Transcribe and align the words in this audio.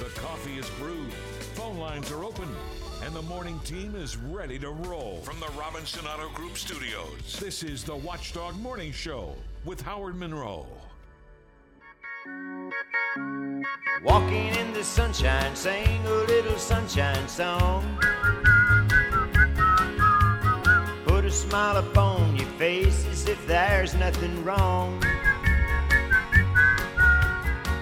The 0.00 0.06
coffee 0.20 0.58
is 0.58 0.68
brewed, 0.70 1.12
phone 1.54 1.78
lines 1.78 2.10
are 2.10 2.24
open, 2.24 2.48
and 3.04 3.14
the 3.14 3.22
morning 3.22 3.60
team 3.60 3.94
is 3.94 4.16
ready 4.16 4.58
to 4.58 4.70
roll. 4.70 5.20
From 5.22 5.38
the 5.38 5.46
Robinson 5.56 6.04
Auto 6.04 6.28
Group 6.30 6.58
studios, 6.58 7.36
this 7.38 7.62
is 7.62 7.84
the 7.84 7.94
Watchdog 7.94 8.58
Morning 8.58 8.90
Show 8.90 9.36
with 9.64 9.80
Howard 9.82 10.16
Monroe. 10.16 10.66
Walking 14.04 14.48
in 14.56 14.72
the 14.72 14.82
sunshine, 14.82 15.54
sing 15.54 16.04
a 16.06 16.10
little 16.24 16.58
sunshine 16.58 17.28
song. 17.28 17.96
Put 21.04 21.24
a 21.24 21.30
smile 21.30 21.76
upon 21.76 22.34
your 22.36 22.48
face 22.58 23.06
as 23.12 23.28
if 23.28 23.46
there's 23.46 23.94
nothing 23.94 24.44
wrong. 24.44 25.00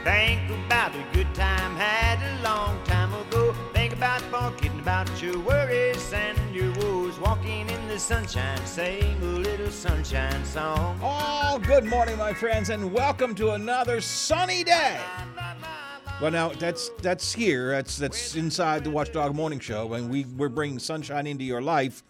Think 0.05 0.51
about 0.67 0.93
a 0.97 1.05
good 1.13 1.33
time 1.33 1.77
had 1.77 2.19
a 2.21 2.43
long 2.43 2.83
time 2.87 3.15
ago. 3.15 3.55
Think 3.73 3.93
about 3.93 4.21
forgetting 4.23 4.81
about 4.81 5.23
your 5.23 5.39
worries 5.39 6.13
and 6.13 6.37
your 6.53 6.73
woes. 6.75 7.17
Walking 7.21 7.71
in 7.71 7.87
the 7.87 8.01
sunshine, 8.01 8.67
sing 8.67 9.17
a 9.23 9.25
little 9.25 9.71
sunshine 9.71 10.45
song. 10.45 10.99
Oh, 11.01 11.61
good 11.65 11.85
morning, 11.85 12.19
my 12.19 12.35
friends, 12.35 12.71
and 12.71 12.93
welcome 12.93 13.33
to 13.37 13.53
another 13.53 14.01
sunny 14.01 14.65
day. 14.65 14.99
Well, 16.21 16.33
now 16.33 16.49
that's 16.49 16.89
that's 17.01 17.33
here. 17.33 17.71
That's 17.71 17.97
that's 17.97 18.35
inside 18.35 18.83
the 18.83 18.91
Watchdog 18.91 19.37
Morning 19.37 19.61
Show, 19.61 19.93
and 19.95 20.11
we 20.11 20.25
we're 20.37 20.49
bringing 20.49 20.81
sunshine 20.81 21.29
into 21.29 21.45
your 21.45 21.63
life. 21.63 22.03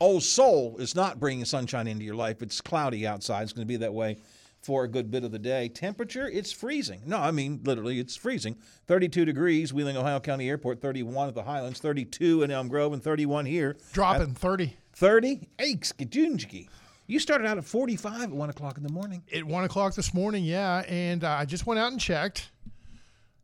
Old 0.00 0.24
Soul 0.24 0.76
is 0.80 0.96
not 0.96 1.20
bringing 1.20 1.44
sunshine 1.44 1.86
into 1.86 2.04
your 2.04 2.16
life. 2.16 2.42
It's 2.42 2.60
cloudy 2.60 3.06
outside. 3.06 3.42
It's 3.44 3.52
going 3.52 3.64
to 3.64 3.72
be 3.72 3.76
that 3.76 3.94
way 3.94 4.16
for 4.62 4.84
a 4.84 4.88
good 4.88 5.10
bit 5.10 5.24
of 5.24 5.32
the 5.32 5.38
day. 5.38 5.68
Temperature, 5.68 6.28
it's 6.28 6.52
freezing. 6.52 7.02
No, 7.04 7.18
I 7.18 7.30
mean, 7.32 7.60
literally, 7.64 7.98
it's 7.98 8.16
freezing. 8.16 8.56
32 8.86 9.24
degrees, 9.24 9.72
Wheeling, 9.74 9.96
Ohio 9.96 10.20
County 10.20 10.48
Airport, 10.48 10.80
31 10.80 11.28
at 11.28 11.34
the 11.34 11.42
Highlands, 11.42 11.80
32 11.80 12.42
in 12.42 12.50
Elm 12.50 12.68
Grove, 12.68 12.92
and 12.92 13.02
31 13.02 13.46
here. 13.46 13.76
Dropping 13.92 14.30
at 14.30 14.38
30. 14.38 14.76
30? 14.94 15.48
Aches, 15.58 15.92
Gajunjiki. 15.92 16.68
You 17.08 17.18
started 17.18 17.46
out 17.46 17.58
at 17.58 17.64
45 17.64 18.22
at 18.22 18.30
1 18.30 18.50
o'clock 18.50 18.76
in 18.76 18.84
the 18.84 18.92
morning. 18.92 19.22
At 19.34 19.44
1 19.44 19.64
o'clock 19.64 19.94
this 19.94 20.14
morning, 20.14 20.44
yeah. 20.44 20.78
And 20.88 21.24
uh, 21.24 21.30
I 21.30 21.44
just 21.44 21.66
went 21.66 21.80
out 21.80 21.90
and 21.92 22.00
checked. 22.00 22.50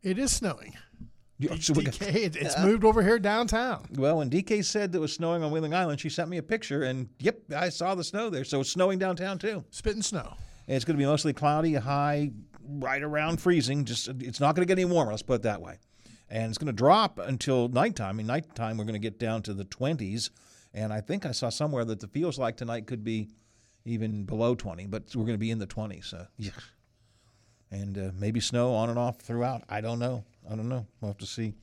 It 0.02 0.18
is 0.18 0.30
snowing. 0.30 0.74
DK, 1.40 2.36
it's 2.36 2.56
uh, 2.58 2.64
moved 2.66 2.84
over 2.84 3.00
here 3.02 3.18
downtown. 3.18 3.86
Well, 3.94 4.18
when 4.18 4.30
DK 4.30 4.64
said 4.64 4.90
that 4.92 4.98
it 4.98 5.00
was 5.00 5.12
snowing 5.12 5.42
on 5.42 5.50
Wheeling 5.52 5.74
Island, 5.74 6.00
she 6.00 6.08
sent 6.08 6.28
me 6.28 6.38
a 6.38 6.42
picture, 6.42 6.82
and 6.84 7.08
yep, 7.20 7.38
I 7.54 7.68
saw 7.68 7.94
the 7.94 8.02
snow 8.02 8.28
there. 8.28 8.42
So 8.44 8.60
it's 8.60 8.70
snowing 8.72 8.98
downtown 8.98 9.38
too. 9.38 9.64
Spitting 9.70 10.02
snow. 10.02 10.34
It's 10.68 10.84
going 10.84 10.96
to 10.96 11.02
be 11.02 11.06
mostly 11.06 11.32
cloudy, 11.32 11.74
high 11.74 12.30
right 12.62 13.02
around 13.02 13.38
freezing. 13.40 13.86
Just 13.86 14.08
it's 14.20 14.38
not 14.38 14.54
going 14.54 14.66
to 14.66 14.68
get 14.70 14.80
any 14.80 14.84
warmer. 14.90 15.10
Let's 15.12 15.22
put 15.22 15.34
it 15.36 15.42
that 15.42 15.62
way. 15.62 15.78
And 16.28 16.50
it's 16.50 16.58
going 16.58 16.66
to 16.66 16.74
drop 16.74 17.18
until 17.18 17.68
nighttime. 17.68 18.20
In 18.20 18.26
nighttime 18.26 18.76
we're 18.76 18.84
going 18.84 18.92
to 18.92 18.98
get 19.00 19.18
down 19.18 19.40
to 19.42 19.54
the 19.54 19.64
20s, 19.64 20.28
and 20.74 20.92
I 20.92 21.00
think 21.00 21.24
I 21.24 21.32
saw 21.32 21.48
somewhere 21.48 21.86
that 21.86 22.00
the 22.00 22.06
feels 22.06 22.38
like 22.38 22.58
tonight 22.58 22.86
could 22.86 23.02
be 23.02 23.30
even 23.86 24.24
below 24.24 24.54
20, 24.54 24.86
but 24.88 25.04
we're 25.14 25.22
going 25.24 25.34
to 25.34 25.38
be 25.38 25.50
in 25.50 25.58
the 25.58 25.66
20s. 25.66 26.04
So 26.04 26.26
yes, 26.36 26.52
and 27.70 27.96
uh, 27.96 28.10
maybe 28.18 28.40
snow 28.40 28.74
on 28.74 28.90
and 28.90 28.98
off 28.98 29.18
throughout. 29.20 29.62
I 29.70 29.80
don't 29.80 29.98
know. 29.98 30.22
I 30.48 30.54
don't 30.54 30.68
know. 30.68 30.86
We'll 31.00 31.10
have 31.10 31.18
to 31.18 31.26
see. 31.26 31.54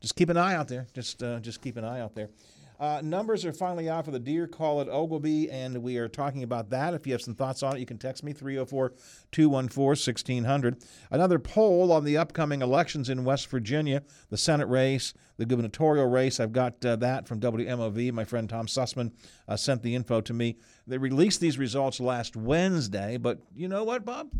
Just 0.00 0.16
keep 0.16 0.30
an 0.30 0.38
eye 0.38 0.54
out 0.54 0.68
there. 0.68 0.86
Just 0.94 1.22
uh, 1.22 1.40
just 1.40 1.60
keep 1.60 1.76
an 1.76 1.84
eye 1.84 2.00
out 2.00 2.14
there. 2.14 2.30
Uh, 2.78 3.00
numbers 3.02 3.44
are 3.44 3.52
finally 3.52 3.88
out 3.88 4.04
for 4.04 4.10
the 4.10 4.18
deer 4.18 4.46
call 4.46 4.80
at 4.80 4.88
Oglebay, 4.88 5.48
and 5.50 5.78
we 5.82 5.96
are 5.96 6.08
talking 6.08 6.42
about 6.42 6.70
that. 6.70 6.92
If 6.94 7.06
you 7.06 7.12
have 7.14 7.22
some 7.22 7.34
thoughts 7.34 7.62
on 7.62 7.76
it, 7.76 7.80
you 7.80 7.86
can 7.86 7.98
text 7.98 8.22
me 8.22 8.32
304 8.32 8.92
214 9.32 9.86
1600. 9.88 10.82
Another 11.10 11.38
poll 11.38 11.90
on 11.92 12.04
the 12.04 12.16
upcoming 12.16 12.60
elections 12.62 13.08
in 13.08 13.24
West 13.24 13.48
Virginia 13.48 14.02
the 14.28 14.36
Senate 14.36 14.68
race, 14.68 15.14
the 15.36 15.46
gubernatorial 15.46 16.06
race. 16.06 16.40
I've 16.40 16.52
got 16.52 16.84
uh, 16.84 16.96
that 16.96 17.26
from 17.28 17.40
WMOV. 17.40 18.12
My 18.12 18.24
friend 18.24 18.48
Tom 18.48 18.66
Sussman 18.66 19.12
uh, 19.48 19.56
sent 19.56 19.82
the 19.82 19.94
info 19.94 20.20
to 20.22 20.34
me. 20.34 20.56
They 20.86 20.98
released 20.98 21.40
these 21.40 21.58
results 21.58 22.00
last 22.00 22.36
Wednesday, 22.36 23.16
but 23.16 23.40
you 23.54 23.68
know 23.68 23.84
what, 23.84 24.04
Bob? 24.04 24.30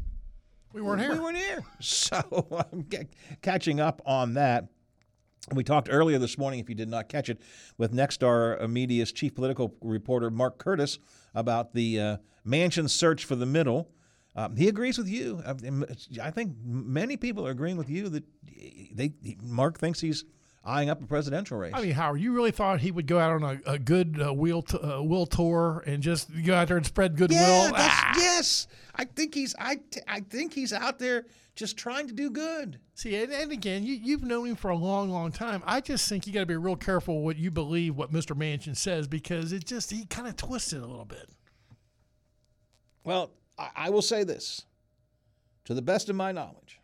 We 0.72 0.82
weren't 0.82 1.00
here. 1.00 1.12
We 1.14 1.20
weren't 1.20 1.38
here. 1.38 1.62
So 1.80 2.64
I'm 2.72 2.86
catching 3.40 3.80
up 3.80 4.02
on 4.04 4.34
that. 4.34 4.68
We 5.54 5.62
talked 5.64 5.88
earlier 5.90 6.18
this 6.18 6.38
morning, 6.38 6.58
if 6.60 6.68
you 6.68 6.74
did 6.74 6.88
not 6.88 7.08
catch 7.08 7.28
it, 7.28 7.40
with 7.78 7.92
Nexstar 7.92 8.68
Media's 8.68 9.12
chief 9.12 9.34
political 9.34 9.76
reporter 9.80 10.28
Mark 10.30 10.58
Curtis 10.58 10.98
about 11.34 11.72
the 11.72 12.00
uh, 12.00 12.16
Manchin 12.44 12.88
search 12.90 13.24
for 13.24 13.36
the 13.36 13.46
middle. 13.46 13.90
Um, 14.34 14.56
he 14.56 14.66
agrees 14.68 14.98
with 14.98 15.08
you. 15.08 15.40
I, 15.46 15.50
um, 15.50 15.84
I 16.20 16.30
think 16.30 16.54
many 16.64 17.16
people 17.16 17.46
are 17.46 17.50
agreeing 17.50 17.76
with 17.76 17.88
you 17.88 18.08
that 18.08 18.24
eh, 18.58 18.86
they 18.92 19.12
Mark 19.42 19.78
thinks 19.78 20.00
he's 20.00 20.24
eyeing 20.66 20.90
up 20.90 21.00
a 21.02 21.06
presidential 21.06 21.56
race. 21.56 21.72
I 21.74 21.80
mean, 21.82 21.92
Howard, 21.92 22.20
you 22.20 22.32
really 22.32 22.50
thought 22.50 22.80
he 22.80 22.90
would 22.90 23.06
go 23.06 23.18
out 23.18 23.42
on 23.42 23.60
a, 23.66 23.72
a 23.72 23.78
good 23.78 24.20
uh, 24.22 24.34
wheel 24.34 24.62
t- 24.62 24.78
uh, 24.78 25.00
will 25.02 25.26
tour 25.26 25.82
and 25.86 26.02
just 26.02 26.28
go 26.44 26.54
out 26.54 26.68
there 26.68 26.76
and 26.76 26.84
spread 26.84 27.16
goodwill? 27.16 27.40
Yeah, 27.40 27.70
ah. 27.74 28.12
yes. 28.18 28.66
I 28.94 29.04
think 29.04 29.34
he's 29.34 29.54
I, 29.58 29.76
t- 29.90 30.00
I 30.08 30.20
think 30.20 30.52
he's 30.52 30.72
out 30.72 30.98
there 30.98 31.24
just 31.54 31.76
trying 31.76 32.08
to 32.08 32.12
do 32.14 32.30
good. 32.30 32.80
See, 32.94 33.14
and, 33.16 33.32
and 33.32 33.52
again, 33.52 33.84
you, 33.84 33.94
you've 33.94 34.24
known 34.24 34.46
him 34.48 34.56
for 34.56 34.70
a 34.70 34.76
long, 34.76 35.10
long 35.10 35.30
time. 35.32 35.62
I 35.64 35.80
just 35.80 36.08
think 36.08 36.26
you 36.26 36.32
got 36.32 36.40
to 36.40 36.46
be 36.46 36.56
real 36.56 36.76
careful 36.76 37.22
what 37.22 37.36
you 37.36 37.50
believe, 37.50 37.94
what 37.94 38.12
Mr. 38.12 38.36
Manchin 38.36 38.76
says, 38.76 39.06
because 39.06 39.52
it 39.52 39.64
just 39.64 39.90
he 39.90 40.04
kind 40.06 40.26
of 40.28 40.36
twists 40.36 40.72
it 40.72 40.82
a 40.82 40.86
little 40.86 41.04
bit. 41.04 41.30
Well, 43.04 43.30
I, 43.56 43.68
I 43.76 43.90
will 43.90 44.02
say 44.02 44.24
this, 44.24 44.64
to 45.64 45.74
the 45.74 45.82
best 45.82 46.08
of 46.08 46.16
my 46.16 46.32
knowledge, 46.32 46.80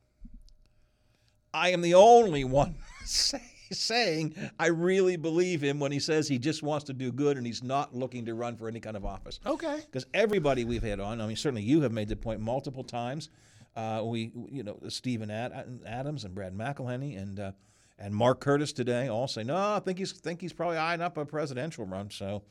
I 1.53 1.71
am 1.71 1.81
the 1.83 1.95
only 1.95 2.45
one 2.45 2.77
saying 3.05 3.43
saying 3.79 4.35
I 4.59 4.69
really 4.69 5.17
believe 5.17 5.63
him 5.63 5.79
when 5.81 5.93
he 5.93 6.01
says 6.01 6.29
he 6.29 6.39
just 6.39 6.63
wants 6.63 6.85
to 6.85 6.93
do 6.93 7.13
good 7.13 7.37
and 7.37 7.47
he's 7.47 7.63
not 7.63 7.95
looking 7.95 8.25
to 8.27 8.35
run 8.35 8.57
for 8.57 8.69
any 8.69 8.81
kind 8.81 8.97
of 8.97 9.05
office. 9.05 9.41
Okay. 9.47 9.81
Because 9.85 10.07
everybody 10.15 10.65
we've 10.65 10.83
had 10.83 11.01
on, 11.01 11.21
I 11.21 11.27
mean, 11.27 11.37
certainly 11.37 11.63
you 11.63 11.83
have 11.83 11.93
made 11.93 12.09
the 12.09 12.17
point 12.17 12.41
multiple 12.41 12.85
times. 12.85 13.29
Uh, 13.75 14.03
we, 14.05 14.33
you 14.51 14.63
know, 14.63 14.79
Stephen 14.89 15.31
Ad- 15.31 15.81
Adams 15.87 16.25
and 16.25 16.35
Brad 16.35 16.55
McElhinny 16.55 17.21
and 17.21 17.41
uh, 17.41 17.53
and 17.99 18.15
Mark 18.15 18.41
Curtis 18.41 18.73
today 18.73 19.09
all 19.09 19.29
say 19.29 19.45
no. 19.45 19.57
I 19.57 19.79
think 19.81 19.99
he's 19.99 20.13
think 20.13 20.41
he's 20.41 20.53
probably 20.53 20.77
eyeing 20.77 21.01
up 21.01 21.17
a 21.17 21.25
presidential 21.25 21.87
run. 21.87 22.11
So 22.11 22.43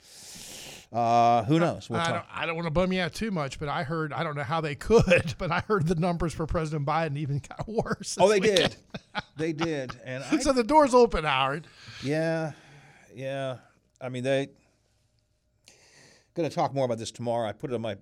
uh, 0.92 1.42
who 1.46 1.58
knows? 1.58 1.90
We'll 1.90 2.02
I, 2.02 2.10
don't, 2.12 2.26
I, 2.34 2.46
don't, 2.46 2.56
want 2.56 2.66
to 2.66 2.72
bum 2.72 2.92
you 2.92 3.00
out 3.02 3.14
too 3.14 3.32
much, 3.32 3.60
but 3.60 3.70
I 3.70 3.84
heard 3.84 4.12
I 4.12 4.24
don't 4.24 4.36
know 4.36 4.44
how 4.44 4.60
they 4.60 4.76
could, 4.76 5.36
but 5.38 5.50
I 5.50 5.62
heard 5.62 5.88
the 5.88 5.96
numbers 5.96 6.34
for 6.34 6.46
President 6.46 6.86
Biden 6.86 7.18
even 7.18 7.42
got 7.48 7.66
worse. 7.68 8.18
Oh, 8.20 8.28
they 8.28 8.42
weekend. 8.42 8.76
did. 8.76 8.78
they 9.38 9.54
did, 9.54 9.92
and 10.04 10.22
I, 10.22 10.40
so 10.40 10.52
the 10.52 10.66
door's 10.66 10.94
open, 10.94 11.24
Howard. 11.24 11.66
Yeah, 12.04 12.52
yeah. 13.16 13.58
I 14.02 14.10
mean 14.10 14.24
they 14.24 14.50
going 16.34 16.50
to 16.50 16.54
talk 16.54 16.74
more 16.74 16.86
about 16.86 16.98
this 16.98 17.12
tomorrow. 17.12 17.48
I 17.48 17.54
put 17.54 17.72
it 17.72 17.76
on 17.76 17.82
my 17.82 17.96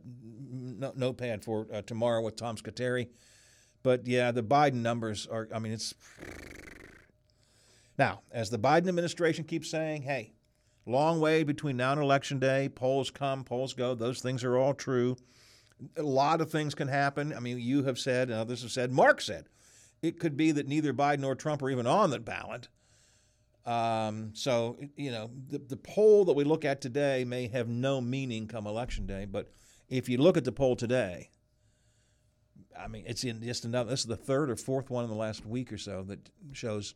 notepad 0.52 1.44
for 1.44 1.68
uh, 1.74 1.82
tomorrow 1.82 2.22
with 2.22 2.36
Tom 2.38 2.56
Scateri. 2.58 3.10
But 3.84 4.08
yeah, 4.08 4.32
the 4.32 4.44
Biden 4.44 4.76
numbers 4.76 5.26
are, 5.28 5.48
I 5.54 5.58
mean, 5.60 5.72
it's. 5.74 5.94
Now, 7.98 8.22
as 8.32 8.50
the 8.52 8.60
Biden 8.60 8.88
administration 8.88 9.46
keeps 9.46 9.68
saying, 9.70 10.04
hey, 10.04 10.34
Long 10.86 11.20
way 11.20 11.44
between 11.44 11.78
now 11.78 11.92
and 11.94 12.02
election 12.02 12.40
day. 12.40 12.70
Polls 12.70 13.12
come, 13.12 13.44
polls 13.44 13.74
go. 13.74 13.96
Those 13.96 14.22
things 14.22 14.44
are 14.44 14.58
all 14.58 14.74
true. 14.74 15.18
A 15.98 16.04
lot 16.04 16.42
of 16.42 16.50
things 16.52 16.76
can 16.76 16.88
happen. 16.88 17.34
I 17.34 17.40
mean, 17.40 17.60
you 17.60 17.84
have 17.84 18.00
said, 18.00 18.30
and 18.30 18.40
others 18.40 18.62
have 18.64 18.72
said, 18.72 18.92
Mark 18.92 19.22
said, 19.22 19.46
it 20.02 20.20
could 20.20 20.38
be 20.38 20.52
that 20.54 20.68
neither 20.68 20.94
Biden 20.94 21.20
nor 21.20 21.36
Trump 21.36 21.62
are 21.62 21.70
even 21.70 21.88
on 21.88 22.10
the 22.10 22.20
ballot. 22.20 22.70
Um, 23.66 24.32
so, 24.34 24.78
you 24.96 25.12
know, 25.12 25.30
the, 25.50 25.60
the 25.60 25.78
poll 25.78 26.26
that 26.26 26.34
we 26.34 26.44
look 26.44 26.66
at 26.66 26.82
today 26.82 27.24
may 27.24 27.48
have 27.50 27.68
no 27.68 28.02
meaning 28.02 28.48
come 28.48 28.66
election 28.66 29.06
day, 29.06 29.26
but 29.26 29.52
if 29.90 30.10
you 30.10 30.18
look 30.18 30.38
at 30.38 30.46
the 30.46 30.52
poll 30.52 30.76
today, 30.76 31.30
I 32.78 32.88
mean, 32.88 33.04
it's 33.06 33.24
in 33.24 33.42
just 33.44 33.66
another, 33.66 33.90
this 33.90 34.00
is 34.02 34.06
the 34.06 34.16
third 34.18 34.50
or 34.50 34.56
fourth 34.56 34.90
one 34.90 35.04
in 35.04 35.10
the 35.10 35.16
last 35.16 35.46
week 35.46 35.72
or 35.72 35.78
so 35.78 36.04
that 36.08 36.30
shows 36.54 36.96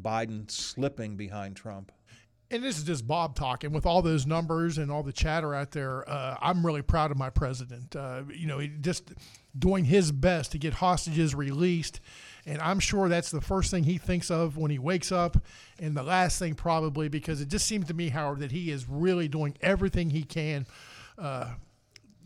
Biden 0.00 0.50
slipping 0.50 1.16
behind 1.16 1.56
Trump 1.56 1.92
and 2.50 2.64
this 2.64 2.78
is 2.78 2.84
just 2.84 3.06
Bob 3.06 3.36
talking 3.36 3.72
with 3.72 3.86
all 3.86 4.02
those 4.02 4.26
numbers 4.26 4.78
and 4.78 4.90
all 4.90 5.02
the 5.04 5.12
chatter 5.12 5.54
out 5.54 5.70
there. 5.70 6.08
Uh, 6.08 6.36
I'm 6.42 6.66
really 6.66 6.82
proud 6.82 7.10
of 7.12 7.16
my 7.16 7.30
president. 7.30 7.94
Uh, 7.94 8.22
you 8.32 8.46
know, 8.48 8.64
just 8.80 9.12
doing 9.56 9.84
his 9.84 10.10
best 10.10 10.50
to 10.52 10.58
get 10.58 10.74
hostages 10.74 11.34
released. 11.34 12.00
And 12.46 12.60
I'm 12.60 12.80
sure 12.80 13.08
that's 13.08 13.30
the 13.30 13.40
first 13.40 13.70
thing 13.70 13.84
he 13.84 13.98
thinks 13.98 14.30
of 14.32 14.56
when 14.56 14.70
he 14.70 14.78
wakes 14.78 15.12
up, 15.12 15.36
and 15.78 15.94
the 15.94 16.02
last 16.02 16.38
thing 16.38 16.54
probably, 16.54 17.08
because 17.08 17.40
it 17.42 17.48
just 17.48 17.66
seems 17.66 17.86
to 17.88 17.94
me, 17.94 18.08
Howard, 18.08 18.38
that 18.38 18.50
he 18.50 18.70
is 18.70 18.88
really 18.88 19.28
doing 19.28 19.54
everything 19.60 20.10
he 20.10 20.22
can. 20.24 20.66
Uh, 21.18 21.48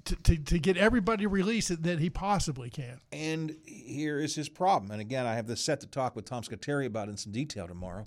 to, 0.05 0.17
to, 0.17 0.37
to 0.37 0.59
get 0.59 0.77
everybody 0.77 1.27
released 1.27 1.83
that 1.83 1.99
he 1.99 2.11
possibly 2.11 2.69
can. 2.69 3.01
And 3.11 3.57
here 3.65 4.21
is 4.21 4.35
his 4.35 4.51
problem. 4.51 4.91
And 4.93 5.01
again, 5.01 5.25
I 5.25 5.35
have 5.35 5.47
this 5.47 5.63
set 5.63 5.81
to 5.81 5.87
talk 5.87 6.15
with 6.15 6.27
Tom 6.27 6.43
Scateri 6.43 6.85
about 6.85 7.09
in 7.09 7.17
some 7.17 7.33
detail 7.33 7.67
tomorrow 7.67 8.05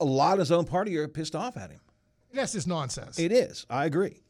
a 0.00 0.04
lot 0.04 0.32
of 0.34 0.38
his 0.40 0.52
own 0.52 0.64
party 0.64 0.96
are 0.96 1.06
pissed 1.06 1.36
off 1.36 1.56
at 1.56 1.70
him. 1.70 1.80
That's 2.32 2.52
just 2.52 2.66
nonsense. 2.66 3.18
It 3.18 3.32
is. 3.32 3.66
I 3.68 3.84
agree. 3.84 4.22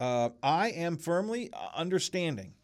Uh, 0.00 0.30
I 0.42 0.70
am 0.70 0.96
firmly 0.96 1.50
uh, 1.52 1.56
understanding 1.76 2.54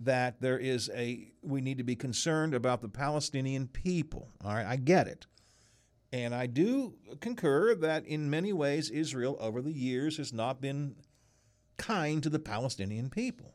that 0.00 0.40
there 0.40 0.58
is 0.58 0.90
a 0.94 1.32
we 1.42 1.60
need 1.60 1.78
to 1.78 1.84
be 1.84 1.96
concerned 1.96 2.54
about 2.54 2.80
the 2.80 2.88
Palestinian 2.88 3.66
people. 3.66 4.28
All 4.44 4.52
right, 4.54 4.66
I 4.66 4.76
get 4.76 5.06
it. 5.08 5.26
And 6.12 6.34
I 6.34 6.46
do 6.46 6.94
concur 7.20 7.74
that 7.76 8.04
in 8.06 8.30
many 8.30 8.52
ways 8.52 8.90
Israel 8.90 9.36
over 9.40 9.62
the 9.62 9.72
years 9.72 10.16
has 10.16 10.32
not 10.32 10.60
been 10.60 10.96
kind 11.76 12.22
to 12.22 12.30
the 12.30 12.38
Palestinian 12.38 13.10
people. 13.10 13.54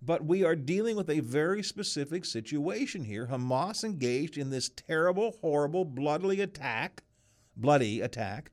But 0.00 0.24
we 0.24 0.44
are 0.44 0.54
dealing 0.54 0.96
with 0.96 1.08
a 1.10 1.20
very 1.20 1.62
specific 1.62 2.26
situation 2.26 3.04
here. 3.04 3.26
Hamas 3.26 3.82
engaged 3.84 4.36
in 4.36 4.50
this 4.50 4.68
terrible, 4.68 5.36
horrible, 5.40 5.84
bloodily 5.84 6.42
attack 6.42 7.02
bloody 7.56 8.00
attack. 8.00 8.50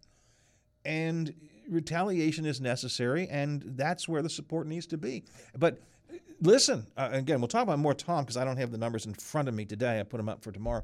And 0.83 1.33
retaliation 1.69 2.45
is 2.45 2.59
necessary, 2.59 3.27
and 3.30 3.63
that's 3.75 4.07
where 4.07 4.21
the 4.21 4.30
support 4.30 4.68
needs 4.68 4.88
to 4.88 4.98
be. 4.98 5.24
But 5.57 5.80
listen, 6.42 6.88
uh, 6.98 7.09
again, 7.12 7.39
we'll 7.39 7.48
talk 7.48 7.63
about 7.63 7.80
more 7.80 7.94
Tom 7.94 8.24
because 8.25 8.38
I 8.38 8.44
don't 8.45 8.57
have 8.57 8.71
the 8.71 8.77
numbers 8.77 9.06
in 9.06 9.13
front 9.13 9.48
of 9.48 9.53
me 9.53 9.65
today. 9.65 10.00
I 10.00 10.03
put 10.03 10.18
them 10.18 10.27
up 10.30 10.42
for 10.44 10.51
tomorrow. 10.51 10.83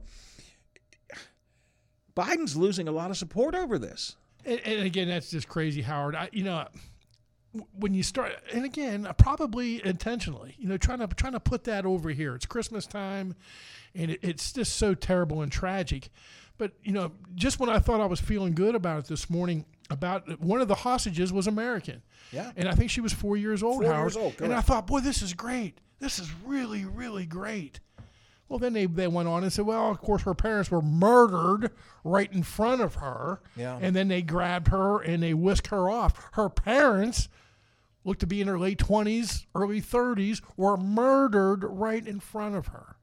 Biden's 2.16 2.56
losing 2.56 2.88
a 2.88 2.92
lot 2.92 3.12
of 3.12 3.18
support 3.18 3.56
over 3.56 3.78
this. 3.78 4.16
And, 4.46 4.60
and 4.66 4.84
again, 4.84 5.08
that's 5.08 5.30
just 5.32 5.48
crazy, 5.48 5.82
Howard. 5.82 6.16
I, 6.16 6.30
you 6.32 6.44
know, 6.44 6.68
when 7.78 7.94
you 7.94 8.02
start, 8.02 8.34
and 8.52 8.66
again, 8.66 9.08
probably 9.18 9.86
intentionally, 9.86 10.56
you 10.58 10.68
know, 10.68 10.78
trying 10.78 11.00
to 11.00 11.08
trying 11.08 11.34
to 11.34 11.40
put 11.40 11.64
that 11.66 11.86
over 11.86 12.10
here. 12.12 12.34
It's 12.36 12.46
Christmas 12.46 12.86
time, 12.88 13.36
and 13.96 14.12
it, 14.12 14.20
it's 14.22 14.54
just 14.54 14.78
so 14.78 14.94
terrible 14.94 15.42
and 15.42 15.52
tragic. 15.52 16.10
But, 16.58 16.72
you 16.84 16.92
know, 16.92 17.12
just 17.36 17.60
when 17.60 17.70
I 17.70 17.80
thought 17.80 18.02
I 18.02 18.06
was 18.06 18.20
feeling 18.20 18.54
good 18.54 18.76
about 18.76 19.00
it 19.00 19.06
this 19.06 19.30
morning, 19.30 19.66
about 19.90 20.40
one 20.42 20.60
of 20.60 20.68
the 20.68 20.76
hostages 20.76 21.32
was 21.32 21.48
American. 21.48 22.02
Yeah. 22.32 22.52
And 22.56 22.68
I 22.68 22.74
think 22.74 22.90
she 22.90 23.02
was 23.02 23.14
four 23.14 23.38
years 23.38 23.62
old, 23.64 23.84
four 23.84 23.94
Howard. 23.94 24.12
Years 24.14 24.18
old, 24.18 24.42
and 24.42 24.54
I 24.54 24.62
thought, 24.62 24.88
boy, 24.88 25.00
this 25.00 25.22
is 25.22 25.34
great. 25.34 25.78
This 26.00 26.20
is 26.20 26.32
really, 26.46 26.84
really 26.84 27.26
great. 27.26 27.80
Well, 28.50 28.60
then 28.60 28.74
they, 28.74 28.86
they 28.86 29.08
went 29.08 29.28
on 29.28 29.44
and 29.44 29.52
said, 29.52 29.66
well, 29.66 29.92
of 29.92 30.00
course, 30.00 30.24
her 30.24 30.34
parents 30.34 30.72
were 30.72 30.82
murdered 30.82 31.72
right 32.04 32.32
in 32.32 32.44
front 32.44 32.82
of 32.82 32.96
her. 32.96 33.42
Yeah. 33.56 33.78
And 33.82 33.96
then 33.96 34.08
they 34.08 34.22
grabbed 34.22 34.70
her 34.70 35.02
and 35.02 35.22
they 35.22 35.34
whisked 35.34 35.68
her 35.68 35.90
off. 35.90 36.30
Her 36.34 36.48
parents 36.50 37.28
looked 38.06 38.22
to 38.22 38.28
be 38.28 38.40
in 38.42 38.48
her 38.48 38.58
late 38.58 38.80
20s, 38.80 39.46
early 39.54 39.82
30s, 39.82 40.42
were 40.56 40.78
murdered 40.78 41.64
right 41.66 42.06
in 42.08 42.20
front 42.22 42.56
of 42.56 42.68
her. 42.68 42.96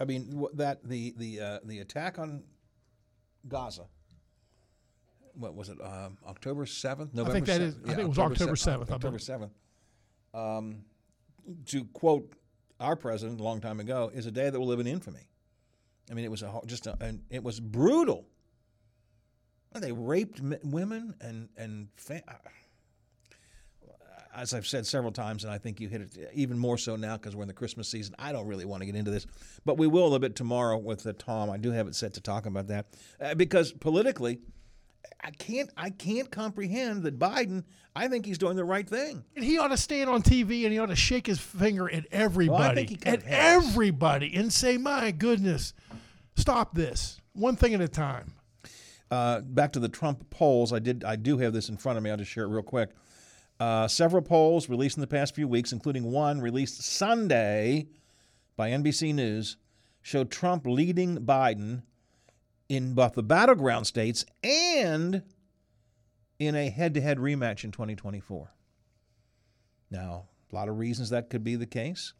I 0.00 0.06
mean, 0.06 0.44
that 0.54 0.82
the 0.82 1.14
the 1.16 1.40
uh, 1.40 1.58
the 1.62 1.78
attack 1.78 2.18
on 2.18 2.42
Gaza. 3.48 3.84
What 5.36 5.54
was 5.54 5.68
it? 5.68 5.78
Uh, 5.82 6.10
October 6.26 6.64
seventh, 6.64 7.12
November. 7.12 7.32
I 7.32 7.34
think 7.34 7.46
that 7.46 7.60
7th. 7.60 7.64
is. 7.66 7.76
Yeah, 7.84 7.92
I 7.92 7.94
think 7.96 8.04
it 8.04 8.08
was 8.08 8.18
October 8.18 8.56
seventh. 8.56 8.90
October 8.90 9.18
seventh. 9.18 9.52
Um, 10.32 10.84
to 11.66 11.84
quote 11.86 12.34
our 12.78 12.94
president 12.96 13.40
a 13.40 13.42
long 13.42 13.60
time 13.60 13.80
ago, 13.80 14.10
is 14.14 14.26
a 14.26 14.30
day 14.30 14.48
that 14.50 14.58
will 14.58 14.66
live 14.66 14.80
in 14.80 14.86
infamy. 14.86 15.28
I 16.10 16.14
mean, 16.14 16.24
it 16.24 16.30
was 16.30 16.42
a, 16.42 16.52
just 16.66 16.86
a, 16.86 16.96
and 17.00 17.22
it 17.30 17.42
was 17.42 17.60
brutal. 17.60 18.26
And 19.72 19.82
they 19.82 19.92
raped 19.92 20.40
women 20.62 21.14
and 21.20 21.48
and. 21.56 21.88
Fa- 21.96 22.22
as 24.34 24.52
I've 24.54 24.66
said 24.66 24.86
several 24.86 25.12
times, 25.12 25.44
and 25.44 25.52
I 25.52 25.58
think 25.58 25.80
you 25.80 25.88
hit 25.88 26.02
it 26.02 26.30
even 26.34 26.58
more 26.58 26.76
so 26.76 26.96
now 26.96 27.16
because 27.16 27.36
we're 27.36 27.42
in 27.42 27.48
the 27.48 27.54
Christmas 27.54 27.88
season. 27.88 28.14
I 28.18 28.32
don't 28.32 28.46
really 28.46 28.64
want 28.64 28.80
to 28.80 28.86
get 28.86 28.94
into 28.94 29.10
this, 29.10 29.26
but 29.64 29.78
we 29.78 29.86
will 29.86 30.02
a 30.02 30.04
little 30.04 30.18
bit 30.18 30.36
tomorrow 30.36 30.76
with 30.76 31.02
the 31.02 31.10
uh, 31.10 31.14
Tom. 31.18 31.50
I 31.50 31.56
do 31.56 31.70
have 31.72 31.86
it 31.88 31.94
set 31.94 32.14
to 32.14 32.20
talk 32.20 32.46
about 32.46 32.66
that 32.68 32.86
uh, 33.20 33.34
because 33.34 33.72
politically, 33.72 34.40
I 35.22 35.30
can't 35.30 35.70
I 35.76 35.90
can't 35.90 36.30
comprehend 36.30 37.02
that 37.04 37.18
Biden. 37.18 37.64
I 37.96 38.08
think 38.08 38.26
he's 38.26 38.38
doing 38.38 38.56
the 38.56 38.64
right 38.64 38.88
thing, 38.88 39.24
and 39.36 39.44
he 39.44 39.58
ought 39.58 39.68
to 39.68 39.76
stand 39.76 40.10
on 40.10 40.22
TV 40.22 40.64
and 40.64 40.72
he 40.72 40.78
ought 40.78 40.86
to 40.86 40.96
shake 40.96 41.26
his 41.26 41.40
finger 41.40 41.90
at 41.90 42.06
everybody, 42.10 42.98
well, 43.04 43.14
at 43.14 43.22
everybody, 43.26 44.34
and 44.34 44.52
say, 44.52 44.76
"My 44.78 45.10
goodness, 45.12 45.74
stop 46.36 46.74
this! 46.74 47.20
One 47.32 47.56
thing 47.56 47.74
at 47.74 47.80
a 47.80 47.88
time." 47.88 48.34
Uh, 49.10 49.40
back 49.42 49.70
to 49.70 49.78
the 49.78 49.88
Trump 49.88 50.28
polls, 50.30 50.72
I 50.72 50.80
did 50.80 51.04
I 51.04 51.14
do 51.14 51.38
have 51.38 51.52
this 51.52 51.68
in 51.68 51.76
front 51.76 51.98
of 51.98 52.02
me. 52.02 52.10
I'll 52.10 52.16
just 52.16 52.30
share 52.32 52.44
it 52.44 52.48
real 52.48 52.62
quick. 52.62 52.88
Uh, 53.60 53.86
several 53.86 54.22
polls 54.22 54.68
released 54.68 54.96
in 54.96 55.00
the 55.00 55.06
past 55.06 55.34
few 55.34 55.46
weeks, 55.46 55.72
including 55.72 56.04
one 56.10 56.40
released 56.40 56.82
Sunday 56.82 57.86
by 58.56 58.70
NBC 58.70 59.14
News, 59.14 59.56
showed 60.02 60.30
Trump 60.30 60.66
leading 60.66 61.18
Biden 61.18 61.82
in 62.68 62.94
both 62.94 63.12
the 63.14 63.22
battleground 63.22 63.86
states 63.86 64.24
and 64.42 65.22
in 66.38 66.56
a 66.56 66.68
head 66.68 66.94
to 66.94 67.00
head 67.00 67.18
rematch 67.18 67.62
in 67.62 67.70
2024. 67.70 68.52
Now, 69.90 70.24
a 70.52 70.54
lot 70.54 70.68
of 70.68 70.78
reasons 70.78 71.10
that 71.10 71.30
could 71.30 71.44
be 71.44 71.54
the 71.54 71.66
case. 71.66 72.12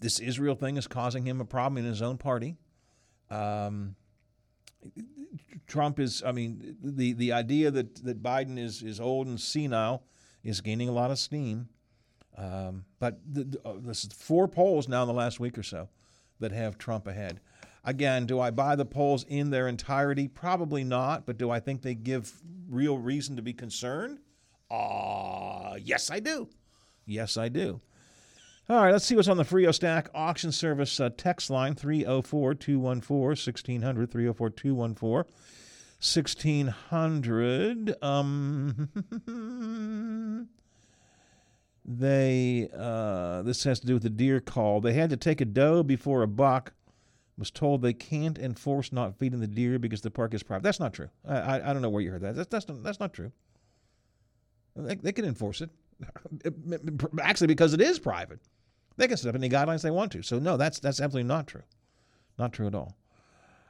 This 0.00 0.18
Israel 0.18 0.54
thing 0.54 0.76
is 0.76 0.86
causing 0.86 1.26
him 1.26 1.40
a 1.40 1.44
problem 1.46 1.78
in 1.82 1.90
his 1.90 2.02
own 2.02 2.18
party. 2.18 2.56
Um, 3.30 3.94
Trump 5.66 5.98
is, 5.98 6.22
I 6.26 6.32
mean, 6.32 6.76
the, 6.82 7.14
the 7.14 7.32
idea 7.32 7.70
that, 7.70 8.04
that 8.04 8.22
Biden 8.22 8.58
is, 8.58 8.82
is 8.82 9.00
old 9.00 9.26
and 9.28 9.40
senile 9.40 10.02
is 10.44 10.60
gaining 10.60 10.88
a 10.88 10.92
lot 10.92 11.10
of 11.10 11.18
steam. 11.18 11.68
Um, 12.36 12.84
but 12.98 13.18
the, 13.30 13.58
uh, 13.64 13.74
this 13.80 14.04
is 14.04 14.12
four 14.12 14.48
polls 14.48 14.88
now 14.88 15.02
in 15.02 15.08
the 15.08 15.14
last 15.14 15.38
week 15.38 15.58
or 15.58 15.62
so 15.62 15.88
that 16.40 16.52
have 16.52 16.78
Trump 16.78 17.06
ahead. 17.06 17.40
Again, 17.84 18.26
do 18.26 18.40
I 18.40 18.50
buy 18.50 18.76
the 18.76 18.84
polls 18.84 19.24
in 19.28 19.50
their 19.50 19.68
entirety? 19.68 20.28
Probably 20.28 20.84
not, 20.84 21.26
but 21.26 21.36
do 21.36 21.50
I 21.50 21.60
think 21.60 21.82
they 21.82 21.94
give 21.94 22.32
real 22.68 22.96
reason 22.96 23.36
to 23.36 23.42
be 23.42 23.52
concerned? 23.52 24.18
Ah, 24.70 25.72
uh, 25.72 25.76
yes, 25.82 26.10
I 26.10 26.20
do. 26.20 26.48
Yes, 27.04 27.36
I 27.36 27.48
do. 27.48 27.80
All 28.68 28.76
right, 28.82 28.92
let's 28.92 29.04
see 29.04 29.16
what's 29.16 29.26
on 29.28 29.36
the 29.36 29.44
Frio 29.44 29.72
Stack 29.72 30.08
auction 30.14 30.52
service 30.52 31.00
uh, 31.00 31.10
text 31.16 31.50
line 31.50 31.74
304 31.74 32.54
214 32.54 33.18
1600. 33.28 34.10
304 34.10 34.50
214 34.50 35.34
1600. 36.02 37.94
Um, 38.02 40.48
they 41.96 42.68
uh, 42.76 43.42
this 43.42 43.62
has 43.62 43.78
to 43.80 43.86
do 43.86 43.94
with 43.94 44.02
the 44.02 44.10
deer 44.10 44.40
call. 44.40 44.80
They 44.80 44.94
had 44.94 45.10
to 45.10 45.16
take 45.16 45.40
a 45.40 45.44
doe 45.44 45.84
before 45.84 46.22
a 46.24 46.28
buck 46.28 46.72
was 47.38 47.52
told 47.52 47.82
they 47.82 47.92
can't 47.92 48.36
enforce 48.36 48.92
not 48.92 49.16
feeding 49.18 49.38
the 49.40 49.46
deer 49.46 49.78
because 49.78 50.00
the 50.00 50.10
park 50.10 50.34
is 50.34 50.42
private. 50.42 50.64
That's 50.64 50.80
not 50.80 50.92
true. 50.92 51.08
I 51.26 51.34
I, 51.60 51.70
I 51.70 51.72
don't 51.72 51.82
know 51.82 51.88
where 51.88 52.02
you 52.02 52.10
heard 52.10 52.22
that. 52.22 52.34
That's 52.34 52.48
that's 52.48 52.66
not, 52.68 52.82
that's 52.82 52.98
not 53.00 53.12
true. 53.14 53.30
They, 54.74 54.96
they 54.96 55.12
can 55.12 55.24
enforce 55.24 55.60
it. 55.60 55.70
Actually, 57.22 57.46
because 57.46 57.74
it 57.74 57.80
is 57.80 58.00
private, 58.00 58.40
they 58.96 59.06
can 59.06 59.16
set 59.16 59.28
up 59.28 59.36
any 59.36 59.48
guidelines 59.48 59.82
they 59.82 59.90
want 59.92 60.10
to. 60.12 60.20
So 60.22 60.38
no, 60.40 60.56
that's 60.56 60.80
that's 60.80 61.00
absolutely 61.00 61.28
not 61.28 61.46
true. 61.46 61.62
Not 62.40 62.52
true 62.52 62.66
at 62.66 62.74
all. 62.74 62.96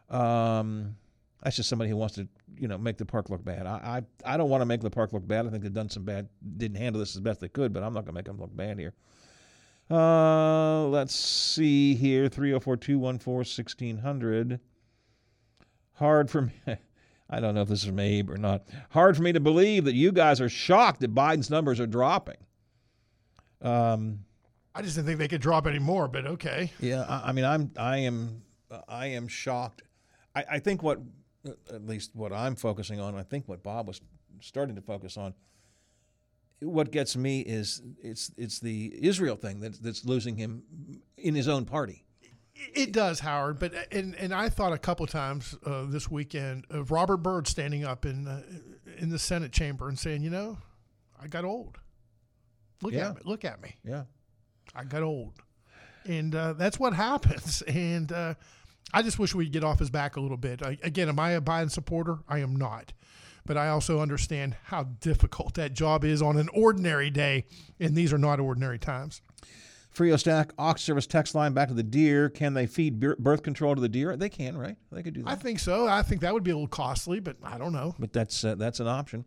Um, 0.08 0.96
that's 1.42 1.56
just 1.56 1.68
somebody 1.68 1.90
who 1.90 1.96
wants 1.96 2.14
to, 2.16 2.28
you 2.56 2.68
know, 2.68 2.78
make 2.78 2.98
the 2.98 3.04
park 3.04 3.28
look 3.28 3.44
bad. 3.44 3.66
I, 3.66 4.02
I, 4.24 4.34
I 4.34 4.36
don't 4.36 4.48
want 4.48 4.60
to 4.60 4.64
make 4.66 4.80
the 4.80 4.90
park 4.90 5.12
look 5.12 5.26
bad. 5.26 5.44
I 5.46 5.50
think 5.50 5.62
they've 5.62 5.72
done 5.72 5.88
some 5.90 6.04
bad, 6.04 6.28
didn't 6.56 6.76
handle 6.76 7.00
this 7.00 7.16
as 7.16 7.20
best 7.20 7.40
they 7.40 7.48
could, 7.48 7.72
but 7.72 7.82
I'm 7.82 7.92
not 7.92 8.04
going 8.04 8.12
to 8.12 8.12
make 8.14 8.26
them 8.26 8.38
look 8.38 8.54
bad 8.56 8.78
here. 8.78 8.94
Uh, 9.90 10.84
let's 10.86 11.14
see 11.14 11.94
here 11.94 12.28
304 12.28 12.76
214 12.76 13.34
1600. 13.38 14.60
Hard 15.94 16.30
for 16.30 16.42
me. 16.42 16.52
I 17.30 17.40
don't 17.40 17.54
know 17.54 17.62
if 17.62 17.68
this 17.68 17.80
is 17.80 17.86
from 17.86 17.98
Abe 17.98 18.30
or 18.30 18.36
not. 18.36 18.68
Hard 18.90 19.16
for 19.16 19.22
me 19.22 19.32
to 19.32 19.40
believe 19.40 19.86
that 19.86 19.94
you 19.94 20.12
guys 20.12 20.40
are 20.40 20.50
shocked 20.50 21.00
that 21.00 21.14
Biden's 21.14 21.50
numbers 21.50 21.80
are 21.80 21.86
dropping. 21.86 22.36
Um, 23.62 24.20
I 24.74 24.82
just 24.82 24.96
didn't 24.96 25.06
think 25.08 25.18
they 25.18 25.28
could 25.28 25.40
drop 25.40 25.66
any 25.66 25.78
more, 25.78 26.08
but 26.08 26.26
okay. 26.26 26.70
Yeah, 26.78 27.04
I, 27.08 27.30
I 27.30 27.32
mean, 27.32 27.44
I'm, 27.44 27.70
I 27.76 27.98
am, 27.98 28.42
I 28.88 29.06
am 29.08 29.28
shocked. 29.28 29.82
I, 30.34 30.44
I 30.52 30.58
think 30.58 30.82
what 30.82 30.98
at 31.46 31.86
least 31.86 32.10
what 32.14 32.32
I'm 32.32 32.54
focusing 32.54 33.00
on, 33.00 33.14
I 33.14 33.22
think 33.22 33.48
what 33.48 33.62
Bob 33.62 33.88
was 33.88 34.00
starting 34.40 34.76
to 34.76 34.82
focus 34.82 35.16
on. 35.16 35.34
What 36.60 36.92
gets 36.92 37.16
me 37.16 37.40
is 37.40 37.82
it's 38.00 38.30
it's 38.36 38.60
the 38.60 38.96
Israel 39.04 39.34
thing 39.34 39.58
that's 39.58 39.78
that's 39.80 40.04
losing 40.04 40.36
him 40.36 40.62
in 41.16 41.34
his 41.34 41.48
own 41.48 41.64
party. 41.64 42.04
It 42.74 42.92
does, 42.92 43.18
Howard. 43.18 43.58
But 43.58 43.74
and 43.90 44.14
and 44.14 44.32
I 44.32 44.48
thought 44.48 44.72
a 44.72 44.78
couple 44.78 45.04
times 45.08 45.56
uh, 45.66 45.86
this 45.88 46.08
weekend 46.08 46.66
of 46.70 46.92
Robert 46.92 47.16
Byrd 47.16 47.48
standing 47.48 47.84
up 47.84 48.06
in 48.06 48.28
uh, 48.28 48.42
in 48.98 49.08
the 49.08 49.18
Senate 49.18 49.50
chamber 49.50 49.88
and 49.88 49.98
saying, 49.98 50.22
you 50.22 50.30
know, 50.30 50.56
I 51.20 51.26
got 51.26 51.44
old. 51.44 51.78
Look 52.80 52.92
yeah. 52.92 53.08
at 53.10 53.16
me. 53.16 53.22
Look 53.24 53.44
at 53.44 53.60
me. 53.60 53.74
Yeah, 53.84 54.04
I 54.72 54.84
got 54.84 55.02
old, 55.02 55.32
and 56.04 56.32
uh, 56.32 56.52
that's 56.52 56.78
what 56.78 56.94
happens. 56.94 57.62
And 57.66 58.12
uh, 58.12 58.34
I 58.94 59.02
just 59.02 59.18
wish 59.18 59.34
we'd 59.34 59.52
get 59.52 59.64
off 59.64 59.78
his 59.78 59.90
back 59.90 60.16
a 60.16 60.20
little 60.20 60.36
bit. 60.36 60.62
I, 60.62 60.76
again, 60.82 61.08
am 61.08 61.18
I 61.18 61.30
a 61.32 61.40
Biden 61.40 61.70
supporter? 61.70 62.18
I 62.28 62.38
am 62.40 62.56
not. 62.56 62.92
But 63.46 63.56
I 63.56 63.68
also 63.68 64.00
understand 64.00 64.56
how 64.64 64.84
difficult 64.84 65.54
that 65.54 65.72
job 65.72 66.04
is 66.04 66.22
on 66.22 66.36
an 66.36 66.48
ordinary 66.54 67.10
day, 67.10 67.44
and 67.80 67.96
these 67.96 68.12
are 68.12 68.18
not 68.18 68.38
ordinary 68.38 68.78
times. 68.78 69.20
Frio 69.90 70.16
Stack, 70.16 70.52
Ox 70.58 70.82
Service 70.82 71.06
text 71.06 71.34
line 71.34 71.52
back 71.52 71.68
to 71.68 71.74
the 71.74 71.82
deer. 71.82 72.28
Can 72.28 72.54
they 72.54 72.66
feed 72.66 73.00
birth 73.00 73.42
control 73.42 73.74
to 73.74 73.80
the 73.80 73.88
deer? 73.88 74.16
They 74.16 74.28
can, 74.28 74.56
right? 74.56 74.76
They 74.90 75.02
could 75.02 75.14
do 75.14 75.22
that. 75.22 75.30
I 75.30 75.34
think 75.34 75.58
so. 75.58 75.86
I 75.88 76.02
think 76.02 76.20
that 76.20 76.32
would 76.32 76.44
be 76.44 76.50
a 76.50 76.54
little 76.54 76.68
costly, 76.68 77.18
but 77.20 77.36
I 77.42 77.58
don't 77.58 77.72
know. 77.72 77.94
But 77.98 78.12
that's 78.12 78.42
uh, 78.44 78.54
that's 78.54 78.80
an 78.80 78.86
option. 78.86 79.24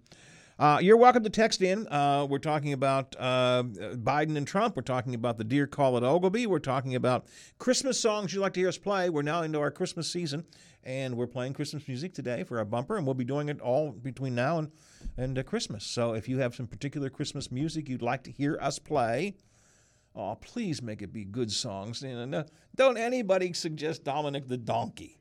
Uh, 0.57 0.79
you're 0.81 0.95
welcome 0.95 1.21
to 1.21 1.29
text 1.29 1.62
in. 1.62 1.85
Uh, 1.89 2.25
we're 2.29 2.38
talking 2.38 2.71
about 2.71 3.13
uh, 3.19 3.62
Biden 3.67 4.38
and 4.38 4.47
Trump. 4.47 4.77
We're 4.77 4.83
talking 4.83 5.13
about 5.13 5.38
the 5.38 5.43
Deer 5.43 5.67
Call 5.67 5.97
at 5.97 6.03
Oglebay. 6.03 6.45
We're 6.47 6.59
talking 6.59 6.95
about 6.95 7.25
Christmas 7.57 8.00
songs 8.00 8.33
you'd 8.33 8.39
like 8.39 8.53
to 8.53 8.62
hear 8.62 8.69
us 8.69 8.77
play. 8.77 9.09
We're 9.09 9.21
now 9.21 9.41
into 9.41 9.59
our 9.59 9.69
Christmas 9.69 10.09
season, 10.09 10.45
and 10.81 11.17
we're 11.17 11.27
playing 11.27 11.55
Christmas 11.55 11.85
music 11.89 12.13
today 12.13 12.45
for 12.45 12.57
our 12.59 12.63
bumper, 12.65 12.95
and 12.95 13.05
we'll 13.05 13.15
be 13.15 13.25
doing 13.25 13.50
it 13.50 13.59
all 13.59 13.91
between 13.91 14.33
now 14.33 14.59
and, 14.59 14.71
and 15.17 15.38
uh, 15.38 15.43
Christmas. 15.43 15.83
So 15.83 16.13
if 16.13 16.29
you 16.29 16.38
have 16.38 16.55
some 16.55 16.67
particular 16.67 17.09
Christmas 17.09 17.51
music 17.51 17.89
you'd 17.89 18.01
like 18.01 18.24
to 18.24 18.31
hear 18.31 18.57
us 18.62 18.79
play, 18.79 19.35
oh, 20.15 20.35
please 20.35 20.81
make 20.81 21.01
it 21.01 21.12
be 21.12 21.25
good 21.25 21.51
songs. 21.51 22.01
Uh, 22.01 22.45
don't 22.74 22.97
anybody 22.97 23.51
suggest 23.51 24.05
Dominic 24.05 24.47
the 24.47 24.55
Donkey. 24.57 25.19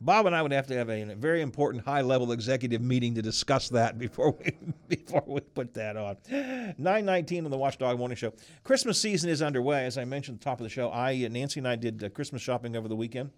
Bob 0.00 0.26
and 0.26 0.34
I 0.36 0.42
would 0.42 0.52
have 0.52 0.66
to 0.66 0.74
have 0.74 0.90
a, 0.90 1.02
a 1.10 1.14
very 1.14 1.40
important 1.40 1.84
high 1.84 2.02
level 2.02 2.32
executive 2.32 2.82
meeting 2.82 3.14
to 3.14 3.22
discuss 3.22 3.68
that 3.70 3.98
before 3.98 4.32
we 4.38 4.56
before 4.88 5.24
we 5.26 5.40
put 5.40 5.74
that 5.74 5.96
on. 5.96 6.16
919 6.28 7.44
on 7.44 7.50
the 7.50 7.56
Watchdog 7.56 7.98
Morning 7.98 8.16
Show. 8.16 8.32
Christmas 8.62 9.00
season 9.00 9.30
is 9.30 9.40
underway. 9.42 9.86
As 9.86 9.96
I 9.96 10.04
mentioned 10.04 10.36
at 10.36 10.40
the 10.40 10.44
top 10.44 10.60
of 10.60 10.64
the 10.64 10.70
show, 10.70 10.90
I 10.90 11.24
uh, 11.24 11.28
Nancy 11.28 11.60
and 11.60 11.68
I 11.68 11.76
did 11.76 12.02
uh, 12.04 12.08
Christmas 12.10 12.42
shopping 12.42 12.76
over 12.76 12.88
the 12.88 12.96
weekend. 12.96 13.30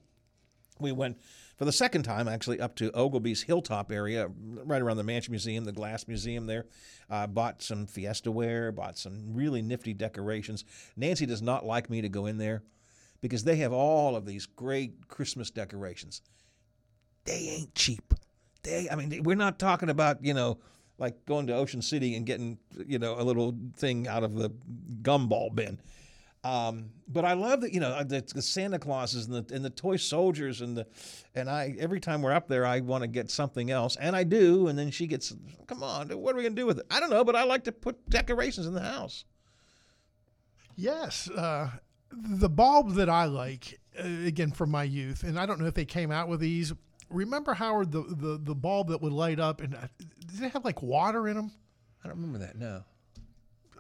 We 0.81 0.93
went 0.93 1.19
for 1.57 1.65
the 1.65 1.73
second 1.73 2.05
time, 2.05 2.29
actually, 2.29 2.61
up 2.61 2.77
to 2.77 2.93
Oglebay's 2.93 3.43
Hilltop 3.43 3.91
area, 3.91 4.31
right 4.65 4.81
around 4.81 4.97
the 4.97 5.03
Mansion 5.03 5.33
Museum, 5.33 5.65
the 5.65 5.73
Glass 5.73 6.07
Museum 6.07 6.47
there. 6.47 6.67
Uh, 7.11 7.27
bought 7.27 7.63
some 7.63 7.87
Fiesta 7.87 8.31
ware, 8.31 8.71
bought 8.71 8.97
some 8.97 9.35
really 9.35 9.61
nifty 9.63 9.93
decorations. 9.93 10.65
Nancy 10.97 11.27
does 11.27 11.43
not 11.43 11.65
like 11.65 11.91
me 11.91 12.01
to 12.01 12.09
go 12.09 12.27
in 12.27 12.39
there 12.39 12.63
because 13.21 13.43
they 13.43 13.57
have 13.57 13.73
all 13.73 14.15
of 14.15 14.25
these 14.25 14.47
great 14.47 15.09
Christmas 15.09 15.51
decorations 15.51 16.23
they 17.29 17.35
ain't 17.51 17.75
cheap. 17.75 18.15
They, 18.63 18.89
I 18.91 18.97
mean, 18.97 19.23
we're 19.23 19.37
not 19.37 19.59
talking 19.59 19.91
about, 19.91 20.25
you 20.25 20.35
know, 20.35 20.59
like 20.99 21.25
going 21.27 21.47
to 21.47 21.55
Ocean 21.55 21.83
City 21.83 22.17
and 22.17 22.25
getting, 22.27 22.59
you 22.87 22.99
know, 22.99 23.21
a 23.21 23.23
little 23.23 23.55
thing 23.77 24.09
out 24.09 24.25
of 24.25 24.35
the 24.35 24.51
gumball 25.03 25.55
bin. 25.55 25.79
Um, 26.45 26.87
but 27.07 27.25
I 27.25 27.33
love 27.35 27.61
that 27.63 27.73
you 27.75 27.81
know 27.81 28.01
the, 28.05 28.25
the, 28.33 28.41
Santa 28.41 28.79
Clauses 28.79 29.27
and 29.27 29.35
the 29.45 29.55
and 29.55 29.65
the 29.65 29.71
toy 29.71 29.97
soldiers 29.97 30.61
and 30.61 30.77
the 30.77 30.87
and 31.35 31.51
I 31.51 31.75
every 31.81 31.99
time 31.99 32.23
we're 32.23 32.33
up 32.33 32.47
there 32.47 32.65
I 32.65 32.79
want 32.79 33.03
to 33.03 33.09
get 33.09 33.29
something 33.29 33.73
else 33.73 33.97
and 33.97 34.15
I 34.15 34.23
do 34.23 34.69
and 34.69 34.79
then 34.79 34.93
she 34.93 35.09
gets 35.09 35.35
come 35.67 35.83
on 35.83 36.11
what 36.11 36.35
are 36.35 36.39
we 36.39 36.45
gonna 36.45 36.55
do 36.55 36.65
with 36.65 36.79
it 36.79 36.87
I 36.93 37.01
don't 37.01 37.11
know 37.11 37.25
but 37.25 37.35
I 37.35 37.43
like 37.43 37.65
to 37.65 37.73
put 37.73 38.09
decorations 38.09 38.67
in 38.69 38.73
the 38.75 38.81
house. 38.81 39.25
Yes, 40.77 41.29
uh, 41.29 41.71
the 42.13 42.49
bulb 42.49 42.93
that 42.95 43.11
I 43.11 43.25
like 43.25 43.81
uh, 43.99 44.07
again 44.25 44.53
from 44.53 44.71
my 44.71 44.85
youth 44.85 45.25
and 45.25 45.41
I 45.41 45.45
don't 45.45 45.59
know 45.59 45.67
if 45.67 45.75
they 45.75 45.85
came 45.87 46.13
out 46.13 46.29
with 46.29 46.39
these 46.39 46.73
remember 47.11 47.55
Howard 47.55 47.91
the, 47.91 48.03
the 48.03 48.41
the 48.43 48.55
bulb 48.55 48.89
that 48.89 49.01
would 49.03 49.13
light 49.13 49.41
up 49.41 49.61
and 49.61 49.75
uh, 49.75 49.79
did 50.27 50.43
it 50.45 50.53
have 50.53 50.65
like 50.65 50.83
water 50.83 51.29
in 51.29 51.37
them? 51.37 51.51
I 52.05 52.09
don't 52.09 52.17
remember 52.17 52.39
that. 52.39 52.57
No, 52.57 52.83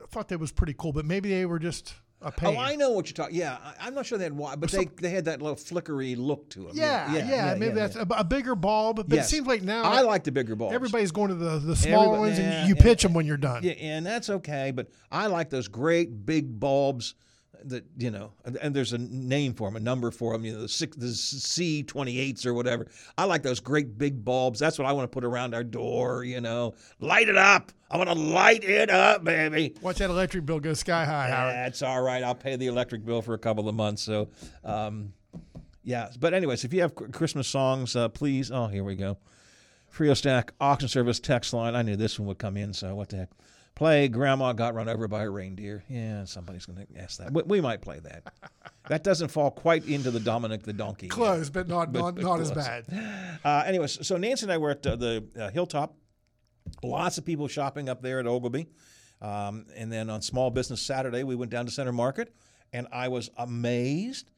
I 0.03 0.07
thought 0.07 0.29
that 0.29 0.39
was 0.41 0.53
pretty 0.53 0.75
cool, 0.77 0.93
but 0.93 1.05
maybe 1.05 1.29
they 1.31 1.47
were 1.47 1.59
just 1.59 1.95
a 2.21 2.33
pain. 2.33 2.57
Oh, 2.57 2.61
I 2.61 2.75
know 2.75 2.91
what 2.91 3.07
you're 3.07 3.15
talking. 3.15 3.37
Yeah, 3.37 3.59
I, 3.81 3.87
am 3.87 3.95
not 3.95 4.07
sure 4.07 4.19
they 4.19 4.25
had 4.25 4.33
water, 4.37 4.57
but 4.57 4.71
they, 4.71 4.87
they 5.01 5.11
had 5.11 5.27
that 5.27 5.41
little 5.41 5.57
flickery 5.57 6.15
look 6.15 6.49
to 6.51 6.61
them. 6.61 6.71
Yeah, 6.75 7.13
yeah, 7.15 7.19
yeah, 7.19 7.25
yeah 7.49 7.55
maybe 7.55 7.67
yeah, 7.77 7.87
that's 7.87 7.97
a, 7.97 8.07
a, 8.11 8.25
bigger 8.25 8.55
bulb, 8.55 8.97
but 8.97 9.07
yes. 9.11 9.27
it 9.27 9.29
seems 9.35 9.47
like 9.47 9.63
now 9.63 9.83
I 9.85 10.01
like 10.01 10.25
the 10.25 10.33
bigger 10.33 10.57
bulbs. 10.57 10.75
Everybody's 10.75 11.13
going 11.13 11.29
to 11.29 11.35
the 11.35 11.59
the 11.59 11.77
small 11.77 12.05
Everybody, 12.15 12.31
ones, 12.33 12.39
and 12.39 12.69
you 12.69 12.75
pitch 12.77 13.03
them 13.03 13.13
when 13.15 13.27
you're 13.27 13.37
done. 13.37 13.63
Yeah, 13.63 13.73
and 13.73 14.05
that's 14.05 14.31
okay, 14.31 14.71
but 14.73 14.89
I 15.11 15.27
like 15.27 15.51
those 15.51 15.69
great 15.69 16.25
big 16.27 16.59
bulbs 16.59 17.15
that 17.65 17.85
you 17.97 18.11
know, 18.11 18.33
and, 18.45 18.75
there's 18.75 18.93
a 18.93 18.99
name 18.99 19.55
for 19.55 19.69
them, 19.69 19.77
a 19.77 19.81
number 19.81 20.11
for 20.11 20.33
them. 20.33 20.45
You 20.45 20.53
know, 20.55 20.61
the 20.63 20.69
six, 20.69 20.97
the 20.97 21.09
C 21.13 21.83
twenty 21.83 22.19
eights 22.19 22.45
or 22.47 22.55
whatever. 22.55 22.87
I 23.17 23.25
like 23.25 23.43
those 23.43 23.61
great 23.61 23.99
big 23.99 24.25
bulbs. 24.25 24.59
That's 24.59 24.79
what 24.79 24.87
I 24.87 24.93
want 24.93 25.11
to 25.11 25.15
put 25.15 25.25
around 25.25 25.55
our 25.55 25.65
door. 25.65 26.25
You 26.25 26.41
know, 26.41 26.75
light 27.01 27.29
it 27.29 27.37
up. 27.37 27.73
I 27.91 27.97
want 27.97 28.09
to 28.11 28.15
light 28.17 28.65
it 28.65 28.91
up, 28.91 29.25
baby. 29.25 29.75
Watch 29.81 29.99
that 29.99 30.11
electric 30.11 30.45
bill 30.47 30.61
go 30.61 30.75
sky 30.75 31.05
high, 31.05 31.29
Howard. 31.29 31.55
That's 31.55 31.83
all 31.83 32.03
right. 32.03 32.23
I'll 32.23 32.35
pay 32.35 32.57
the 32.57 32.67
electric 32.67 33.05
bill 33.05 33.23
for 33.23 33.35
a 33.35 33.39
couple 33.39 33.69
of 33.69 33.75
months. 33.75 34.03
So, 34.03 34.29
um, 34.65 35.13
yeah. 35.83 36.11
But 36.19 36.35
anyways, 36.35 36.65
if 36.65 36.73
you 36.75 36.83
have 36.83 36.95
Christmas 36.95 37.49
songs, 37.49 37.97
uh, 37.97 38.09
please. 38.09 38.51
Oh, 38.51 38.67
here 38.67 38.85
we 38.85 38.95
go. 38.95 39.17
Frio 39.89 40.13
Stack 40.15 40.53
Auction 40.61 40.89
Service 40.89 41.19
text 41.19 41.53
line. 41.55 41.75
I 41.75 41.81
knew 41.83 41.97
this 41.97 42.19
one 42.19 42.27
would 42.29 42.39
come 42.39 42.57
in, 42.59 42.73
so 42.75 42.95
what 42.95 43.09
the 43.09 43.17
heck 43.17 43.29
play 43.79 44.09
Grandma 44.09 44.53
Got 44.53 44.75
Run 44.75 44.89
Over 44.89 45.07
by 45.07 45.23
a 45.23 45.31
Reindeer. 45.31 45.85
Yeah, 45.89 46.25
somebody's 46.25 46.67
going 46.67 46.85
to 46.85 47.01
ask 47.01 47.19
that. 47.19 47.33
We, 47.33 47.43
we 47.45 47.61
might 47.61 47.81
play 47.81 48.01
that. 48.01 48.25
that 48.89 49.05
doesn't 49.05 49.29
fall 49.29 49.53
quite 49.53 49.87
into 49.87 50.11
the 50.11 50.19
Dominic 50.19 50.65
the 50.65 50.73
Donkey. 50.73 51.07
Close, 51.07 51.47
yet. 51.47 51.53
but 51.53 51.69
not, 51.69 51.93
but, 51.93 52.01
not, 52.01 52.15
but 52.17 52.25
not 52.25 52.41
as 52.41 52.51
bad. 52.51 52.85
Uh, 53.45 53.63
anyways, 53.65 54.05
so 54.05 54.17
Nancy 54.17 54.47
and 54.47 54.53
I 54.53 54.59
were 54.59 54.71
at 54.73 54.85
uh, 54.85 54.97
the 54.97 55.25
uh, 55.41 55.49
Hilltop. 55.51 55.95
Lots 56.83 57.19
of 57.19 57.25
people 57.25 57.47
shopping 57.47 57.89
up 57.89 58.03
there 58.03 58.19
at 58.19 58.27
Oglebay. 58.27 58.67
Um, 59.23 59.67
and 59.77 59.93
then 59.93 60.11
on 60.11 60.23
Small 60.23 60.51
Business 60.51 60.83
Saturday, 60.83 61.23
we 61.23 61.37
went 61.37 61.51
down 61.53 61.65
to 61.67 61.73
Center 61.73 61.93
Market, 61.93 62.35
and 62.73 62.89
I 62.93 63.09
was 63.09 63.31
amazed. 63.37 64.31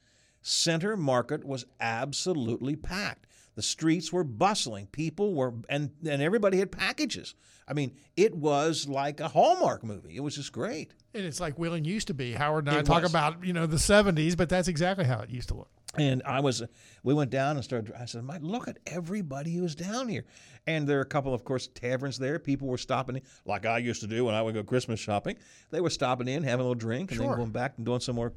Center 0.42 0.96
Market 0.98 1.44
was 1.44 1.64
absolutely 1.80 2.76
packed. 2.76 3.26
The 3.60 3.64
streets 3.64 4.10
were 4.10 4.24
bustling. 4.24 4.86
People 4.86 5.34
were, 5.34 5.52
and, 5.68 5.90
and 6.08 6.22
everybody 6.22 6.56
had 6.56 6.72
packages. 6.72 7.34
I 7.68 7.74
mean, 7.74 7.92
it 8.16 8.34
was 8.34 8.88
like 8.88 9.20
a 9.20 9.28
Hallmark 9.28 9.84
movie. 9.84 10.16
It 10.16 10.20
was 10.20 10.36
just 10.36 10.50
great. 10.50 10.94
And 11.12 11.26
it's 11.26 11.40
like 11.40 11.58
we 11.58 11.68
used 11.82 12.06
to 12.06 12.14
be. 12.14 12.32
Howard 12.32 12.66
and 12.68 12.74
I 12.74 12.80
it 12.80 12.86
talk 12.86 13.02
was. 13.02 13.10
about, 13.12 13.44
you 13.44 13.52
know, 13.52 13.66
the 13.66 13.76
70s, 13.76 14.34
but 14.34 14.48
that's 14.48 14.66
exactly 14.68 15.04
how 15.04 15.20
it 15.20 15.28
used 15.28 15.48
to 15.50 15.56
look. 15.56 15.68
And 15.94 16.22
I 16.24 16.40
was, 16.40 16.62
we 17.02 17.12
went 17.12 17.30
down 17.30 17.56
and 17.56 17.62
started. 17.62 17.92
I 18.00 18.06
said, 18.06 18.24
look 18.42 18.66
at 18.66 18.78
everybody 18.86 19.52
who's 19.56 19.74
down 19.74 20.08
here." 20.08 20.24
And 20.66 20.86
there 20.88 20.96
are 20.96 21.02
a 21.02 21.04
couple, 21.04 21.34
of 21.34 21.44
course, 21.44 21.66
taverns 21.66 22.16
there. 22.18 22.38
People 22.38 22.66
were 22.66 22.78
stopping, 22.78 23.16
in, 23.16 23.22
like 23.44 23.66
I 23.66 23.76
used 23.76 24.00
to 24.00 24.06
do 24.06 24.24
when 24.24 24.34
I 24.34 24.40
would 24.40 24.54
go 24.54 24.64
Christmas 24.64 25.00
shopping. 25.00 25.36
They 25.70 25.82
were 25.82 25.90
stopping 25.90 26.28
in, 26.28 26.44
having 26.44 26.60
a 26.60 26.64
little 26.64 26.74
drink, 26.76 27.10
and 27.10 27.18
sure. 27.20 27.28
then 27.28 27.36
going 27.36 27.50
back 27.50 27.74
and 27.76 27.84
doing 27.84 28.00
some 28.00 28.16
more. 28.16 28.32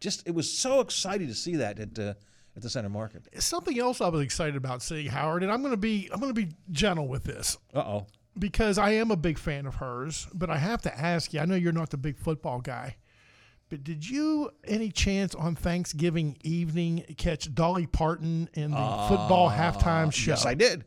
Just 0.00 0.28
it 0.28 0.34
was 0.34 0.52
so 0.52 0.80
exciting 0.80 1.28
to 1.28 1.34
see 1.34 1.56
that. 1.56 1.78
It, 1.78 1.98
uh, 1.98 2.12
at 2.56 2.62
the 2.62 2.70
center 2.70 2.88
market. 2.88 3.22
Something 3.40 3.78
else 3.78 4.00
I 4.00 4.08
was 4.08 4.22
excited 4.22 4.56
about 4.56 4.82
seeing 4.82 5.06
Howard, 5.08 5.42
and 5.42 5.52
I'm 5.52 5.60
going 5.60 5.72
to 5.72 5.76
be 5.78 6.08
I'm 6.12 6.18
going 6.20 6.34
to 6.34 6.40
be 6.40 6.52
gentle 6.70 7.06
with 7.06 7.22
this. 7.24 7.58
Uh 7.74 7.80
oh. 7.80 8.06
Because 8.38 8.76
I 8.78 8.92
am 8.92 9.10
a 9.10 9.16
big 9.16 9.38
fan 9.38 9.64
of 9.66 9.76
hers, 9.76 10.26
but 10.34 10.50
I 10.50 10.58
have 10.58 10.82
to 10.82 10.98
ask 10.98 11.32
you. 11.32 11.40
I 11.40 11.44
know 11.44 11.54
you're 11.54 11.72
not 11.72 11.90
the 11.90 11.96
big 11.96 12.18
football 12.18 12.60
guy, 12.60 12.96
but 13.68 13.84
did 13.84 14.08
you 14.08 14.50
any 14.66 14.90
chance 14.90 15.34
on 15.34 15.54
Thanksgiving 15.54 16.36
evening 16.42 17.04
catch 17.16 17.54
Dolly 17.54 17.86
Parton 17.86 18.48
in 18.54 18.72
the 18.72 18.76
uh, 18.76 19.08
football 19.08 19.50
halftime 19.50 20.12
show? 20.12 20.32
Yes, 20.32 20.44
I 20.44 20.54
did. 20.54 20.84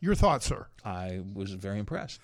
Your 0.00 0.14
thoughts, 0.14 0.46
sir? 0.46 0.66
I 0.84 1.20
was 1.34 1.52
very 1.52 1.78
impressed. 1.78 2.20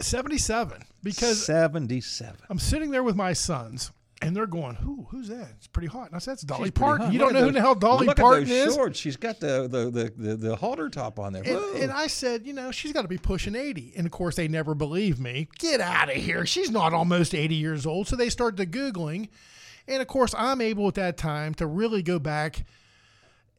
77 0.00 0.82
because 1.04 1.46
77 1.46 2.34
i'm 2.50 2.58
sitting 2.58 2.90
there 2.90 3.04
with 3.04 3.14
my 3.14 3.32
sons 3.32 3.92
and 4.24 4.34
they're 4.34 4.46
going, 4.46 4.74
who? 4.76 5.06
Who's 5.10 5.28
that? 5.28 5.48
It's 5.58 5.66
pretty 5.66 5.88
hot. 5.88 6.06
And 6.06 6.16
I 6.16 6.18
said, 6.18 6.32
it's 6.34 6.42
Dolly 6.44 6.70
Parton. 6.70 7.12
You 7.12 7.18
don't 7.18 7.34
know 7.34 7.40
the, 7.40 7.46
who 7.48 7.52
the 7.52 7.60
hell 7.60 7.74
Dolly 7.74 8.06
look 8.06 8.16
Parton 8.16 8.44
at 8.44 8.48
those 8.48 8.68
is. 8.68 8.74
Shorts. 8.74 8.98
She's 8.98 9.16
got 9.18 9.38
the 9.38 9.68
the, 9.68 9.90
the 9.90 10.12
the 10.16 10.36
the 10.36 10.56
halter 10.56 10.88
top 10.88 11.18
on 11.18 11.34
there. 11.34 11.42
And, 11.42 11.58
and 11.82 11.92
I 11.92 12.06
said, 12.06 12.46
you 12.46 12.54
know, 12.54 12.70
she's 12.72 12.90
got 12.94 13.02
to 13.02 13.08
be 13.08 13.18
pushing 13.18 13.54
eighty. 13.54 13.92
And 13.96 14.06
of 14.06 14.12
course, 14.12 14.34
they 14.36 14.48
never 14.48 14.74
believe 14.74 15.20
me. 15.20 15.48
Get 15.58 15.82
out 15.82 16.08
of 16.08 16.16
here. 16.16 16.46
She's 16.46 16.70
not 16.70 16.94
almost 16.94 17.34
eighty 17.34 17.56
years 17.56 17.84
old. 17.84 18.08
So 18.08 18.16
they 18.16 18.30
start 18.30 18.56
the 18.56 18.64
googling, 18.66 19.28
and 19.86 20.00
of 20.00 20.08
course, 20.08 20.34
I'm 20.38 20.62
able 20.62 20.88
at 20.88 20.94
that 20.94 21.18
time 21.18 21.52
to 21.54 21.66
really 21.66 22.02
go 22.02 22.18
back 22.18 22.64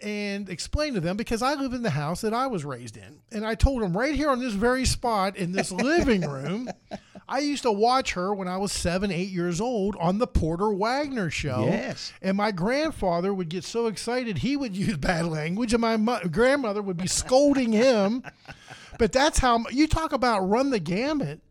and 0.02 0.50
explain 0.50 0.96
to 0.96 1.00
them 1.00 1.16
because 1.16 1.44
I 1.44 1.54
live 1.54 1.74
in 1.74 1.84
the 1.84 1.90
house 1.92 2.22
that 2.22 2.34
I 2.34 2.48
was 2.48 2.66
raised 2.66 2.98
in. 2.98 3.20
And 3.32 3.46
I 3.46 3.54
told 3.54 3.84
them 3.84 3.96
right 3.96 4.16
here 4.16 4.30
on 4.32 4.40
this 4.40 4.54
very 4.54 4.84
spot 4.86 5.38
in 5.38 5.52
this 5.52 5.72
living 5.72 6.22
room 6.28 6.70
I 7.28 7.40
used 7.40 7.64
to 7.64 7.72
watch 7.72 8.14
her 8.14 8.34
when 8.36 8.48
I 8.48 8.58
was 8.58 8.72
seven, 8.72 9.12
eight 9.12 9.30
years 9.30 9.60
old 9.60 9.96
on 10.00 10.20
the 10.20 10.28
Porter 10.28 10.72
Wagoner 10.72 11.32
show. 11.32 11.66
Yes. 11.70 12.14
And 12.22 12.38
my 12.38 12.52
grandfather 12.52 13.34
would 13.34 13.50
get 13.50 13.64
so 13.64 13.88
excited, 13.88 14.40
he 14.40 14.56
would 14.56 14.76
use 14.78 14.98
bad 14.98 15.26
language, 15.26 15.74
and 15.74 15.82
my 15.82 15.98
mo- 15.98 16.20
grandmother 16.32 16.82
would 16.82 16.98
be 16.98 17.08
scolding 17.08 17.72
him. 17.72 18.24
But 18.98 19.12
that's 19.12 19.40
how 19.40 19.66
you 19.74 19.88
talk 19.90 20.14
about 20.14 20.40
run 20.50 20.70
the 20.70 20.80
gamut. 20.80 21.42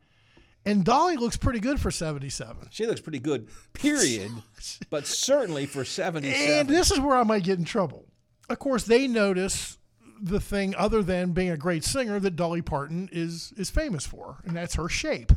And 0.64 0.82
Dolly 0.82 1.18
looks 1.18 1.36
pretty 1.36 1.60
good 1.60 1.78
for 1.78 1.90
77. 1.90 2.68
She 2.70 2.86
looks 2.86 3.02
pretty 3.02 3.18
good, 3.18 3.48
period, 3.74 4.30
but 4.88 5.06
certainly 5.06 5.66
for 5.66 5.84
77. 5.84 6.54
And 6.60 6.66
this 6.66 6.90
is 6.90 6.98
where 6.98 7.14
I 7.16 7.22
might 7.22 7.44
get 7.44 7.58
in 7.58 7.66
trouble. 7.66 8.06
Of 8.48 8.58
course, 8.60 8.84
they 8.86 9.06
notice 9.06 9.76
the 10.22 10.40
thing 10.40 10.74
other 10.76 11.02
than 11.02 11.32
being 11.32 11.50
a 11.50 11.56
great 11.58 11.84
singer 11.84 12.18
that 12.18 12.30
Dolly 12.34 12.62
Parton 12.62 13.10
is 13.12 13.52
is 13.58 13.68
famous 13.68 14.06
for, 14.06 14.38
and 14.46 14.56
that's 14.56 14.76
her 14.76 14.88
shape. 14.88 15.30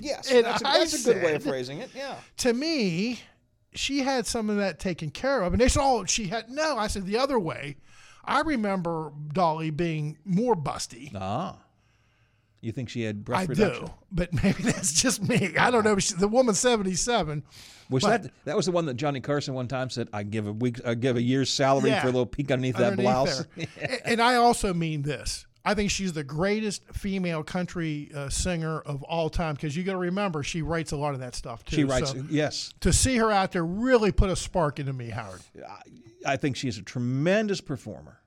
Yes, 0.00 0.30
and 0.30 0.44
that's, 0.44 0.60
a, 0.60 0.64
that's 0.64 1.00
said, 1.02 1.10
a 1.10 1.14
good 1.20 1.24
way 1.24 1.34
of 1.34 1.42
phrasing 1.42 1.78
it. 1.78 1.90
Yeah. 1.94 2.16
To 2.38 2.52
me, 2.52 3.20
she 3.74 4.00
had 4.00 4.26
some 4.26 4.50
of 4.50 4.56
that 4.56 4.80
taken 4.80 5.10
care 5.10 5.42
of, 5.42 5.52
and 5.52 5.60
they 5.62 5.68
said, 5.68 5.82
"Oh, 5.84 6.04
she 6.04 6.26
had 6.26 6.50
no." 6.50 6.76
I 6.76 6.88
said 6.88 7.06
the 7.06 7.18
other 7.18 7.38
way. 7.38 7.76
I 8.24 8.40
remember 8.40 9.12
Dolly 9.32 9.70
being 9.70 10.18
more 10.24 10.56
busty. 10.56 11.12
Ah. 11.14 11.58
You 12.60 12.72
think 12.72 12.88
she 12.88 13.02
had 13.02 13.26
breast 13.26 13.40
I 13.40 13.44
reduction? 13.52 13.84
do, 13.86 13.92
but 14.10 14.32
maybe 14.42 14.64
that's 14.64 14.94
just 15.00 15.22
me. 15.28 15.54
I 15.58 15.70
don't 15.70 15.84
know. 15.84 15.96
She, 15.98 16.14
the 16.14 16.28
woman's 16.28 16.58
seventy-seven. 16.58 17.44
Which 17.88 18.02
but, 18.02 18.22
that 18.22 18.30
that 18.46 18.56
was 18.56 18.66
the 18.66 18.72
one 18.72 18.86
that 18.86 18.94
Johnny 18.94 19.20
Carson 19.20 19.54
one 19.54 19.68
time 19.68 19.90
said, 19.90 20.08
"I 20.12 20.24
give 20.24 20.48
a 20.48 20.52
week, 20.52 20.80
I 20.84 20.94
give 20.94 21.16
a 21.16 21.22
year's 21.22 21.50
salary 21.50 21.90
yeah, 21.90 22.00
for 22.00 22.08
a 22.08 22.10
little 22.10 22.26
peek 22.26 22.50
underneath, 22.50 22.76
underneath 22.80 22.96
that 22.96 23.02
blouse." 23.02 23.46
And 24.10 24.20
I 24.20 24.36
also 24.36 24.74
mean 24.74 25.02
this: 25.02 25.46
I 25.66 25.72
think 25.74 25.90
she's 25.90 26.12
the 26.12 26.24
greatest 26.24 26.82
female 26.92 27.42
country 27.42 28.10
uh, 28.14 28.28
singer 28.28 28.80
of 28.80 29.02
all 29.02 29.30
time 29.30 29.54
because 29.54 29.74
you 29.74 29.82
got 29.82 29.92
to 29.92 29.98
remember 29.98 30.42
she 30.42 30.60
writes 30.60 30.92
a 30.92 30.96
lot 30.96 31.14
of 31.14 31.20
that 31.20 31.34
stuff 31.34 31.64
too. 31.64 31.76
She 31.76 31.84
writes, 31.84 32.10
so, 32.12 32.22
yes. 32.28 32.74
To 32.80 32.92
see 32.92 33.16
her 33.16 33.30
out 33.32 33.52
there 33.52 33.64
really 33.64 34.12
put 34.12 34.28
a 34.28 34.36
spark 34.36 34.78
into 34.78 34.92
me, 34.92 35.08
Howard. 35.08 35.40
I, 35.66 36.32
I 36.34 36.36
think 36.36 36.56
she's 36.56 36.76
a 36.76 36.82
tremendous 36.82 37.62
performer. 37.62 38.20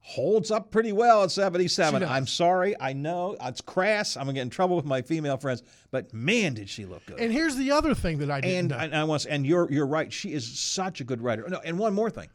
Holds 0.00 0.50
up 0.50 0.72
pretty 0.72 0.92
well 0.92 1.22
at 1.22 1.30
77. 1.30 2.02
I'm 2.02 2.26
sorry, 2.26 2.74
I 2.80 2.92
know 2.92 3.36
it's 3.42 3.60
crass. 3.60 4.16
I'm 4.16 4.22
gonna 4.24 4.34
get 4.34 4.42
in 4.42 4.50
trouble 4.50 4.76
with 4.76 4.84
my 4.84 5.02
female 5.02 5.36
friends, 5.36 5.62
but 5.90 6.12
man, 6.14 6.54
did 6.54 6.68
she 6.70 6.84
look 6.84 7.04
good. 7.06 7.18
And 7.18 7.32
here's 7.32 7.56
the 7.56 7.72
other 7.72 7.92
thing 7.94 8.18
that 8.18 8.30
I 8.30 8.40
didn't 8.40 8.56
and, 8.56 8.68
know. 8.70 8.78
And 8.78 8.94
I, 8.94 9.00
I 9.00 9.04
want 9.04 9.24
and 9.26 9.44
you're 9.44 9.70
you're 9.70 9.86
right. 9.86 10.12
She 10.12 10.32
is 10.32 10.58
such 10.58 11.00
a 11.00 11.04
good 11.04 11.20
writer. 11.20 11.44
No, 11.48 11.58
and 11.58 11.76
one 11.78 11.92
more 11.92 12.08
thing 12.08 12.28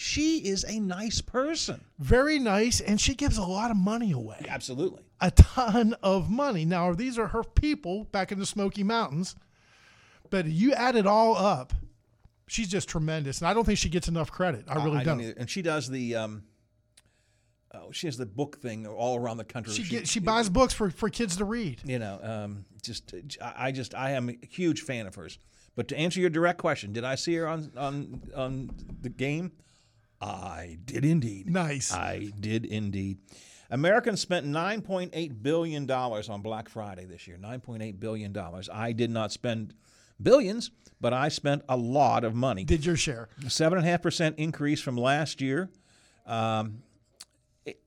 she 0.00 0.36
is 0.38 0.64
a 0.68 0.78
nice 0.78 1.20
person. 1.20 1.80
Very 1.98 2.38
nice, 2.38 2.80
and 2.80 3.00
she 3.00 3.16
gives 3.16 3.36
a 3.36 3.42
lot 3.42 3.72
of 3.72 3.76
money 3.76 4.12
away. 4.12 4.44
Absolutely. 4.48 5.02
A 5.20 5.32
ton 5.32 5.96
of 6.04 6.30
money. 6.30 6.64
Now, 6.64 6.92
these 6.92 7.18
are 7.18 7.26
her 7.26 7.42
people 7.42 8.04
back 8.04 8.30
in 8.30 8.38
the 8.38 8.46
Smoky 8.46 8.84
Mountains, 8.84 9.34
but 10.30 10.46
you 10.46 10.72
add 10.72 10.94
it 10.94 11.04
all 11.04 11.36
up, 11.36 11.72
she's 12.46 12.68
just 12.68 12.88
tremendous, 12.88 13.40
and 13.40 13.48
I 13.48 13.54
don't 13.54 13.64
think 13.64 13.76
she 13.76 13.88
gets 13.88 14.06
enough 14.06 14.30
credit. 14.30 14.66
I 14.68 14.76
really 14.84 14.98
I 14.98 15.02
don't. 15.02 15.18
don't 15.18 15.36
and 15.36 15.50
she 15.50 15.62
does 15.62 15.88
the. 15.88 16.14
Um, 16.14 16.44
oh, 17.74 17.90
she 17.90 18.06
has 18.06 18.16
the 18.16 18.24
book 18.26 18.58
thing 18.58 18.86
all 18.86 19.18
around 19.18 19.38
the 19.38 19.44
country. 19.44 19.72
She 19.74 19.82
she, 19.82 20.04
she 20.04 20.20
buys 20.20 20.48
books 20.48 20.72
for, 20.74 20.90
for 20.90 21.08
kids 21.08 21.38
to 21.38 21.44
read. 21.44 21.80
You 21.84 21.98
know, 21.98 22.20
um, 22.22 22.66
just 22.84 23.12
I 23.42 23.72
just 23.72 23.96
I 23.96 24.12
am 24.12 24.28
a 24.30 24.36
huge 24.46 24.82
fan 24.82 25.08
of 25.08 25.16
hers. 25.16 25.40
But 25.74 25.88
to 25.88 25.96
answer 25.96 26.20
your 26.20 26.30
direct 26.30 26.60
question, 26.60 26.92
did 26.92 27.02
I 27.02 27.16
see 27.16 27.34
her 27.34 27.48
on 27.48 27.72
on 27.76 28.22
on 28.36 28.70
the 29.00 29.10
game? 29.10 29.50
I 30.20 30.78
did 30.84 31.04
indeed. 31.04 31.48
Nice. 31.48 31.92
I 31.92 32.30
did 32.38 32.64
indeed. 32.64 33.18
Americans 33.70 34.20
spent 34.20 34.46
$9.8 34.46 35.42
billion 35.42 35.88
on 35.90 36.42
Black 36.42 36.68
Friday 36.68 37.04
this 37.04 37.26
year. 37.28 37.36
$9.8 37.36 38.00
billion. 38.00 38.36
I 38.72 38.92
did 38.92 39.10
not 39.10 39.30
spend 39.30 39.74
billions, 40.20 40.70
but 41.00 41.12
I 41.12 41.28
spent 41.28 41.62
a 41.68 41.76
lot 41.76 42.24
of 42.24 42.34
money. 42.34 42.64
Did 42.64 42.84
your 42.86 42.96
share? 42.96 43.28
7.5% 43.42 44.34
increase 44.36 44.80
from 44.80 44.96
last 44.96 45.40
year 45.42 45.70
um, 46.26 46.78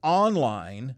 online, 0.03 0.95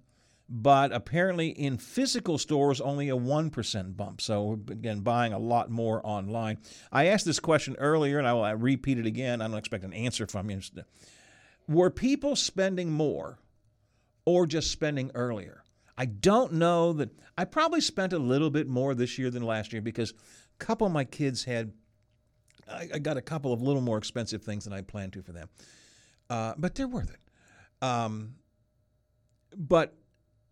but 0.50 0.92
apparently 0.92 1.48
in 1.48 1.78
physical 1.78 2.38
stores, 2.38 2.82
only 2.82 3.10
a 3.10 3.16
1% 3.18 3.98
bump. 3.98 4.22
So, 4.22 4.60
again, 4.70 5.00
buying 5.00 5.32
a 5.34 5.40
lot 5.40 5.72
more 5.72 6.06
online. 6.06 6.58
I 6.92 7.06
asked 7.08 7.26
this 7.26 7.40
question 7.40 7.76
earlier, 7.80 8.20
and 8.20 8.28
I 8.28 8.34
will 8.34 8.44
uh, 8.44 8.54
repeat 8.54 9.00
it 9.00 9.06
again. 9.08 9.42
I 9.42 9.48
don't 9.48 9.58
expect 9.58 9.86
an 9.86 9.94
answer 9.94 10.28
from 10.28 10.52
you. 10.52 10.60
Were 11.68 11.90
people 11.90 12.36
spending 12.36 12.92
more 12.92 13.40
or 14.26 14.46
just 14.46 14.72
spending 14.72 15.12
earlier? 15.16 15.64
I 15.98 16.06
don't 16.06 16.54
know 16.54 16.94
that 16.94 17.10
I 17.38 17.46
probably 17.46 17.82
spent 17.82 18.14
a 18.14 18.20
little 18.20 18.50
bit 18.50 18.68
more 18.68 18.94
this 18.96 19.18
year 19.18 19.30
than 19.30 19.44
last 19.44 19.72
year 19.72 19.82
because 19.82 20.12
a 20.12 20.64
couple 20.64 20.86
of 20.88 20.94
my 20.94 21.04
kids 21.06 21.44
had 21.46 21.74
I, 22.70 22.90
I 22.96 23.00
got 23.00 23.18
a 23.18 23.22
couple 23.22 23.52
of 23.54 23.62
little 23.62 23.82
more 23.82 23.98
expensive 23.98 24.42
things 24.42 24.64
than 24.64 24.74
I 24.74 24.82
planned 24.82 25.14
to 25.14 25.22
for 25.22 25.32
them. 25.34 25.50
Uh, 26.30 26.54
but 26.58 26.76
they're 26.76 26.88
worth 26.88 27.14
it. 27.14 27.86
Um, 27.86 28.36
but 29.56 29.94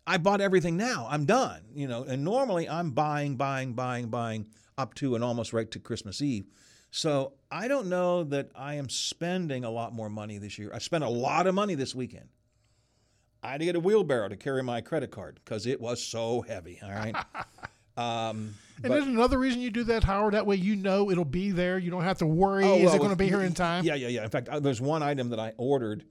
I 0.06 0.18
bought 0.18 0.40
everything 0.40 0.76
now. 0.76 1.06
I'm 1.10 1.24
done, 1.24 1.62
you 1.74 1.88
know. 1.88 2.04
And 2.04 2.22
normally 2.24 2.68
I'm 2.68 2.90
buying, 2.90 3.36
buying, 3.36 3.72
buying, 3.74 4.08
buying 4.08 4.46
up 4.76 4.94
to 4.94 5.14
and 5.14 5.24
almost 5.24 5.52
right 5.52 5.70
to 5.70 5.78
Christmas 5.80 6.20
Eve. 6.20 6.46
So 6.94 7.32
I 7.50 7.68
don't 7.68 7.88
know 7.88 8.22
that 8.24 8.50
I 8.54 8.74
am 8.74 8.88
spending 8.90 9.64
a 9.64 9.70
lot 9.70 9.94
more 9.94 10.10
money 10.10 10.36
this 10.36 10.58
year. 10.58 10.70
I 10.74 10.78
spent 10.78 11.02
a 11.02 11.08
lot 11.08 11.46
of 11.46 11.54
money 11.54 11.74
this 11.74 11.94
weekend. 11.94 12.28
I 13.42 13.52
had 13.52 13.58
to 13.60 13.64
get 13.64 13.74
a 13.76 13.80
wheelbarrow 13.80 14.28
to 14.28 14.36
carry 14.36 14.62
my 14.62 14.82
credit 14.82 15.10
card 15.10 15.40
because 15.42 15.66
it 15.66 15.80
was 15.80 16.00
so 16.04 16.42
heavy. 16.42 16.78
All 16.82 16.90
right. 16.90 17.16
Um, 17.94 18.54
and 18.82 18.90
there's 18.90 19.06
another 19.06 19.36
reason 19.36 19.60
you 19.60 19.68
do 19.68 19.84
that, 19.84 20.02
Howard? 20.02 20.32
That 20.32 20.46
way 20.46 20.56
you 20.56 20.76
know 20.76 21.10
it'll 21.10 21.26
be 21.26 21.50
there. 21.50 21.76
You 21.78 21.90
don't 21.90 22.04
have 22.04 22.16
to 22.20 22.26
worry. 22.26 22.64
Oh, 22.64 22.76
well, 22.76 22.86
is 22.86 22.94
it 22.94 22.96
going 22.96 23.10
to 23.10 23.16
be 23.16 23.26
here 23.28 23.42
in 23.42 23.52
time? 23.52 23.84
Yeah, 23.84 23.96
yeah, 23.96 24.08
yeah. 24.08 24.24
In 24.24 24.30
fact, 24.30 24.48
uh, 24.48 24.60
there's 24.60 24.80
one 24.80 25.02
item 25.02 25.28
that 25.28 25.38
I 25.38 25.52
ordered, 25.58 26.02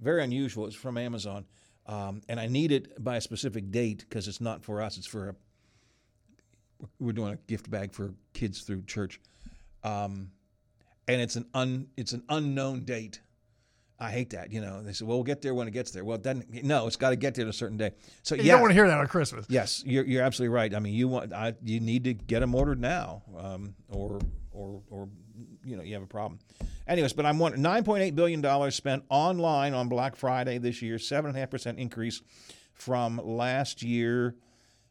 very 0.00 0.22
unusual. 0.22 0.66
It's 0.66 0.76
from 0.76 0.98
Amazon, 0.98 1.46
um, 1.86 2.20
and 2.28 2.38
I 2.38 2.46
need 2.46 2.72
it 2.72 3.02
by 3.02 3.16
a 3.16 3.22
specific 3.22 3.70
date 3.70 4.04
because 4.06 4.28
it's 4.28 4.42
not 4.42 4.62
for 4.62 4.82
us. 4.82 4.98
It's 4.98 5.06
for 5.06 5.30
a. 5.30 5.34
We're 6.98 7.12
doing 7.12 7.32
a 7.32 7.36
gift 7.48 7.70
bag 7.70 7.94
for 7.94 8.12
kids 8.34 8.60
through 8.60 8.82
church, 8.82 9.18
um, 9.82 10.30
and 11.08 11.20
it's 11.20 11.36
an 11.36 11.46
un 11.54 11.88
it's 11.96 12.12
an 12.12 12.22
unknown 12.28 12.84
date. 12.84 13.20
I 13.98 14.10
hate 14.10 14.30
that. 14.30 14.50
You 14.52 14.60
know, 14.60 14.82
they 14.82 14.92
said, 14.92 15.06
"Well, 15.08 15.18
we'll 15.18 15.24
get 15.24 15.42
there 15.42 15.54
when 15.54 15.66
it 15.68 15.72
gets 15.72 15.90
there." 15.90 16.04
Well, 16.04 16.18
then 16.18 16.44
No, 16.62 16.86
it's 16.86 16.96
got 16.96 17.10
to 17.10 17.16
get 17.16 17.34
there 17.34 17.46
a 17.48 17.52
certain 17.52 17.76
day. 17.76 17.92
So 18.22 18.34
you 18.34 18.44
don't 18.44 18.60
want 18.60 18.70
to 18.70 18.74
hear 18.74 18.88
that 18.88 18.96
on 18.98 19.06
Christmas. 19.08 19.44
Yes, 19.48 19.82
you're, 19.84 20.04
you're 20.04 20.22
absolutely 20.22 20.54
right. 20.54 20.74
I 20.74 20.78
mean, 20.78 20.94
you 20.94 21.08
want 21.08 21.32
I, 21.32 21.54
you 21.62 21.80
need 21.80 22.04
to 22.04 22.14
get 22.14 22.40
them 22.40 22.54
ordered 22.54 22.80
now, 22.80 23.22
um, 23.38 23.74
or 23.88 24.20
or 24.52 24.80
or 24.90 25.08
you 25.64 25.76
know 25.76 25.82
you 25.82 25.94
have 25.94 26.02
a 26.02 26.06
problem. 26.06 26.38
Anyways, 26.86 27.12
but 27.12 27.26
I'm 27.26 27.38
wondering, 27.38 27.62
nine 27.62 27.84
point 27.84 28.02
eight 28.02 28.14
billion 28.14 28.40
dollars 28.40 28.74
spent 28.74 29.04
online 29.10 29.74
on 29.74 29.88
Black 29.88 30.16
Friday 30.16 30.58
this 30.58 30.80
year, 30.80 30.98
seven 30.98 31.28
and 31.30 31.36
a 31.36 31.40
half 31.40 31.50
percent 31.50 31.78
increase 31.78 32.22
from 32.72 33.20
last 33.22 33.82
year 33.82 34.36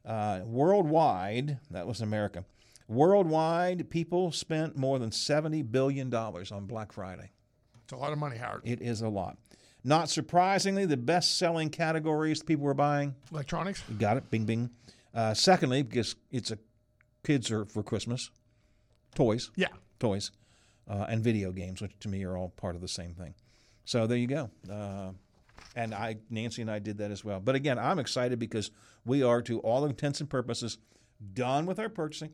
uh, 0.06 0.42
worldwide. 0.44 1.60
That 1.72 1.88
was 1.88 2.02
America. 2.02 2.46
Worldwide, 2.90 3.92
people 3.92 4.32
spent 4.32 4.76
more 4.76 4.98
than 4.98 5.12
$70 5.12 5.72
billion 5.72 6.12
on 6.14 6.66
Black 6.66 6.92
Friday. 6.92 7.30
It's 7.84 7.94
a 7.94 7.98
lot 7.98 8.12
of 8.12 8.18
money, 8.18 8.36
Howard. 8.38 8.62
It 8.66 8.82
is 8.82 9.02
a 9.02 9.08
lot. 9.08 9.38
Not 9.84 10.10
surprisingly, 10.10 10.88
the 10.88 10.98
best 10.98 11.38
selling 11.38 11.70
categories 11.70 12.42
people 12.42 12.66
were 12.66 12.74
buying 12.74 13.14
electronics. 13.32 13.84
You 13.90 13.96
got 13.96 14.18
it. 14.18 14.32
Bing, 14.32 14.46
bing. 14.46 14.72
Uh, 15.14 15.36
secondly, 15.36 15.84
because 15.84 16.16
it's 16.32 16.50
a 16.50 16.58
kids 17.24 17.52
are 17.52 17.64
for 17.66 17.84
Christmas 17.84 18.32
toys. 19.14 19.52
Yeah. 19.56 19.68
Toys 20.00 20.32
uh, 20.90 21.06
and 21.10 21.24
video 21.24 21.52
games, 21.52 21.84
which 21.84 21.92
to 22.00 22.10
me 22.10 22.24
are 22.24 22.36
all 22.38 22.50
part 22.50 22.74
of 22.76 22.82
the 22.82 22.88
same 22.88 23.14
thing. 23.14 23.36
So 23.86 24.08
there 24.08 24.18
you 24.18 24.28
go. 24.28 24.50
Uh, 24.70 25.12
and 25.76 25.94
I, 25.94 26.18
Nancy 26.32 26.64
and 26.64 26.72
I 26.72 26.80
did 26.80 26.98
that 26.98 27.12
as 27.12 27.24
well. 27.24 27.40
But 27.40 27.54
again, 27.54 27.78
I'm 27.78 28.00
excited 28.00 28.40
because 28.40 28.72
we 29.06 29.22
are, 29.22 29.44
to 29.44 29.60
all 29.60 29.86
intents 29.86 30.22
and 30.22 30.30
purposes, 30.30 30.80
done 31.36 31.68
with 31.68 31.78
our 31.80 31.90
purchasing. 31.90 32.32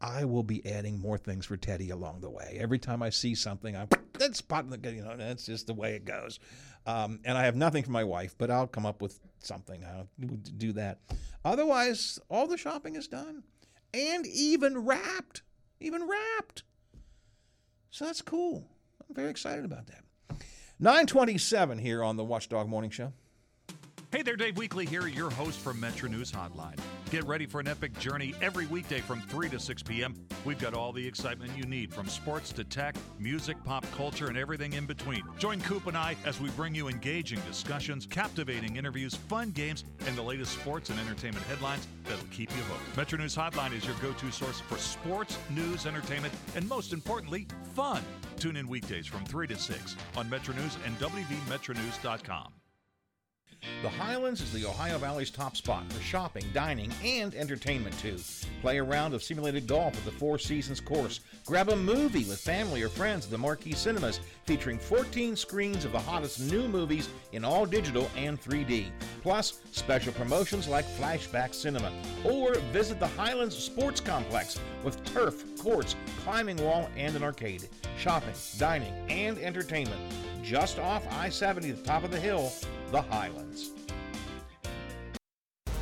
I 0.00 0.24
will 0.26 0.44
be 0.44 0.64
adding 0.70 1.00
more 1.00 1.18
things 1.18 1.44
for 1.46 1.56
Teddy 1.56 1.90
along 1.90 2.20
the 2.20 2.30
way. 2.30 2.56
Every 2.60 2.78
time 2.78 3.02
I 3.02 3.10
see 3.10 3.34
something, 3.34 3.76
I'm 3.76 3.88
that's 4.12 4.40
pot 4.40 4.64
you 4.84 5.02
know 5.02 5.16
that's 5.16 5.46
just 5.46 5.66
the 5.66 5.74
way 5.74 5.94
it 5.94 6.04
goes. 6.04 6.38
Um, 6.86 7.20
and 7.24 7.36
I 7.36 7.44
have 7.44 7.56
nothing 7.56 7.82
for 7.82 7.90
my 7.90 8.04
wife, 8.04 8.34
but 8.38 8.50
I'll 8.50 8.66
come 8.66 8.86
up 8.86 9.02
with 9.02 9.18
something. 9.40 9.84
I'll 9.84 10.08
do 10.56 10.72
that. 10.72 11.00
Otherwise, 11.44 12.18
all 12.30 12.46
the 12.46 12.56
shopping 12.56 12.94
is 12.94 13.08
done, 13.08 13.42
and 13.92 14.26
even 14.26 14.78
wrapped, 14.86 15.42
even 15.80 16.06
wrapped. 16.08 16.62
So 17.90 18.04
that's 18.04 18.22
cool. 18.22 18.68
I'm 19.08 19.14
very 19.14 19.30
excited 19.30 19.64
about 19.64 19.86
that. 19.86 20.36
927 20.80 21.78
here 21.78 22.04
on 22.04 22.16
the 22.16 22.24
Watchdog 22.24 22.68
Morning 22.68 22.90
Show. 22.90 23.12
Hey 24.10 24.22
there, 24.22 24.36
Dave 24.36 24.54
Weekley 24.54 24.88
here, 24.88 25.06
your 25.06 25.28
host 25.30 25.58
from 25.58 25.78
Metro 25.78 26.08
News 26.08 26.32
Hotline. 26.32 26.78
Get 27.10 27.24
ready 27.24 27.44
for 27.44 27.60
an 27.60 27.68
epic 27.68 27.92
journey 27.98 28.34
every 28.40 28.64
weekday 28.68 29.00
from 29.00 29.20
3 29.20 29.50
to 29.50 29.60
6 29.60 29.82
p.m. 29.82 30.14
We've 30.46 30.58
got 30.58 30.72
all 30.72 30.92
the 30.92 31.06
excitement 31.06 31.50
you 31.58 31.64
need 31.66 31.92
from 31.92 32.06
sports 32.08 32.50
to 32.54 32.64
tech, 32.64 32.96
music, 33.18 33.62
pop 33.64 33.84
culture, 33.94 34.28
and 34.28 34.38
everything 34.38 34.72
in 34.72 34.86
between. 34.86 35.22
Join 35.36 35.60
Coop 35.60 35.88
and 35.88 35.96
I 35.96 36.16
as 36.24 36.40
we 36.40 36.48
bring 36.50 36.74
you 36.74 36.88
engaging 36.88 37.38
discussions, 37.46 38.06
captivating 38.06 38.76
interviews, 38.76 39.14
fun 39.14 39.50
games, 39.50 39.84
and 40.06 40.16
the 40.16 40.22
latest 40.22 40.54
sports 40.54 40.88
and 40.88 40.98
entertainment 41.00 41.44
headlines 41.44 41.86
that'll 42.04 42.24
keep 42.30 42.50
you 42.52 42.62
hooked. 42.62 42.96
Metro 42.96 43.18
News 43.18 43.36
Hotline 43.36 43.74
is 43.76 43.84
your 43.84 43.94
go 43.96 44.14
to 44.14 44.30
source 44.32 44.60
for 44.60 44.78
sports, 44.78 45.36
news, 45.50 45.84
entertainment, 45.84 46.32
and 46.56 46.66
most 46.66 46.94
importantly, 46.94 47.46
fun. 47.74 48.02
Tune 48.38 48.56
in 48.56 48.68
weekdays 48.68 49.04
from 49.06 49.26
3 49.26 49.46
to 49.48 49.58
6 49.58 49.96
on 50.16 50.30
Metro 50.30 50.54
News 50.54 50.78
and 50.86 50.98
WVMetronews.com. 50.98 52.54
The 53.82 53.88
Highlands 53.88 54.40
is 54.40 54.52
the 54.52 54.64
Ohio 54.66 54.98
Valley's 54.98 55.30
top 55.30 55.56
spot 55.56 55.90
for 55.92 56.00
shopping, 56.00 56.44
dining, 56.52 56.92
and 57.04 57.34
entertainment, 57.34 57.98
too. 57.98 58.16
Play 58.60 58.78
a 58.78 58.84
round 58.84 59.14
of 59.14 59.22
simulated 59.22 59.66
golf 59.66 59.96
at 59.96 60.04
the 60.04 60.10
Four 60.12 60.38
Seasons 60.38 60.80
course. 60.80 61.20
Grab 61.44 61.68
a 61.70 61.76
movie 61.76 62.24
with 62.24 62.40
family 62.40 62.82
or 62.82 62.88
friends 62.88 63.24
at 63.24 63.30
the 63.32 63.38
Marquee 63.38 63.72
Cinemas, 63.72 64.20
featuring 64.44 64.78
14 64.78 65.34
screens 65.36 65.84
of 65.84 65.92
the 65.92 65.98
hottest 65.98 66.40
new 66.50 66.68
movies 66.68 67.08
in 67.32 67.44
all 67.44 67.64
digital 67.66 68.08
and 68.16 68.40
3D. 68.40 68.86
Plus, 69.22 69.60
special 69.72 70.12
promotions 70.12 70.68
like 70.68 70.86
Flashback 70.96 71.52
Cinema. 71.54 71.92
Or 72.24 72.54
visit 72.72 73.00
the 73.00 73.06
Highlands 73.08 73.56
Sports 73.56 74.00
Complex 74.00 74.58
with 74.84 75.02
turf, 75.12 75.44
courts, 75.58 75.96
climbing 76.24 76.56
wall, 76.58 76.88
and 76.96 77.14
an 77.16 77.22
arcade. 77.24 77.68
Shopping, 77.98 78.34
dining, 78.58 78.92
and 79.08 79.38
entertainment. 79.38 80.00
Just 80.42 80.78
off 80.78 81.04
I 81.12 81.28
70 81.28 81.70
at 81.70 81.76
the 81.78 81.82
top 81.82 82.04
of 82.04 82.10
the 82.10 82.20
hill 82.20 82.52
the 82.90 83.02
Highlands. 83.02 83.70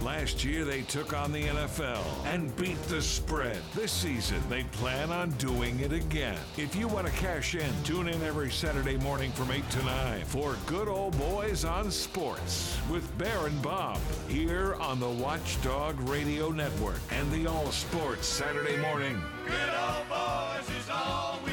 Last 0.03 0.45
year, 0.45 0.65
they 0.65 0.83
took 0.83 1.15
on 1.15 1.33
the 1.33 1.43
NFL 1.43 2.01
and 2.27 2.55
beat 2.57 2.81
the 2.85 3.03
spread. 3.03 3.57
This 3.75 3.91
season, 3.91 4.41
they 4.49 4.63
plan 4.65 5.11
on 5.11 5.31
doing 5.33 5.81
it 5.81 5.93
again. 5.93 6.39
If 6.57 6.77
you 6.77 6.87
want 6.87 7.09
to 7.09 7.13
cash 7.15 7.57
in, 7.57 7.73
tune 7.83 8.07
in 8.09 8.23
every 8.23 8.51
Saturday 8.53 8.99
morning 8.99 9.33
from 9.33 9.51
8 9.51 9.69
to 9.69 9.83
9 9.83 10.25
for 10.27 10.57
Good 10.67 10.87
Old 10.87 11.19
Boys 11.19 11.65
on 11.65 11.91
Sports 11.91 12.79
with 12.91 13.11
Baron 13.19 13.47
and 13.53 13.63
Bob 13.63 13.99
here 14.29 14.77
on 14.77 15.01
the 15.01 15.09
Watchdog 15.11 15.99
Radio 16.09 16.51
Network 16.51 17.01
and 17.11 17.31
the 17.33 17.49
All 17.49 17.67
Sports 17.73 18.29
Saturday 18.29 18.77
morning. 18.77 19.21
Good 19.45 19.75
Old 19.75 20.09
Boys 20.09 20.69
is 20.79 20.89
all 20.91 21.41
we 21.45 21.53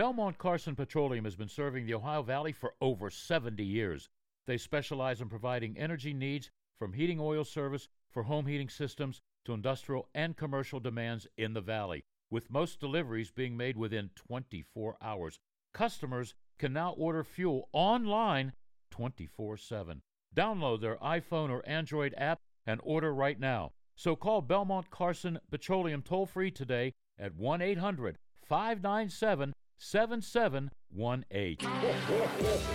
Belmont 0.00 0.38
Carson 0.38 0.74
Petroleum 0.74 1.26
has 1.26 1.36
been 1.36 1.46
serving 1.50 1.84
the 1.84 1.92
Ohio 1.92 2.22
Valley 2.22 2.52
for 2.52 2.72
over 2.80 3.10
70 3.10 3.62
years. 3.62 4.08
They 4.46 4.56
specialize 4.56 5.20
in 5.20 5.28
providing 5.28 5.76
energy 5.76 6.14
needs 6.14 6.50
from 6.78 6.94
heating 6.94 7.20
oil 7.20 7.44
service 7.44 7.86
for 8.10 8.22
home 8.22 8.46
heating 8.46 8.70
systems 8.70 9.20
to 9.44 9.52
industrial 9.52 10.08
and 10.14 10.38
commercial 10.38 10.80
demands 10.80 11.26
in 11.36 11.52
the 11.52 11.60
valley, 11.60 12.02
with 12.30 12.50
most 12.50 12.80
deliveries 12.80 13.30
being 13.30 13.58
made 13.58 13.76
within 13.76 14.08
24 14.16 14.96
hours. 15.02 15.38
Customers 15.74 16.32
can 16.58 16.72
now 16.72 16.92
order 16.92 17.22
fuel 17.22 17.68
online 17.74 18.54
24 18.92 19.58
7. 19.58 20.00
Download 20.34 20.80
their 20.80 20.96
iPhone 20.96 21.50
or 21.50 21.62
Android 21.68 22.14
app 22.16 22.38
and 22.64 22.80
order 22.84 23.12
right 23.12 23.38
now. 23.38 23.72
So 23.96 24.16
call 24.16 24.40
Belmont 24.40 24.88
Carson 24.90 25.38
Petroleum 25.50 26.00
toll 26.00 26.24
free 26.24 26.50
today 26.50 26.94
at 27.18 27.34
1 27.34 27.60
800 27.60 28.16
597 28.42 29.52
7718. 29.82 31.56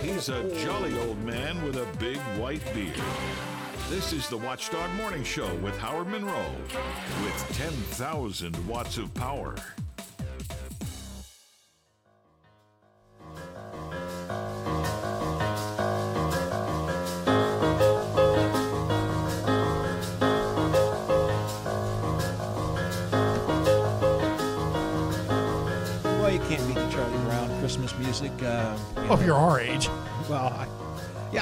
He's 0.02 0.28
a 0.28 0.64
jolly 0.66 0.98
old 1.06 1.22
man 1.22 1.64
with 1.64 1.76
a 1.76 1.86
big 1.98 2.16
white 2.36 2.62
beard. 2.74 3.00
This 3.88 4.12
is 4.12 4.28
the 4.28 4.36
Watchdog 4.36 4.90
Morning 4.96 5.22
Show 5.22 5.54
with 5.58 5.78
Howard 5.78 6.08
Monroe 6.08 6.50
with 7.22 7.46
10,000 7.56 8.66
watts 8.66 8.98
of 8.98 9.14
power. 9.14 9.54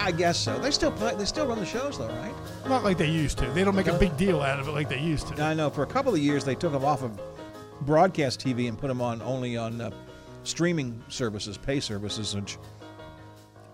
I 0.04 0.10
guess 0.10 0.38
so. 0.38 0.58
They 0.58 0.70
still 0.70 0.92
play. 0.92 1.14
They 1.14 1.24
still 1.24 1.46
run 1.46 1.58
the 1.58 1.64
shows 1.64 1.96
though, 1.96 2.08
right? 2.10 2.34
Not 2.68 2.84
like 2.84 2.98
they 2.98 3.08
used 3.08 3.38
to. 3.38 3.46
They 3.52 3.64
don't 3.64 3.74
make 3.74 3.86
a 3.86 3.98
big 3.98 4.14
deal 4.18 4.42
out 4.42 4.60
of 4.60 4.68
it 4.68 4.72
like 4.72 4.90
they 4.90 5.00
used 5.00 5.28
to. 5.28 5.42
I 5.42 5.54
know. 5.54 5.70
For 5.70 5.82
a 5.82 5.86
couple 5.86 6.12
of 6.12 6.20
years, 6.20 6.44
they 6.44 6.54
took 6.54 6.72
them 6.72 6.84
off 6.84 7.02
of 7.02 7.18
broadcast 7.80 8.38
TV 8.38 8.68
and 8.68 8.78
put 8.78 8.88
them 8.88 9.00
on 9.00 9.22
only 9.22 9.56
on 9.56 9.80
uh, 9.80 9.90
streaming 10.42 11.02
services, 11.08 11.56
pay 11.56 11.80
services, 11.80 12.36
which 12.36 12.58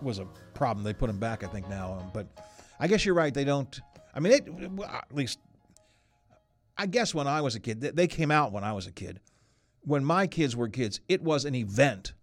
was 0.03 0.21
a 0.21 0.27
problem. 0.55 0.85
They 0.85 0.93
put 0.95 1.09
them 1.09 1.19
back, 1.19 1.43
I 1.43 1.49
think 1.49 1.69
now. 1.69 1.95
Um, 1.95 2.11
but 2.15 2.29
I 2.79 2.87
guess 2.87 3.05
you're 3.05 3.17
right. 3.17 3.35
They 3.35 3.45
don't. 3.45 3.81
I 4.15 4.21
mean, 4.21 4.33
it, 4.35 4.49
at 4.85 5.13
least 5.13 5.41
I 6.79 6.87
guess 6.87 7.13
when 7.13 7.27
I 7.27 7.41
was 7.41 7.57
a 7.57 7.61
kid, 7.61 7.81
they 7.81 8.07
came 8.07 8.31
out 8.31 8.53
when 8.53 8.63
I 8.63 8.73
was 8.73 8.87
a 8.87 8.93
kid. 8.93 9.19
When 9.81 10.05
my 10.05 10.29
kids 10.29 10.55
were 10.55 10.69
kids, 10.69 11.01
it 11.09 11.23
was 11.23 11.45
an 11.45 11.57
event 11.57 12.15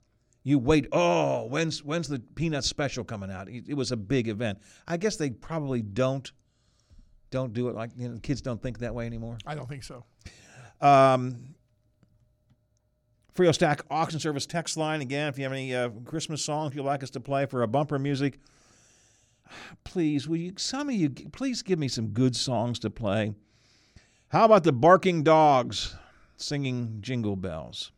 you 0.48 0.58
wait. 0.58 0.88
Oh, 0.94 1.46
when's 1.48 1.84
when's 1.84 2.08
the 2.08 2.20
peanut 2.20 2.64
special 2.64 3.04
coming 3.04 3.30
out? 3.30 3.50
It, 3.50 3.66
it 3.68 3.74
was 3.74 3.92
a 3.92 3.98
big 3.98 4.30
event. 4.30 4.62
I 4.88 4.96
guess 4.96 5.18
they 5.18 5.30
probably 5.30 5.82
don't 5.82 6.32
don't 7.32 7.52
do 7.54 7.68
it 7.68 7.76
like 7.76 7.92
you 7.98 8.08
know, 8.08 8.18
kids 8.22 8.40
don't 8.42 8.64
think 8.64 8.80
that 8.80 8.96
way 8.96 9.06
anymore. 9.06 9.38
I 9.46 9.56
don't 9.56 9.68
think 9.68 9.84
so. 9.84 10.06
Um, 10.80 11.54
Frio 13.34 13.52
Stack 13.52 13.82
Auction 13.92 14.22
Service 14.22 14.46
text 14.46 14.78
line 14.78 15.02
again. 15.02 15.28
If 15.28 15.38
you 15.38 15.44
have 15.44 15.52
any 15.52 15.76
uh, 15.76 15.90
Christmas 16.06 16.42
songs 16.46 16.74
you'd 16.74 16.84
like 16.86 17.04
us 17.04 17.10
to 17.12 17.20
play 17.20 17.46
for 17.46 17.62
a 17.64 17.68
bumper 17.68 18.00
music, 18.00 18.40
please 19.84 20.30
will 20.30 20.38
you 20.38 20.54
some 20.56 20.88
of 20.88 20.96
you 20.96 21.10
please 21.10 21.62
give 21.62 21.78
me 21.78 21.90
some 21.90 22.08
good 22.08 22.38
songs 22.38 22.80
to 22.80 22.90
play. 22.90 23.34
How 24.30 24.46
about 24.46 24.64
the 24.64 24.72
barking 24.72 25.24
dogs 25.24 25.94
singing 26.38 27.00
jingle 27.02 27.36
bells? 27.36 27.92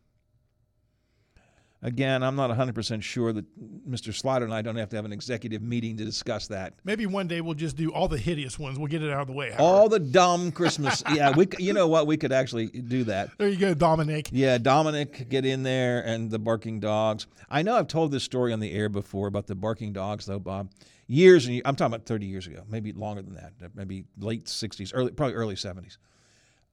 Again, 1.82 2.24
I'm 2.24 2.36
not 2.36 2.50
100% 2.50 3.02
sure 3.02 3.32
that 3.32 3.88
Mr. 3.90 4.14
Slaughter 4.14 4.44
and 4.44 4.54
I 4.54 4.62
don't 4.62 4.76
have 4.76 4.90
to 4.90 4.98
have 4.98 5.06
an 5.06 5.14
executive 5.14 5.62
meeting 5.62 5.96
to 5.98 6.04
discuss 6.06 6.48
that. 6.48 6.74
Maybe 6.84 7.06
one 7.06 7.28
day 7.28 7.40
we'll 7.40 7.54
just 7.54 7.78
do 7.78 7.90
all 7.94 8.10
the 8.10 8.18
hideous 8.18 8.60
ones. 8.60 8.78
We'll 8.78 8.88
get 8.90 9.02
it 9.02 9.10
out 9.12 9.22
of 9.22 9.28
the 9.28 9.34
way. 9.34 9.48
Howard. 9.52 9.62
All 9.62 9.88
the 9.88 10.00
dumb 10.00 10.52
Christmas. 10.52 11.02
yeah, 11.14 11.32
we. 11.36 11.48
You 11.58 11.72
know 11.72 11.88
what? 11.88 12.06
We 12.06 12.18
could 12.18 12.34
actually 12.34 12.68
do 12.68 13.06
that. 13.06 13.30
There 13.38 13.48
you 13.48 13.56
go, 13.58 13.74
Dominic. 13.74 14.30
Yeah, 14.34 14.58
Dominic, 14.58 15.30
get 15.30 15.46
in 15.46 15.64
there 15.64 16.02
and 16.02 16.30
the 16.30 16.40
barking 16.40 16.82
dogs. 16.82 17.28
I 17.50 17.62
know 17.62 17.76
I've 17.78 17.88
told 17.88 18.12
this 18.12 18.24
story 18.24 18.52
on 18.52 18.60
the 18.60 18.72
air 18.74 18.90
before 18.90 19.28
about 19.28 19.48
the 19.48 19.56
barking 19.56 19.94
dogs, 19.94 20.26
though, 20.26 20.40
Bob. 20.40 20.70
Years 21.08 21.46
and 21.46 21.56
years, 21.56 21.64
I'm 21.66 21.76
talking 21.78 21.96
about 21.96 22.06
30 22.06 22.26
years 22.28 22.46
ago, 22.46 22.64
maybe 22.70 22.92
longer 22.92 23.22
than 23.24 23.34
that, 23.36 23.54
maybe 23.74 24.04
late 24.20 24.46
60s, 24.46 24.92
early, 24.94 25.12
probably 25.12 25.34
early 25.36 25.56
70s. 25.56 25.98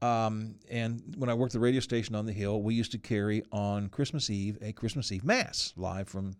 Um, 0.03 0.57
and 0.71 1.15
when 1.17 1.31
I 1.31 1.35
worked 1.35 1.55
the 1.55 1.61
radio 1.61 1.81
station 1.81 2.15
on 2.15 2.27
the 2.27 2.33
Hill, 2.33 2.63
we 2.63 2.75
used 2.75 2.93
to 2.93 2.99
carry 2.99 3.43
on 3.51 3.89
Christmas 3.89 4.29
Eve 4.29 4.59
a 4.61 4.73
Christmas 4.73 5.11
Eve 5.11 5.25
Mass 5.25 5.73
live 5.77 6.09
from 6.09 6.35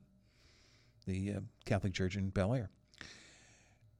the 1.07 1.35
uh, 1.37 1.41
Catholic 1.65 1.95
Church 1.95 2.17
in 2.17 2.31
Bellaire. 2.31 2.69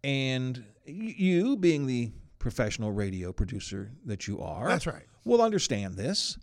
And 0.05 0.63
you, 0.85 1.57
being 1.57 1.87
the 1.87 2.13
professional 2.39 2.93
radio 2.93 3.33
producer 3.33 3.91
that 4.05 4.29
you 4.29 4.41
are, 4.41 4.69
that's 4.69 4.87
right, 4.87 5.07
will 5.25 5.41
understand 5.43 5.97
this. 5.97 6.37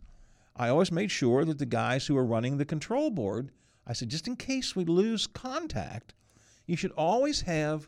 I 0.56 0.70
always 0.70 0.92
made 0.92 1.12
sure 1.12 1.46
that 1.46 1.60
the 1.60 1.66
guys 1.66 2.08
who 2.08 2.16
were 2.16 2.26
running 2.26 2.58
the 2.58 2.66
control 2.66 3.10
board, 3.10 3.52
I 3.86 3.94
said, 3.94 4.10
just 4.10 4.28
in 4.28 4.36
case 4.36 4.76
we 4.76 4.86
lose 4.86 5.28
contact, 5.28 6.14
you 6.66 6.76
should 6.76 6.92
always 6.94 7.42
have 7.42 7.88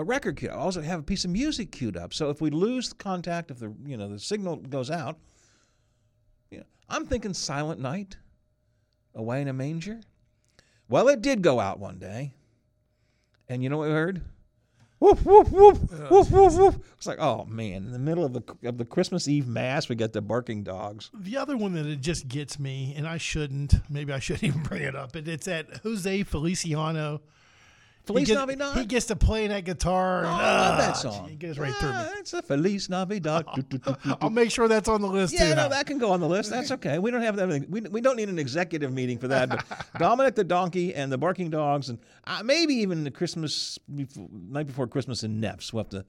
a 0.00 0.04
record 0.04 0.40
I 0.42 0.48
also 0.48 0.80
have 0.80 1.00
a 1.00 1.02
piece 1.02 1.24
of 1.24 1.30
music 1.30 1.70
queued 1.72 1.96
up. 1.96 2.12
So 2.14 2.30
if 2.30 2.40
we 2.40 2.48
lose 2.50 2.92
contact, 2.94 3.50
if 3.50 3.58
the 3.58 3.72
you 3.84 3.96
know 3.98 4.08
the 4.08 4.18
signal 4.18 4.56
goes 4.56 4.90
out, 4.90 5.18
you 6.50 6.58
know, 6.58 6.64
I'm 6.88 7.04
thinking 7.06 7.34
Silent 7.34 7.80
Night, 7.80 8.16
Away 9.14 9.42
in 9.42 9.48
a 9.48 9.52
Manger. 9.52 10.00
Well, 10.88 11.06
it 11.08 11.20
did 11.22 11.42
go 11.42 11.60
out 11.60 11.78
one 11.78 11.98
day, 11.98 12.32
and 13.48 13.62
you 13.62 13.68
know 13.68 13.76
what 13.78 13.88
we 13.88 13.92
heard? 13.94 14.22
Woof 15.00 15.22
woof 15.24 15.50
woof 15.50 16.10
woof 16.10 16.30
woof 16.30 16.52
woof. 16.58 16.94
It's 16.96 17.06
like, 17.06 17.20
oh 17.20 17.44
man! 17.44 17.84
In 17.84 17.92
the 17.92 17.98
middle 17.98 18.24
of 18.24 18.32
the 18.32 18.42
of 18.66 18.78
the 18.78 18.84
Christmas 18.86 19.28
Eve 19.28 19.46
mass, 19.46 19.88
we 19.90 19.96
got 19.96 20.12
the 20.14 20.22
barking 20.22 20.62
dogs. 20.62 21.10
The 21.14 21.36
other 21.36 21.56
one 21.58 21.74
that 21.74 21.84
it 21.86 22.00
just 22.00 22.26
gets 22.26 22.58
me, 22.58 22.94
and 22.96 23.06
I 23.06 23.18
shouldn't. 23.18 23.74
Maybe 23.90 24.12
I 24.14 24.18
shouldn't 24.18 24.44
even 24.44 24.62
bring 24.62 24.82
it 24.82 24.96
up. 24.96 25.12
But 25.12 25.28
it's 25.28 25.46
at 25.46 25.68
Jose 25.82 26.22
Feliciano 26.24 27.20
Feliz 28.06 28.28
he 28.28 28.34
gets, 28.34 28.40
Navidad. 28.40 28.76
He 28.78 28.84
gets 28.86 29.06
to 29.06 29.16
play 29.16 29.46
that 29.46 29.64
guitar. 29.64 30.24
Oh, 30.24 30.28
and, 30.28 30.28
uh, 30.28 30.38
I 30.38 30.40
love 30.68 30.78
that 30.78 30.90
ah, 30.90 31.10
song. 31.10 31.28
He 31.28 31.36
gets 31.36 31.58
right 31.58 31.74
yeah, 31.80 31.80
through 31.80 31.90
me. 32.14 32.20
It's 32.20 32.32
a 32.32 32.42
Feliz 32.42 32.88
Navidad. 32.88 33.44
I'll 34.22 34.30
make 34.30 34.50
sure 34.50 34.68
that's 34.68 34.88
on 34.88 35.02
the 35.02 35.06
list. 35.06 35.34
Yeah, 35.34 35.50
too, 35.50 35.54
no, 35.54 35.62
huh? 35.62 35.68
that 35.68 35.86
can 35.86 35.98
go 35.98 36.10
on 36.12 36.20
the 36.20 36.28
list. 36.28 36.50
That's 36.50 36.70
okay. 36.72 36.98
We 36.98 37.10
don't 37.10 37.20
have 37.20 37.36
that. 37.36 37.66
We, 37.68 37.82
we 37.82 38.00
don't 38.00 38.16
need 38.16 38.30
an 38.30 38.38
executive 38.38 38.92
meeting 38.92 39.18
for 39.18 39.28
that. 39.28 39.50
But 39.50 39.64
Dominic 39.98 40.34
the 40.34 40.44
Donkey 40.44 40.94
and 40.94 41.12
the 41.12 41.18
Barking 41.18 41.50
Dogs, 41.50 41.90
and 41.90 41.98
uh, 42.24 42.42
maybe 42.42 42.74
even 42.74 43.04
the 43.04 43.10
Christmas 43.10 43.76
before, 43.94 44.28
night 44.32 44.66
before 44.66 44.86
Christmas 44.86 45.22
in 45.22 45.40
Neps. 45.40 45.72
We'll 45.72 45.84
have 45.84 45.90
to 45.90 46.04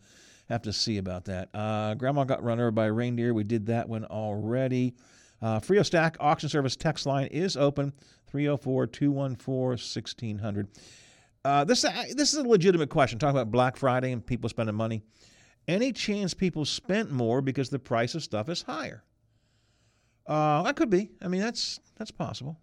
have 0.48 0.62
to 0.64 0.74
see 0.74 0.98
about 0.98 1.26
that. 1.26 1.50
Uh, 1.54 1.94
Grandma 1.96 2.24
got 2.24 2.42
run 2.44 2.60
over 2.60 2.72
by 2.72 2.86
a 2.88 2.92
reindeer. 2.92 3.34
We 3.34 3.44
did 3.44 3.66
that 3.68 3.88
one 3.90 4.06
already. 4.06 4.96
Uh, 5.42 5.60
Frio 5.60 5.82
Stack 5.84 6.18
auction 6.20 6.50
service 6.50 6.76
text 6.76 7.06
line 7.06 7.28
is 7.28 7.58
open 7.58 7.94
304 8.28 8.88
214 8.88 9.54
1600. 9.70 10.68
Uh, 11.44 11.64
this 11.64 11.82
this 12.14 12.34
is 12.34 12.36
a 12.40 12.44
legitimate 12.44 12.90
question. 12.90 13.18
Talking 13.18 13.36
about 13.40 13.52
Black 13.52 13.76
Friday 13.76 14.12
and 14.12 14.24
people 14.26 14.48
spending 14.50 14.76
money, 14.76 15.02
any 15.68 15.92
chance 15.92 16.34
people 16.34 16.66
spent 16.66 17.12
more 17.12 17.42
because 17.42 17.70
the 17.70 17.80
price 17.80 18.14
of 18.14 18.22
stuff 18.24 18.48
is 18.50 18.62
higher? 18.62 19.04
Uh, 20.28 20.62
that 20.64 20.76
could 20.76 20.90
be. 20.92 21.10
I 21.22 21.28
mean, 21.28 21.42
that's 21.42 21.80
that's 21.98 22.12
possible. 22.12 22.60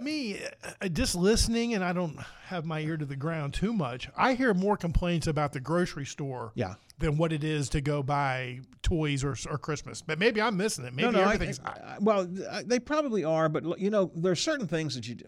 Me, 0.00 0.40
uh, 0.80 0.88
just 0.88 1.14
listening, 1.14 1.74
and 1.74 1.84
I 1.84 1.92
don't 1.92 2.18
have 2.46 2.64
my 2.64 2.80
ear 2.80 2.96
to 2.96 3.04
the 3.04 3.14
ground 3.16 3.52
too 3.52 3.74
much. 3.74 4.08
I 4.16 4.32
hear 4.32 4.54
more 4.54 4.74
complaints 4.74 5.26
about 5.26 5.52
the 5.52 5.60
grocery 5.60 6.06
store, 6.06 6.50
yeah. 6.54 6.76
than 6.98 7.18
what 7.18 7.30
it 7.30 7.44
is 7.44 7.68
to 7.70 7.82
go 7.82 8.02
buy 8.02 8.60
toys 8.82 9.22
or, 9.22 9.32
or 9.50 9.58
Christmas. 9.58 10.00
But 10.00 10.18
maybe 10.18 10.40
I'm 10.40 10.56
missing 10.56 10.86
it. 10.86 10.94
Maybe 10.94 11.10
no, 11.12 11.18
no, 11.22 11.28
everything's. 11.28 11.60
I, 11.60 11.68
I, 11.72 11.96
well, 12.00 12.26
they 12.64 12.80
probably 12.80 13.22
are, 13.22 13.50
but 13.50 13.78
you 13.78 13.90
know, 13.90 14.10
there 14.16 14.32
are 14.32 14.36
certain 14.36 14.66
things 14.66 14.94
that 14.94 15.06
you 15.06 15.14
do. 15.14 15.26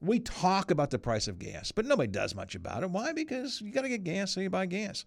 We 0.00 0.20
talk 0.20 0.70
about 0.70 0.90
the 0.90 0.98
price 0.98 1.26
of 1.26 1.38
gas, 1.40 1.72
but 1.72 1.84
nobody 1.84 2.08
does 2.10 2.34
much 2.34 2.54
about 2.54 2.84
it. 2.84 2.90
Why? 2.90 3.12
Because 3.12 3.60
you 3.60 3.72
got 3.72 3.82
to 3.82 3.88
get 3.88 4.04
gas, 4.04 4.30
so 4.32 4.40
you 4.40 4.48
buy 4.50 4.66
gas. 4.66 5.04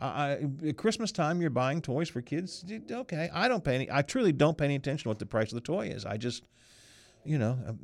Uh, 0.00 0.36
at 0.66 0.76
Christmas 0.76 1.12
time, 1.12 1.40
you're 1.40 1.50
buying 1.50 1.80
toys 1.80 2.08
for 2.08 2.20
kids. 2.20 2.64
Okay, 2.90 3.30
I 3.32 3.46
don't 3.46 3.62
pay 3.62 3.76
any. 3.76 3.90
I 3.90 4.02
truly 4.02 4.32
don't 4.32 4.58
pay 4.58 4.64
any 4.64 4.74
attention 4.74 5.04
to 5.04 5.08
what 5.10 5.20
the 5.20 5.26
price 5.26 5.50
of 5.52 5.54
the 5.54 5.60
toy 5.60 5.88
is. 5.88 6.04
I 6.04 6.16
just, 6.16 6.42
you 7.24 7.38
know, 7.38 7.56
um, 7.66 7.78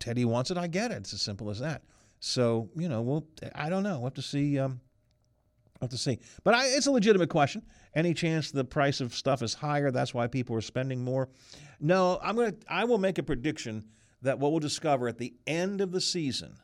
Teddy 0.00 0.24
wants 0.24 0.50
it, 0.50 0.56
I 0.58 0.66
get 0.66 0.90
it. 0.90 0.96
It's 0.96 1.12
as 1.14 1.22
simple 1.22 1.48
as 1.48 1.60
that. 1.60 1.82
So 2.18 2.70
you 2.74 2.88
know, 2.88 3.02
we'll. 3.02 3.26
I 3.54 3.68
don't 3.70 3.84
know. 3.84 3.98
We'll 3.98 4.04
have 4.06 4.14
to 4.14 4.22
see. 4.22 4.58
Um, 4.58 4.80
we'll 5.80 5.86
have 5.86 5.90
to 5.90 5.98
see. 5.98 6.18
But 6.42 6.54
I, 6.54 6.66
it's 6.66 6.88
a 6.88 6.92
legitimate 6.92 7.30
question. 7.30 7.62
Any 7.94 8.14
chance 8.14 8.50
the 8.50 8.64
price 8.64 9.00
of 9.00 9.14
stuff 9.14 9.42
is 9.42 9.54
higher? 9.54 9.92
That's 9.92 10.12
why 10.12 10.26
people 10.26 10.56
are 10.56 10.60
spending 10.60 11.04
more. 11.04 11.28
No, 11.78 12.18
I'm 12.20 12.34
gonna. 12.34 12.54
I 12.68 12.82
will 12.84 12.98
make 12.98 13.18
a 13.18 13.22
prediction 13.22 13.84
that 14.22 14.38
what 14.38 14.50
we'll 14.52 14.60
discover 14.60 15.08
at 15.08 15.18
the 15.18 15.34
end 15.46 15.80
of 15.80 15.92
the 15.92 16.00
season 16.00 16.54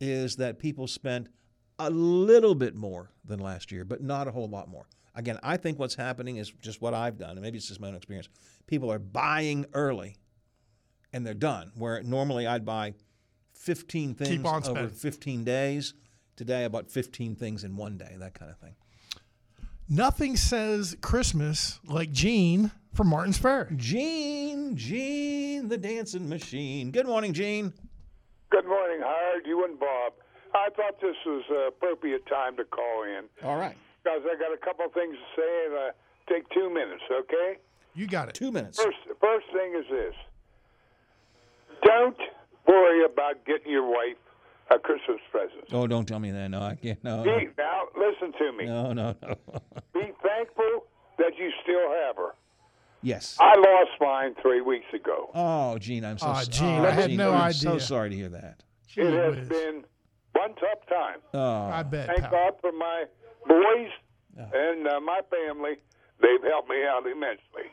is 0.00 0.36
that 0.36 0.58
people 0.58 0.86
spent 0.86 1.28
a 1.78 1.90
little 1.90 2.54
bit 2.54 2.74
more 2.74 3.10
than 3.24 3.38
last 3.40 3.70
year, 3.70 3.84
but 3.84 4.02
not 4.02 4.28
a 4.28 4.30
whole 4.30 4.48
lot 4.48 4.68
more. 4.68 4.86
Again, 5.14 5.38
I 5.42 5.56
think 5.56 5.78
what's 5.78 5.94
happening 5.94 6.36
is 6.36 6.50
just 6.62 6.82
what 6.82 6.92
I've 6.92 7.16
done, 7.18 7.30
and 7.30 7.40
maybe 7.40 7.56
it's 7.58 7.68
just 7.68 7.80
my 7.80 7.88
own 7.88 7.94
experience. 7.94 8.28
People 8.66 8.92
are 8.92 8.98
buying 8.98 9.64
early 9.72 10.16
and 11.12 11.26
they're 11.26 11.34
done, 11.34 11.72
where 11.74 12.02
normally 12.02 12.46
I'd 12.46 12.64
buy 12.64 12.94
15 13.54 14.14
things 14.14 14.44
over 14.44 14.62
spending. 14.62 14.88
15 14.90 15.44
days. 15.44 15.94
Today 16.36 16.64
I 16.64 16.68
bought 16.68 16.90
15 16.90 17.36
things 17.36 17.64
in 17.64 17.76
one 17.76 17.96
day, 17.96 18.14
that 18.18 18.34
kind 18.34 18.50
of 18.50 18.58
thing. 18.58 18.74
Nothing 19.88 20.36
says 20.36 20.96
Christmas 21.00 21.78
like 21.86 22.10
Gene 22.12 22.72
from 22.96 23.08
Martins 23.08 23.36
Ferry. 23.38 23.66
Gene, 23.76 24.74
Gene, 24.74 25.68
the 25.68 25.76
dancing 25.76 26.28
machine. 26.28 26.90
Good 26.90 27.06
morning, 27.06 27.34
Gene. 27.34 27.72
Good 28.50 28.64
morning, 28.64 29.00
Howard, 29.00 29.42
you 29.44 29.64
and 29.64 29.78
Bob. 29.78 30.14
I 30.54 30.70
thought 30.74 30.98
this 31.02 31.16
was 31.26 31.42
an 31.50 31.68
appropriate 31.68 32.22
time 32.26 32.56
to 32.56 32.64
call 32.64 33.02
in. 33.02 33.24
All 33.44 33.56
right. 33.56 33.76
Guys, 34.04 34.20
I 34.24 34.34
got 34.38 34.54
a 34.54 34.64
couple 34.64 34.86
things 34.94 35.14
to 35.14 35.40
say, 35.40 35.66
and 35.66 35.74
I 35.74 35.88
uh, 35.88 35.90
take 36.32 36.48
two 36.50 36.70
minutes, 36.72 37.02
okay? 37.10 37.58
You 37.94 38.06
got 38.06 38.28
it. 38.30 38.34
Two 38.34 38.50
minutes. 38.50 38.82
First, 38.82 38.96
first 39.20 39.46
thing 39.52 39.74
is 39.78 39.84
this 39.90 40.14
don't 41.84 42.16
worry 42.66 43.04
about 43.04 43.44
getting 43.44 43.70
your 43.70 43.84
wife 43.84 44.16
a 44.74 44.78
Christmas 44.78 45.18
present. 45.30 45.64
Oh, 45.70 45.86
don't 45.86 46.08
tell 46.08 46.18
me 46.18 46.30
that. 46.30 46.48
No, 46.48 46.62
I 46.62 46.76
can't. 46.76 47.02
No. 47.04 47.22
Be, 47.22 47.28
no. 47.30 47.52
Now, 47.58 47.82
listen 47.94 48.32
to 48.38 48.52
me. 48.56 48.64
No, 48.64 48.92
no, 48.94 49.14
no. 49.20 49.34
Be 49.94 50.10
thankful 50.22 50.86
that 51.18 51.32
you 51.38 51.50
still 51.62 51.90
have 52.06 52.16
her. 52.16 52.32
Yes. 53.06 53.36
I 53.38 53.54
lost 53.60 53.92
mine 54.00 54.34
three 54.42 54.60
weeks 54.60 54.86
ago. 54.92 55.30
Oh, 55.32 55.78
Gene, 55.78 56.04
I'm 56.04 56.18
so 56.18 56.26
oh, 56.26 56.32
sorry. 56.42 56.46
Gene, 56.46 56.66
oh, 56.80 56.84
I 56.86 56.90
had 56.90 57.08
Gene, 57.10 57.16
no 57.16 57.30
I'm 57.30 57.40
idea. 57.42 57.52
so 57.60 57.78
sorry 57.78 58.10
to 58.10 58.16
hear 58.16 58.28
that. 58.30 58.64
Gee 58.88 59.02
it 59.02 59.12
has 59.12 59.36
whiz. 59.48 59.48
been 59.48 59.84
one 60.32 60.50
tough 60.56 60.84
time. 60.88 61.18
Oh. 61.32 61.66
I 61.70 61.84
bet. 61.84 62.08
Thank 62.08 62.22
pal. 62.22 62.30
God 62.32 62.52
for 62.60 62.72
my 62.72 63.04
boys 63.46 63.92
oh. 64.40 64.50
and 64.52 64.88
uh, 64.88 64.98
my 64.98 65.20
family. 65.30 65.74
They've 66.20 66.50
helped 66.50 66.68
me 66.68 66.78
out 66.84 67.04
immensely. 67.06 67.70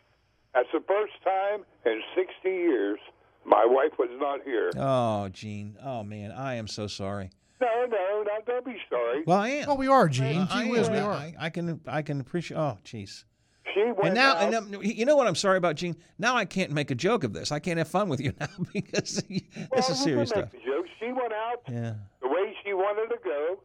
That's 0.54 0.70
the 0.72 0.84
first 0.88 1.14
time 1.26 1.62
in 1.84 2.02
60 2.16 2.48
years 2.50 3.00
my 3.44 3.66
wife 3.68 3.94
was 3.98 4.10
not 4.22 4.42
here. 4.46 4.70
Oh, 4.78 5.30
Gene. 5.30 5.78
Oh, 5.84 6.04
man. 6.04 6.32
I 6.32 6.54
am 6.56 6.68
so 6.68 6.86
sorry. 6.86 7.32
No, 7.60 7.68
no, 7.90 8.24
no, 8.24 8.32
don't 8.46 8.66
be 8.66 8.78
sorry. 8.88 9.24
Well, 9.26 9.40
I 9.40 9.50
am. 9.50 9.68
Well, 9.70 9.78
we 9.78 9.88
are, 9.88 10.08
Gene. 10.08 10.48
Gee 10.54 10.70
whiz, 10.70 10.92
we 10.92 10.98
are. 11.00 11.12
I, 11.12 11.34
I, 11.40 11.50
can, 11.50 11.82
I 11.88 12.04
can 12.04 12.20
appreciate. 12.20 12.58
Oh, 12.58 12.78
jeez 12.86 13.24
she 13.74 13.84
went 13.84 14.00
and 14.04 14.16
now, 14.16 14.34
out, 14.36 14.54
and 14.54 14.84
you 14.84 15.06
know 15.06 15.16
what 15.16 15.28
I'm 15.28 15.36
sorry 15.36 15.58
about, 15.58 15.76
Gene. 15.76 15.96
Now 16.18 16.36
I 16.36 16.46
can't 16.46 16.72
make 16.72 16.92
a 16.92 16.96
joke 16.96 17.24
of 17.24 17.34
this. 17.34 17.52
I 17.52 17.60
can't 17.60 17.78
have 17.78 17.88
fun 17.88 18.10
with 18.10 18.22
you 18.22 18.34
now 18.40 18.48
because 18.72 19.16
this 19.22 19.68
well, 19.72 19.92
is 19.92 20.04
serious 20.04 20.30
stuff. 20.30 20.50
Joke. 20.66 20.86
She 21.00 21.12
went 21.12 21.34
out 21.34 21.64
yeah. 21.68 21.96
the 22.22 22.30
way 22.30 22.56
she 22.64 22.74
wanted 22.74 23.14
to 23.14 23.22
go. 23.24 23.60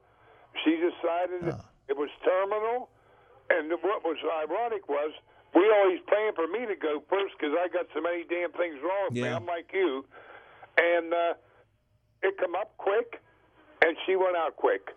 She 0.65 0.75
decided 0.77 1.55
oh. 1.55 1.65
it 1.89 1.97
was 1.97 2.09
terminal, 2.25 2.91
and 3.51 3.71
what 3.83 4.03
was 4.03 4.17
ironic 4.43 4.89
was 4.89 5.13
we 5.55 5.63
always 5.83 6.01
planned 6.09 6.35
for 6.35 6.49
me 6.49 6.67
to 6.67 6.75
go 6.75 7.03
first 7.09 7.35
because 7.39 7.55
I 7.55 7.69
got 7.69 7.87
so 7.95 8.01
many 8.01 8.25
damn 8.29 8.51
things 8.53 8.75
wrong 8.83 9.07
with 9.09 9.19
yeah. 9.19 9.23
me. 9.23 9.29
I'm 9.31 9.47
like 9.47 9.71
you, 9.73 10.05
and 10.79 11.13
uh, 11.15 11.35
it 12.27 12.35
come 12.39 12.55
up 12.57 12.77
quick, 12.79 13.23
and 13.85 13.97
she 14.07 14.17
went 14.17 14.37
out 14.37 14.57
quick 14.57 14.91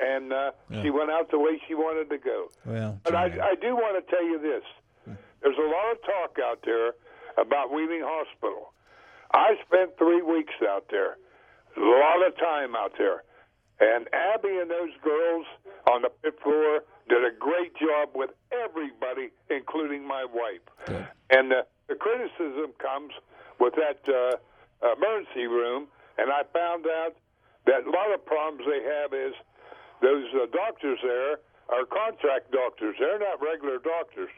and 0.00 0.32
uh, 0.32 0.50
yeah. 0.70 0.82
she 0.82 0.90
went 0.90 1.10
out 1.10 1.30
the 1.30 1.38
way 1.38 1.60
she 1.68 1.74
wanted 1.74 2.10
to 2.10 2.18
go. 2.18 2.50
Well, 2.64 3.00
but 3.04 3.14
I, 3.14 3.24
I 3.26 3.54
do 3.60 3.74
want 3.76 4.02
to 4.04 4.10
tell 4.10 4.24
you 4.24 4.38
this: 4.38 4.62
there's 5.42 5.56
a 5.58 5.62
lot 5.68 5.92
of 5.92 6.00
talk 6.02 6.36
out 6.42 6.60
there 6.64 6.92
about 7.38 7.72
Wheeling 7.72 8.02
Hospital. 8.04 8.72
I 9.32 9.54
spent 9.66 9.96
three 9.98 10.22
weeks 10.22 10.54
out 10.68 10.86
there, 10.90 11.16
a 11.76 11.80
lot 11.80 12.26
of 12.26 12.36
time 12.38 12.74
out 12.76 12.92
there, 12.98 13.24
and 13.80 14.08
Abby 14.12 14.58
and 14.60 14.70
those 14.70 14.92
girls 15.02 15.46
on 15.90 16.02
the 16.02 16.10
pit 16.22 16.38
floor 16.42 16.84
did 17.08 17.22
a 17.22 17.36
great 17.38 17.74
job 17.76 18.10
with 18.14 18.30
everybody, 18.52 19.30
including 19.50 20.06
my 20.06 20.24
wife. 20.24 20.62
Good. 20.86 21.06
And 21.30 21.52
uh, 21.52 21.62
the 21.88 21.94
criticism 21.96 22.72
comes 22.78 23.12
with 23.60 23.74
that 23.74 24.00
uh, 24.08 24.92
emergency 24.96 25.46
room, 25.46 25.88
and 26.16 26.30
I 26.30 26.42
found 26.52 26.86
out 26.86 27.16
that 27.66 27.84
a 27.86 27.90
lot 27.90 28.12
of 28.14 28.24
problems 28.24 28.64
they 28.70 28.82
have 28.84 29.12
is 29.12 29.34
those 30.04 30.28
uh, 30.36 30.44
doctors 30.52 30.98
there 31.02 31.40
are 31.72 31.84
contract 31.88 32.52
doctors. 32.52 32.94
They're 33.00 33.18
not 33.18 33.40
regular 33.40 33.78
doctors. 33.80 34.28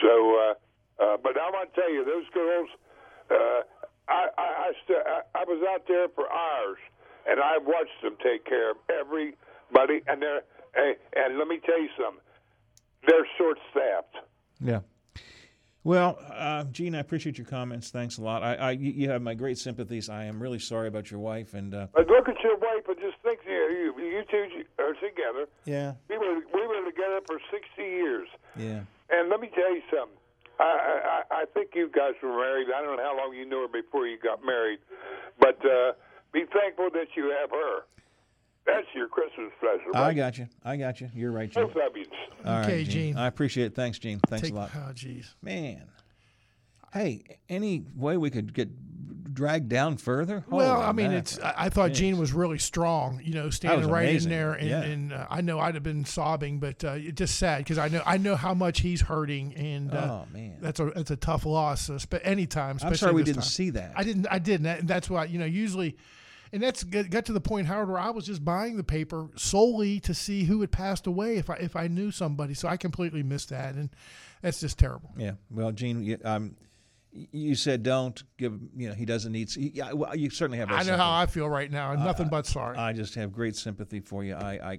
So, 0.00 0.38
uh, 0.38 0.54
uh, 1.02 1.16
but 1.20 1.34
I 1.36 1.50
want 1.50 1.74
to 1.74 1.80
tell 1.80 1.92
you, 1.92 2.04
those 2.04 2.24
girls, 2.32 2.68
uh, 3.30 3.34
I, 4.06 4.24
I, 4.38 4.46
I, 4.70 4.72
st- 4.86 5.04
I, 5.04 5.18
I 5.34 5.44
was 5.44 5.58
out 5.74 5.82
there 5.88 6.06
for 6.14 6.30
hours, 6.30 6.78
and 7.26 7.40
I 7.40 7.58
watched 7.58 7.98
them 8.02 8.14
take 8.22 8.44
care 8.46 8.70
of 8.70 8.76
everybody. 8.88 10.04
And 10.06 10.22
they're, 10.22 10.42
and, 10.76 10.96
and 11.16 11.38
let 11.38 11.48
me 11.48 11.58
tell 11.66 11.80
you 11.82 11.90
something, 11.98 12.22
they're 13.06 13.26
short-staffed. 13.36 14.24
Yeah. 14.62 14.80
Well, 15.88 16.18
uh, 16.30 16.64
Gene, 16.64 16.94
I 16.94 16.98
appreciate 17.00 17.38
your 17.38 17.46
comments. 17.46 17.88
Thanks 17.90 18.18
a 18.18 18.20
lot. 18.20 18.42
I, 18.42 18.54
I, 18.56 18.70
you 18.72 19.08
have 19.08 19.22
my 19.22 19.32
great 19.32 19.56
sympathies. 19.56 20.10
I 20.10 20.24
am 20.24 20.36
really 20.38 20.58
sorry 20.58 20.86
about 20.86 21.10
your 21.10 21.18
wife. 21.18 21.54
And 21.54 21.74
uh, 21.74 21.86
but 21.94 22.06
look 22.08 22.28
at 22.28 22.36
your 22.44 22.58
wife 22.58 22.84
and 22.88 22.98
just 23.00 23.16
think, 23.24 23.40
you, 23.48 23.94
you, 23.96 24.04
you 24.04 24.22
two 24.30 24.48
are 24.78 24.92
together. 25.00 25.48
Yeah. 25.64 25.94
We 26.10 26.18
were 26.18 26.40
we 26.52 26.66
were 26.66 26.84
together 26.84 27.20
for 27.26 27.40
sixty 27.50 27.84
years. 27.88 28.28
Yeah. 28.54 28.80
And 29.08 29.30
let 29.30 29.40
me 29.40 29.48
tell 29.54 29.74
you 29.74 29.80
something. 29.90 30.18
I 30.60 31.22
I, 31.30 31.34
I 31.34 31.44
think 31.54 31.70
you 31.74 31.88
guys 31.88 32.12
were 32.22 32.36
married. 32.36 32.68
I 32.70 32.82
don't 32.82 32.98
know 32.98 33.02
how 33.04 33.16
long 33.16 33.34
you 33.34 33.46
knew 33.48 33.62
her 33.62 33.68
before 33.68 34.06
you 34.06 34.18
got 34.22 34.44
married, 34.44 34.80
but 35.40 35.56
uh, 35.64 35.92
be 36.34 36.44
thankful 36.52 36.90
that 36.92 37.16
you 37.16 37.34
have 37.40 37.48
her. 37.48 37.84
That's 38.68 38.86
your 38.94 39.08
Christmas 39.08 39.50
special. 39.58 39.92
Right? 39.92 40.10
I 40.10 40.14
got 40.14 40.36
you. 40.36 40.46
I 40.64 40.76
got 40.76 41.00
you. 41.00 41.08
You're 41.14 41.32
right, 41.32 41.50
Gene. 41.50 41.62
All 41.64 41.70
right, 41.70 42.64
okay, 42.64 42.82
Gene. 42.84 42.90
Gene. 42.92 43.16
I 43.16 43.26
appreciate 43.26 43.64
it. 43.66 43.74
Thanks, 43.74 43.98
Gene. 43.98 44.20
Thanks 44.28 44.42
Take, 44.42 44.52
a 44.52 44.56
lot. 44.56 44.70
Oh, 44.76 44.90
jeez. 44.92 45.34
Man. 45.42 45.84
Hey, 46.92 47.24
any 47.48 47.84
way 47.96 48.16
we 48.18 48.30
could 48.30 48.52
get 48.52 48.68
dragged 49.34 49.68
down 49.70 49.96
further? 49.96 50.44
well, 50.48 50.82
I 50.82 50.92
mean, 50.92 51.12
it's. 51.12 51.38
I, 51.40 51.70
thought 51.70 51.92
Gene 51.92 52.18
was 52.18 52.32
really 52.32 52.58
strong. 52.58 53.20
You 53.24 53.34
know, 53.34 53.50
standing 53.50 53.88
right 53.88 54.02
amazing. 54.08 54.32
in 54.32 54.38
there, 54.38 54.52
and, 54.52 54.68
yeah. 54.68 54.82
and 54.82 55.12
uh, 55.14 55.26
I 55.30 55.40
know 55.42 55.58
I'd 55.60 55.74
have 55.74 55.82
been 55.82 56.04
sobbing, 56.04 56.60
but 56.60 56.84
uh, 56.84 56.92
it's 56.96 57.16
just 57.18 57.36
sad 57.38 57.58
because 57.58 57.76
I 57.78 57.88
know 57.88 58.02
I 58.06 58.16
know 58.18 58.36
how 58.36 58.52
much 58.54 58.80
he's 58.80 59.00
hurting, 59.02 59.54
and 59.54 59.92
uh, 59.94 60.22
oh 60.24 60.28
man, 60.32 60.56
that's 60.62 60.78
a 60.80 60.86
that's 60.86 61.10
a 61.10 61.16
tough 61.16 61.44
loss. 61.46 61.90
But 62.08 62.20
uh, 62.24 62.28
anytime, 62.28 62.78
I'm 62.82 62.94
sorry 62.96 63.12
we 63.14 63.22
didn't 63.22 63.42
time. 63.42 63.50
see 63.50 63.70
that. 63.70 63.92
I 63.96 64.02
didn't. 64.04 64.26
I 64.30 64.38
didn't. 64.38 64.66
And 64.66 64.88
that's 64.88 65.08
why 65.10 65.24
you 65.26 65.38
know 65.38 65.44
usually 65.46 65.94
and 66.52 66.62
that's 66.62 66.84
got 66.84 67.24
to 67.26 67.32
the 67.32 67.40
point, 67.40 67.66
Howard, 67.66 67.88
where 67.88 67.98
I 67.98 68.10
was 68.10 68.24
just 68.24 68.44
buying 68.44 68.76
the 68.76 68.84
paper 68.84 69.28
solely 69.36 70.00
to 70.00 70.14
see 70.14 70.44
who 70.44 70.60
had 70.60 70.70
passed 70.70 71.06
away 71.06 71.36
if 71.36 71.50
I 71.50 71.54
if 71.54 71.76
I 71.76 71.88
knew 71.88 72.10
somebody. 72.10 72.54
So 72.54 72.68
I 72.68 72.76
completely 72.76 73.22
missed 73.22 73.50
that, 73.50 73.74
and 73.74 73.90
that's 74.42 74.60
just 74.60 74.78
terrible. 74.78 75.10
Yeah. 75.16 75.32
Well, 75.50 75.72
Gene, 75.72 76.18
um, 76.24 76.56
you 77.12 77.54
said 77.54 77.82
don't 77.82 78.22
give. 78.36 78.58
You 78.76 78.88
know, 78.90 78.94
he 78.94 79.04
doesn't 79.04 79.32
need. 79.32 79.54
Yeah. 79.56 79.92
Well, 79.92 80.16
you 80.16 80.30
certainly 80.30 80.58
have. 80.58 80.70
I 80.70 80.78
know 80.78 80.78
sympathy. 80.84 81.02
how 81.02 81.12
I 81.12 81.26
feel 81.26 81.48
right 81.48 81.70
now. 81.70 81.90
I'm 81.90 82.00
uh, 82.00 82.04
nothing 82.04 82.28
but 82.28 82.46
sorry. 82.46 82.76
I 82.78 82.92
just 82.92 83.14
have 83.16 83.32
great 83.32 83.56
sympathy 83.56 84.00
for 84.00 84.24
you. 84.24 84.34
I, 84.34 84.78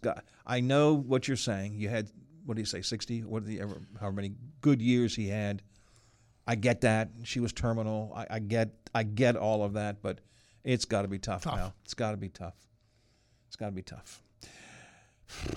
got. 0.00 0.24
I 0.46 0.60
know 0.60 0.94
what 0.94 1.28
you're 1.28 1.36
saying. 1.36 1.74
You 1.78 1.88
had 1.88 2.10
what 2.46 2.54
do 2.54 2.62
you 2.62 2.66
say, 2.66 2.82
sixty? 2.82 3.20
What 3.20 3.44
the 3.44 3.60
ever, 3.60 3.76
however 4.00 4.14
many 4.16 4.32
good 4.60 4.80
years 4.80 5.14
he 5.14 5.28
had. 5.28 5.62
I 6.46 6.56
get 6.56 6.82
that 6.82 7.08
she 7.22 7.40
was 7.40 7.54
terminal. 7.54 8.12
I, 8.14 8.26
I 8.32 8.38
get 8.38 8.68
I 8.94 9.02
get 9.02 9.34
all 9.34 9.64
of 9.64 9.72
that, 9.74 10.02
but 10.02 10.18
it's 10.64 10.86
got 10.86 11.02
to 11.02 11.08
be 11.08 11.18
tough, 11.18 11.44
tough, 11.44 11.72
It's 11.84 11.94
got 11.94 12.12
to 12.12 12.16
be 12.16 12.30
tough. 12.30 12.54
It's 13.48 13.56
got 13.56 13.66
to 13.66 13.72
be 13.72 13.82
tough. 13.82 14.22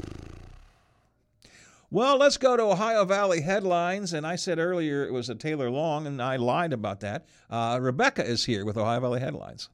Well, 1.89 2.17
let's 2.17 2.36
go 2.36 2.58
to 2.58 2.63
Ohio 2.63 3.06
Valley 3.06 3.39
headlines. 3.39 4.12
And 4.12 4.28
I 4.28 4.36
said 4.36 4.60
earlier 4.60 5.06
it 5.06 5.13
was 5.13 5.30
a 5.30 5.36
Taylor 5.36 5.70
Long, 5.70 6.06
and 6.06 6.22
I 6.22 6.36
lied 6.36 6.74
about 6.74 7.00
that. 7.00 7.28
Uh, 7.50 7.80
Rebecca 7.82 8.26
is 8.30 8.43
here 8.43 8.65
with 8.65 8.76
Ohio 8.76 9.00
Valley 9.00 9.22
headlines. 9.22 9.70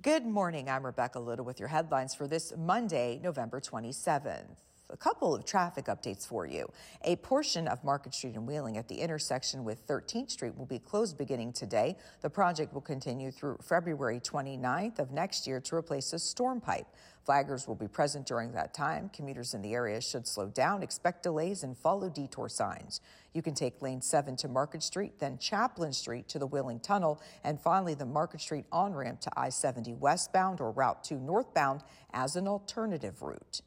Good 0.00 0.24
morning. 0.24 0.70
I'm 0.70 0.86
Rebecca 0.86 1.18
Little 1.18 1.44
with 1.44 1.58
your 1.58 1.70
headlines 1.70 2.14
for 2.14 2.28
this 2.28 2.52
Monday, 2.56 3.18
November 3.20 3.60
27th 3.60 4.58
a 4.90 4.96
couple 4.96 5.34
of 5.34 5.44
traffic 5.44 5.86
updates 5.86 6.26
for 6.26 6.46
you. 6.46 6.66
A 7.02 7.16
portion 7.16 7.68
of 7.68 7.82
Market 7.84 8.14
Street 8.14 8.34
and 8.34 8.46
Wheeling 8.46 8.78
at 8.78 8.88
the 8.88 8.96
intersection 9.00 9.64
with 9.64 9.86
13th 9.86 10.30
Street 10.30 10.56
will 10.56 10.64
be 10.66 10.78
closed 10.78 11.18
beginning 11.18 11.52
today. 11.52 11.96
The 12.22 12.30
project 12.30 12.72
will 12.72 12.80
continue 12.80 13.30
through 13.30 13.58
February 13.62 14.20
29th 14.20 14.98
of 14.98 15.10
next 15.12 15.46
year 15.46 15.60
to 15.60 15.76
replace 15.76 16.12
a 16.12 16.18
storm 16.18 16.60
pipe. 16.60 16.86
Flaggers 17.26 17.68
will 17.68 17.74
be 17.74 17.88
present 17.88 18.24
during 18.24 18.52
that 18.52 18.72
time. 18.72 19.10
Commuters 19.12 19.52
in 19.52 19.60
the 19.60 19.74
area 19.74 20.00
should 20.00 20.26
slow 20.26 20.48
down, 20.48 20.82
expect 20.82 21.22
delays, 21.22 21.62
and 21.62 21.76
follow 21.76 22.08
detour 22.08 22.48
signs. 22.48 23.02
You 23.34 23.42
can 23.42 23.52
take 23.52 23.82
Lane 23.82 24.00
7 24.00 24.34
to 24.36 24.48
Market 24.48 24.82
Street, 24.82 25.18
then 25.18 25.36
Chapline 25.36 25.94
Street 25.94 26.26
to 26.28 26.38
the 26.38 26.46
Wheeling 26.46 26.80
Tunnel, 26.80 27.20
and 27.44 27.60
finally 27.60 27.92
the 27.92 28.06
Market 28.06 28.40
Street 28.40 28.64
on 28.72 28.94
ramp 28.94 29.20
to 29.20 29.30
I 29.38 29.50
70 29.50 29.92
westbound 29.94 30.62
or 30.62 30.70
Route 30.70 31.04
2 31.04 31.18
northbound 31.20 31.82
as 32.14 32.36
an 32.36 32.48
alternative 32.48 33.20
route. 33.20 33.60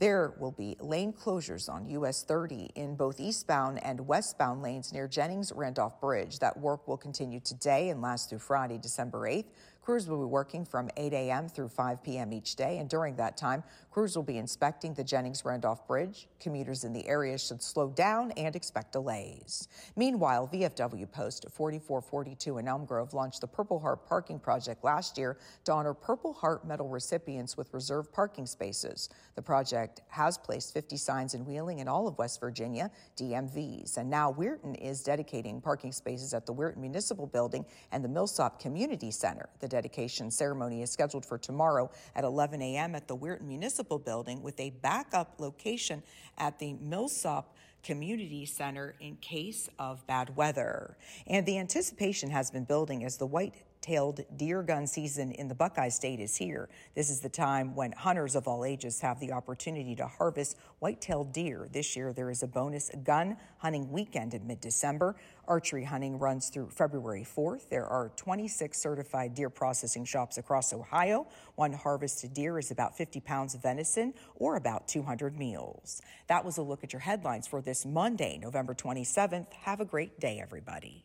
There 0.00 0.32
will 0.38 0.50
be 0.52 0.78
lane 0.80 1.12
closures 1.12 1.68
on 1.68 1.84
US 1.90 2.22
30 2.24 2.70
in 2.74 2.94
both 2.96 3.20
eastbound 3.20 3.84
and 3.84 4.00
westbound 4.08 4.62
lanes 4.62 4.94
near 4.94 5.06
Jennings 5.06 5.52
Randolph 5.54 6.00
Bridge. 6.00 6.38
That 6.38 6.58
work 6.58 6.88
will 6.88 6.96
continue 6.96 7.38
today 7.38 7.90
and 7.90 8.00
last 8.00 8.30
through 8.30 8.38
Friday, 8.38 8.78
December 8.78 9.28
8th. 9.28 9.44
Crews 9.82 10.08
will 10.08 10.18
be 10.20 10.24
working 10.24 10.64
from 10.64 10.88
8 10.96 11.12
a.m. 11.12 11.48
through 11.50 11.68
5 11.68 12.02
p.m. 12.02 12.32
each 12.32 12.54
day, 12.56 12.78
and 12.78 12.88
during 12.88 13.16
that 13.16 13.36
time, 13.36 13.62
Crews 13.90 14.14
will 14.14 14.22
be 14.22 14.36
inspecting 14.38 14.94
the 14.94 15.02
Jennings 15.02 15.44
Randolph 15.44 15.84
Bridge. 15.88 16.28
Commuters 16.38 16.84
in 16.84 16.92
the 16.92 17.04
area 17.08 17.36
should 17.36 17.60
slow 17.60 17.88
down 17.90 18.30
and 18.36 18.54
expect 18.54 18.92
delays. 18.92 19.66
Meanwhile, 19.96 20.48
VFW 20.52 21.10
Post 21.10 21.46
4442 21.52 22.58
in 22.58 22.68
Elm 22.68 22.84
Grove 22.84 23.12
launched 23.14 23.40
the 23.40 23.48
Purple 23.48 23.80
Heart 23.80 24.06
Parking 24.06 24.38
Project 24.38 24.84
last 24.84 25.18
year 25.18 25.38
to 25.64 25.72
honor 25.72 25.92
Purple 25.92 26.32
Heart 26.32 26.64
Medal 26.68 26.86
recipients 26.88 27.56
with 27.56 27.74
reserved 27.74 28.12
parking 28.12 28.46
spaces. 28.46 29.08
The 29.34 29.42
project 29.42 30.02
has 30.06 30.38
placed 30.38 30.72
50 30.72 30.96
signs 30.96 31.34
in 31.34 31.44
Wheeling 31.44 31.80
and 31.80 31.88
all 31.88 32.06
of 32.06 32.16
West 32.16 32.38
Virginia 32.38 32.92
DMVs. 33.18 33.96
And 33.96 34.08
now 34.08 34.32
Weirton 34.32 34.80
is 34.80 35.02
dedicating 35.02 35.60
parking 35.60 35.90
spaces 35.90 36.32
at 36.32 36.46
the 36.46 36.54
Weirton 36.54 36.76
Municipal 36.76 37.26
Building 37.26 37.64
and 37.90 38.04
the 38.04 38.08
Millsop 38.08 38.60
Community 38.60 39.10
Center. 39.10 39.48
The 39.58 39.66
dedication 39.66 40.30
ceremony 40.30 40.82
is 40.82 40.92
scheduled 40.92 41.26
for 41.26 41.38
tomorrow 41.38 41.90
at 42.14 42.22
11 42.22 42.62
a.m. 42.62 42.94
at 42.94 43.08
the 43.08 43.16
Weirton 43.16 43.48
Municipal 43.48 43.79
building 43.84 44.42
with 44.42 44.58
a 44.60 44.70
backup 44.82 45.34
location 45.38 46.02
at 46.38 46.58
the 46.58 46.74
Millsop 46.74 47.44
Community 47.82 48.44
Center 48.44 48.94
in 49.00 49.16
case 49.16 49.68
of 49.78 50.06
bad 50.06 50.36
weather. 50.36 50.96
And 51.26 51.46
the 51.46 51.58
anticipation 51.58 52.30
has 52.30 52.50
been 52.50 52.64
building 52.64 53.04
as 53.04 53.16
the 53.16 53.26
White 53.26 53.54
tailed 53.80 54.20
deer 54.36 54.62
gun 54.62 54.86
season 54.86 55.32
in 55.32 55.48
the 55.48 55.54
Buckeye 55.54 55.88
State 55.88 56.20
is 56.20 56.36
here. 56.36 56.68
This 56.94 57.10
is 57.10 57.20
the 57.20 57.28
time 57.28 57.74
when 57.74 57.92
hunters 57.92 58.34
of 58.36 58.46
all 58.46 58.64
ages 58.64 59.00
have 59.00 59.18
the 59.20 59.32
opportunity 59.32 59.94
to 59.96 60.06
harvest 60.06 60.56
white 60.80 61.00
tailed 61.00 61.32
deer. 61.32 61.66
This 61.72 61.96
year, 61.96 62.12
there 62.12 62.30
is 62.30 62.42
a 62.42 62.46
bonus 62.46 62.90
gun 63.04 63.36
hunting 63.58 63.90
weekend 63.90 64.34
in 64.34 64.46
mid 64.46 64.60
December. 64.60 65.16
Archery 65.48 65.84
hunting 65.84 66.18
runs 66.18 66.48
through 66.48 66.68
February 66.70 67.24
4th. 67.24 67.68
There 67.68 67.86
are 67.86 68.12
26 68.16 68.78
certified 68.78 69.34
deer 69.34 69.50
processing 69.50 70.04
shops 70.04 70.38
across 70.38 70.72
Ohio. 70.72 71.26
One 71.56 71.72
harvested 71.72 72.34
deer 72.34 72.58
is 72.58 72.70
about 72.70 72.96
50 72.96 73.20
pounds 73.20 73.54
of 73.54 73.62
venison 73.62 74.14
or 74.36 74.56
about 74.56 74.86
200 74.88 75.36
meals. 75.36 76.02
That 76.28 76.44
was 76.44 76.58
a 76.58 76.62
look 76.62 76.84
at 76.84 76.92
your 76.92 77.00
headlines 77.00 77.46
for 77.46 77.60
this 77.60 77.84
Monday, 77.84 78.38
November 78.40 78.74
27th. 78.74 79.52
Have 79.52 79.80
a 79.80 79.84
great 79.84 80.20
day, 80.20 80.38
everybody. 80.40 81.04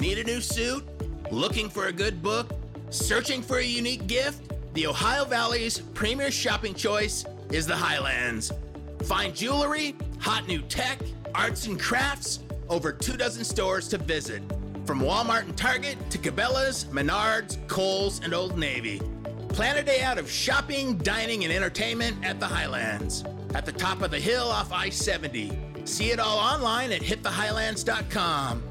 Need 0.00 0.18
a 0.18 0.24
new 0.24 0.42
suit? 0.42 0.84
Looking 1.30 1.70
for 1.70 1.86
a 1.86 1.92
good 1.92 2.22
book? 2.22 2.52
Searching 2.90 3.40
for 3.40 3.58
a 3.58 3.64
unique 3.64 4.06
gift? 4.06 4.52
The 4.74 4.86
Ohio 4.86 5.24
Valley's 5.24 5.78
premier 5.78 6.30
shopping 6.30 6.74
choice 6.74 7.24
is 7.50 7.66
the 7.66 7.74
Highlands. 7.74 8.52
Find 9.04 9.34
jewelry, 9.34 9.96
hot 10.18 10.46
new 10.48 10.60
tech, 10.62 10.98
arts 11.34 11.66
and 11.66 11.80
crafts, 11.80 12.40
over 12.68 12.92
two 12.92 13.16
dozen 13.16 13.42
stores 13.42 13.88
to 13.88 13.96
visit. 13.96 14.42
From 14.84 15.00
Walmart 15.00 15.44
and 15.44 15.56
Target 15.56 15.96
to 16.10 16.18
Cabela's, 16.18 16.84
Menards, 16.86 17.56
Kohl's, 17.66 18.20
and 18.22 18.34
Old 18.34 18.58
Navy. 18.58 19.00
Plan 19.48 19.78
a 19.78 19.82
day 19.82 20.02
out 20.02 20.18
of 20.18 20.30
shopping, 20.30 20.98
dining, 20.98 21.44
and 21.44 21.52
entertainment 21.52 22.22
at 22.22 22.38
the 22.38 22.46
Highlands. 22.46 23.24
At 23.54 23.64
the 23.64 23.72
top 23.72 24.02
of 24.02 24.10
the 24.10 24.20
hill 24.20 24.44
off 24.48 24.72
I 24.72 24.90
70. 24.90 25.52
See 25.86 26.10
it 26.10 26.20
all 26.20 26.36
online 26.38 26.92
at 26.92 27.00
hitthehighlands.com. 27.00 28.62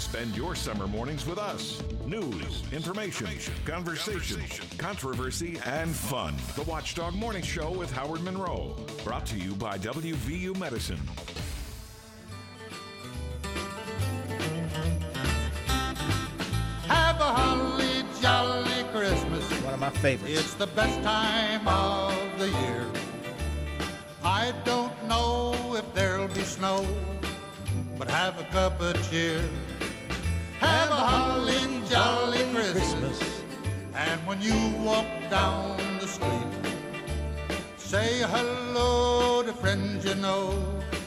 Spend 0.00 0.34
your 0.34 0.54
summer 0.56 0.86
mornings 0.86 1.26
with 1.26 1.36
us. 1.38 1.82
News, 2.06 2.62
information, 2.72 3.28
conversation, 3.66 4.42
controversy, 4.78 5.58
and 5.66 5.94
fun. 5.94 6.34
The 6.56 6.62
Watchdog 6.62 7.14
Morning 7.14 7.42
Show 7.42 7.70
with 7.72 7.92
Howard 7.92 8.22
Monroe. 8.22 8.74
Brought 9.04 9.26
to 9.26 9.36
you 9.36 9.54
by 9.56 9.76
WVU 9.76 10.56
Medicine. 10.58 10.96
Have 16.86 17.16
a 17.20 17.22
holly 17.22 18.02
jolly 18.22 18.82
Christmas. 18.92 19.44
One 19.62 19.74
of 19.74 19.80
my 19.80 19.90
favorites. 19.90 20.40
It's 20.40 20.54
the 20.54 20.66
best 20.68 21.00
time 21.02 21.68
of 21.68 22.16
the 22.38 22.48
year. 22.48 22.86
I 24.24 24.54
don't 24.64 24.92
know 25.06 25.74
if 25.76 25.84
there'll 25.94 26.28
be 26.28 26.42
snow, 26.42 26.86
but 27.98 28.10
have 28.10 28.40
a 28.40 28.44
cup 28.44 28.80
of 28.80 29.10
cheer. 29.10 29.42
Have 30.60 30.90
a 30.90 30.92
holly 30.94 31.82
jolly 31.88 32.44
Christmas. 32.54 33.42
And 33.94 34.20
when 34.26 34.42
you 34.42 34.52
walk 34.84 35.06
down 35.30 35.78
the 36.00 36.06
street, 36.06 36.76
say 37.78 38.18
hello 38.28 39.42
to 39.42 39.54
friends 39.54 40.04
you 40.04 40.16
know 40.16 40.62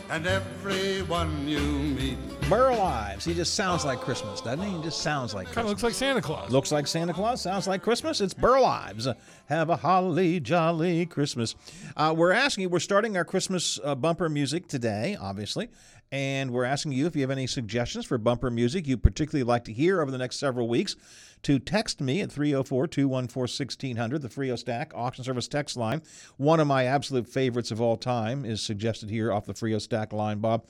and 0.10 0.26
everyone 0.26 1.48
you 1.48 1.60
meet. 1.60 2.18
Burl 2.50 2.82
Ives, 2.82 3.24
he 3.26 3.34
just 3.36 3.54
sounds 3.54 3.86
like 3.86 4.00
Christmas, 4.02 4.42
doesn't 4.42 4.64
he? 4.66 4.76
He 4.76 4.84
just 4.84 5.02
sounds 5.02 5.34
like 5.36 5.48
Kind 5.52 5.60
of 5.60 5.70
looks 5.70 5.84
like 5.84 5.94
Santa 5.94 6.22
Claus. 6.22 6.52
Looks 6.52 6.72
like 6.72 6.88
Santa 6.88 7.14
Claus, 7.14 7.40
sounds 7.42 7.68
like 7.68 7.82
Christmas. 7.84 8.22
It's 8.22 8.34
Burl 8.34 8.66
Ives. 8.66 9.08
Have 9.48 9.70
a 9.70 9.78
holly 9.78 10.40
jolly 10.40 11.06
Christmas. 11.06 11.56
Uh, 11.96 12.14
we're 12.18 12.32
asking, 12.32 12.70
we're 12.72 12.80
starting 12.80 13.16
our 13.18 13.26
Christmas 13.26 13.80
uh, 13.84 13.94
bumper 13.96 14.30
music 14.30 14.68
today, 14.68 15.16
obviously, 15.20 15.70
and 16.14 16.52
we're 16.52 16.64
asking 16.66 16.92
you 16.92 17.08
if 17.08 17.16
you 17.16 17.24
have 17.24 17.32
any 17.32 17.48
suggestions 17.48 18.06
for 18.06 18.20
bumper 18.20 18.52
music 18.52 18.86
you 18.88 18.98
particularly 18.98 19.44
like 19.44 19.64
to 19.66 19.74
hear 19.74 20.00
over 20.00 20.12
the 20.12 20.20
next 20.20 20.36
several 20.38 20.68
weeks 20.70 20.96
to 21.42 21.58
text 21.58 22.00
me 22.02 22.22
at 22.22 22.32
304 22.32 22.86
214 22.86 23.42
1600, 23.42 24.22
the 24.22 24.30
Frio 24.30 24.56
Stack 24.56 24.92
auction 24.94 25.24
service 25.24 25.48
text 25.48 25.76
line. 25.76 26.04
One 26.38 26.60
of 26.60 26.68
my 26.68 26.86
absolute 26.86 27.28
favorites 27.28 27.72
of 27.72 27.82
all 27.82 27.98
time 27.98 28.46
is 28.46 28.62
suggested 28.62 29.10
here 29.10 29.34
off 29.34 29.48
the 29.48 29.56
Frio 29.56 29.80
Stack 29.80 30.14
line, 30.14 30.38
Bob. 30.38 30.68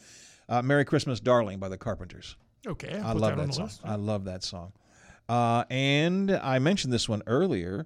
Uh, 0.47 0.61
Merry 0.61 0.85
Christmas, 0.85 1.19
Darling 1.19 1.59
by 1.59 1.67
the 1.67 1.77
Carpenters. 1.77 2.37
Okay. 2.65 2.97
I'll 3.03 3.07
I 3.07 3.11
love 3.11 3.35
that, 3.37 3.47
that 3.47 3.53
song. 3.53 3.69
I 3.83 3.95
love 3.95 4.23
that 4.23 4.43
song. 4.45 4.71
Uh, 5.27 5.65
and 5.69 6.31
I 6.31 6.57
mentioned 6.59 6.93
this 6.93 7.09
one 7.09 7.21
earlier. 7.27 7.85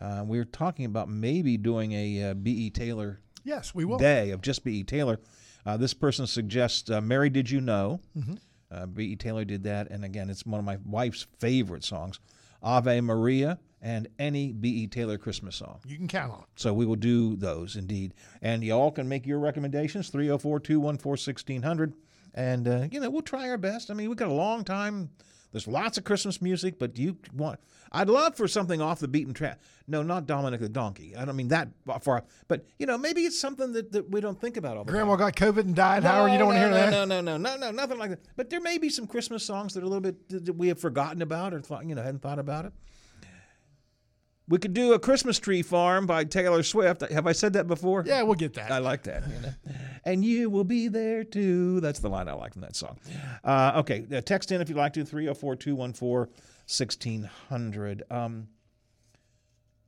Uh, 0.00 0.24
we 0.26 0.38
were 0.38 0.44
talking 0.44 0.84
about 0.86 1.08
maybe 1.08 1.56
doing 1.56 1.92
a 1.92 2.30
uh, 2.30 2.34
B.E. 2.34 2.70
Taylor 2.70 3.20
Yes, 3.46 3.72
we 3.72 3.84
will. 3.84 3.96
Day 3.96 4.30
of 4.32 4.40
Just 4.42 4.64
B.E. 4.64 4.82
Taylor. 4.82 5.20
Uh, 5.64 5.76
this 5.76 5.94
person 5.94 6.26
suggests 6.26 6.90
uh, 6.90 7.00
Mary 7.00 7.30
Did 7.30 7.48
You 7.48 7.60
Know? 7.60 8.00
Mm-hmm. 8.18 8.34
Uh, 8.72 8.86
B.E. 8.86 9.14
Taylor 9.16 9.44
did 9.44 9.62
that. 9.62 9.88
And 9.88 10.04
again, 10.04 10.28
it's 10.30 10.44
one 10.44 10.58
of 10.58 10.64
my 10.66 10.78
wife's 10.84 11.28
favorite 11.38 11.84
songs 11.84 12.18
Ave 12.60 13.00
Maria 13.02 13.60
and 13.80 14.08
any 14.18 14.52
B.E. 14.52 14.88
Taylor 14.88 15.16
Christmas 15.16 15.54
song. 15.54 15.78
You 15.86 15.96
can 15.96 16.08
count 16.08 16.32
on. 16.32 16.42
So 16.56 16.72
we 16.74 16.84
will 16.86 16.96
do 16.96 17.36
those 17.36 17.76
indeed. 17.76 18.14
And 18.42 18.64
y'all 18.64 18.90
can 18.90 19.08
make 19.08 19.26
your 19.26 19.38
recommendations 19.38 20.08
304 20.08 20.58
214 20.58 21.08
1600. 21.08 21.94
And, 22.34 22.66
uh, 22.66 22.88
you 22.90 22.98
know, 22.98 23.08
we'll 23.10 23.22
try 23.22 23.48
our 23.48 23.58
best. 23.58 23.92
I 23.92 23.94
mean, 23.94 24.08
we've 24.08 24.18
got 24.18 24.28
a 24.28 24.32
long 24.32 24.64
time 24.64 25.08
there's 25.52 25.66
lots 25.68 25.96
of 25.98 26.04
Christmas 26.04 26.42
music, 26.42 26.78
but 26.78 26.98
you 26.98 27.16
want. 27.34 27.60
I'd 27.92 28.08
love 28.08 28.36
for 28.36 28.48
something 28.48 28.80
off 28.80 28.98
the 28.98 29.08
beaten 29.08 29.32
track. 29.32 29.60
No, 29.86 30.02
not 30.02 30.26
Dominic 30.26 30.60
the 30.60 30.68
Donkey. 30.68 31.14
I 31.16 31.24
don't 31.24 31.36
mean 31.36 31.48
that 31.48 31.68
far. 32.02 32.24
But, 32.48 32.66
you 32.78 32.86
know, 32.86 32.98
maybe 32.98 33.22
it's 33.22 33.38
something 33.38 33.72
that, 33.72 33.92
that 33.92 34.10
we 34.10 34.20
don't 34.20 34.40
think 34.40 34.56
about 34.56 34.76
all 34.76 34.84
the 34.84 34.92
Grandma 34.92 35.12
time. 35.16 35.26
got 35.30 35.36
COVID 35.36 35.60
and 35.60 35.74
died, 35.76 36.02
no, 36.02 36.08
Howard. 36.10 36.32
You 36.32 36.38
don't 36.38 36.54
no, 36.54 36.54
want 36.54 36.56
to 36.56 36.60
hear 36.60 36.70
no, 36.70 36.76
that? 36.76 36.90
No, 36.90 37.04
no, 37.20 37.36
no, 37.36 37.36
no, 37.36 37.56
no, 37.56 37.70
nothing 37.70 37.98
like 37.98 38.10
that. 38.10 38.20
But 38.34 38.50
there 38.50 38.60
may 38.60 38.78
be 38.78 38.88
some 38.88 39.06
Christmas 39.06 39.44
songs 39.44 39.72
that 39.74 39.80
are 39.82 39.86
a 39.86 39.88
little 39.88 40.00
bit 40.00 40.28
that 40.46 40.52
we 40.54 40.68
have 40.68 40.80
forgotten 40.80 41.22
about 41.22 41.54
or 41.54 41.60
thought, 41.60 41.86
you 41.86 41.94
know, 41.94 42.02
hadn't 42.02 42.22
thought 42.22 42.38
about 42.40 42.64
it. 42.66 42.72
We 44.48 44.58
could 44.58 44.74
do 44.74 44.92
a 44.92 44.98
Christmas 45.00 45.40
tree 45.40 45.62
farm 45.62 46.06
by 46.06 46.22
Taylor 46.22 46.62
Swift. 46.62 47.00
Have 47.10 47.26
I 47.26 47.32
said 47.32 47.54
that 47.54 47.66
before? 47.66 48.04
Yeah, 48.06 48.22
we'll 48.22 48.36
get 48.36 48.54
that. 48.54 48.70
I 48.70 48.78
like 48.78 49.02
that. 49.04 49.24
You 49.26 49.40
know? 49.40 49.72
and 50.04 50.24
you 50.24 50.48
will 50.50 50.62
be 50.64 50.86
there 50.86 51.24
too. 51.24 51.80
That's 51.80 51.98
the 51.98 52.08
line 52.08 52.28
I 52.28 52.32
like 52.34 52.52
from 52.52 52.62
that 52.62 52.76
song. 52.76 52.96
Uh, 53.42 53.72
okay, 53.76 54.06
uh, 54.14 54.20
text 54.20 54.52
in 54.52 54.60
if 54.60 54.68
you'd 54.68 54.78
like 54.78 54.92
to 54.92 55.04
304 55.04 55.56
214 55.56 56.32
1600. 56.68 58.02
Um, 58.08 58.46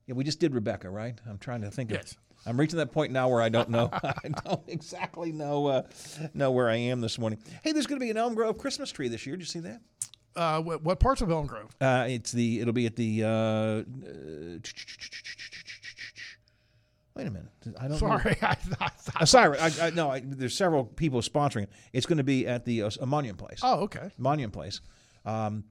yeah, 0.08 0.14
we 0.14 0.24
just 0.24 0.40
did 0.40 0.54
Rebecca, 0.54 0.90
right? 0.90 1.16
I'm 1.28 1.38
trying 1.38 1.60
to 1.60 1.70
think 1.70 1.92
yes. 1.92 2.12
of. 2.12 2.18
I'm 2.46 2.58
reaching 2.58 2.78
that 2.78 2.90
point 2.90 3.12
now 3.12 3.28
where 3.28 3.42
I 3.42 3.48
don't 3.50 3.68
know. 3.70 3.90
I 3.92 4.12
don't 4.44 4.62
exactly 4.68 5.30
know 5.30 5.66
uh, 5.66 5.82
know 6.34 6.50
where 6.50 6.68
I 6.68 6.76
am 6.76 7.00
this 7.00 7.16
morning. 7.16 7.38
Hey, 7.62 7.70
there's 7.70 7.86
going 7.86 8.00
to 8.00 8.04
be 8.04 8.10
an 8.10 8.16
Elm 8.16 8.34
Grove 8.34 8.58
Christmas 8.58 8.90
tree 8.90 9.06
this 9.06 9.24
year. 9.24 9.36
Did 9.36 9.42
you 9.42 9.46
see 9.46 9.60
that? 9.60 9.82
Uh, 10.36 10.60
what, 10.60 10.82
what, 10.82 11.00
parts 11.00 11.20
of 11.20 11.30
Elm 11.30 11.46
Grove? 11.46 11.74
Uh, 11.80 12.06
it's 12.08 12.32
the 12.32 12.60
it'll 12.60 12.72
be 12.72 12.86
at 12.86 12.96
the. 12.96 13.24
Uh, 13.24 14.08
Wait 17.14 17.26
a 17.26 17.30
minute. 17.30 17.48
I 17.80 17.88
don't. 17.88 17.98
Sorry, 17.98 18.36
know. 18.40 18.46
I, 18.48 18.56
I, 18.80 18.90
uh, 19.22 19.24
sorry. 19.24 19.58
I, 19.58 19.70
I, 19.82 19.90
no, 19.90 20.10
I, 20.10 20.20
there's 20.24 20.54
several 20.54 20.84
people 20.84 21.20
sponsoring 21.20 21.64
it. 21.64 21.70
It's 21.92 22.06
going 22.06 22.18
to 22.18 22.24
be 22.24 22.46
at 22.46 22.64
the 22.64 22.82
uh, 22.84 22.90
Monument 23.06 23.38
Place. 23.38 23.58
Oh, 23.62 23.80
okay. 23.82 24.10
Monument 24.18 24.52
Place. 24.52 24.80
Um, 25.24 25.64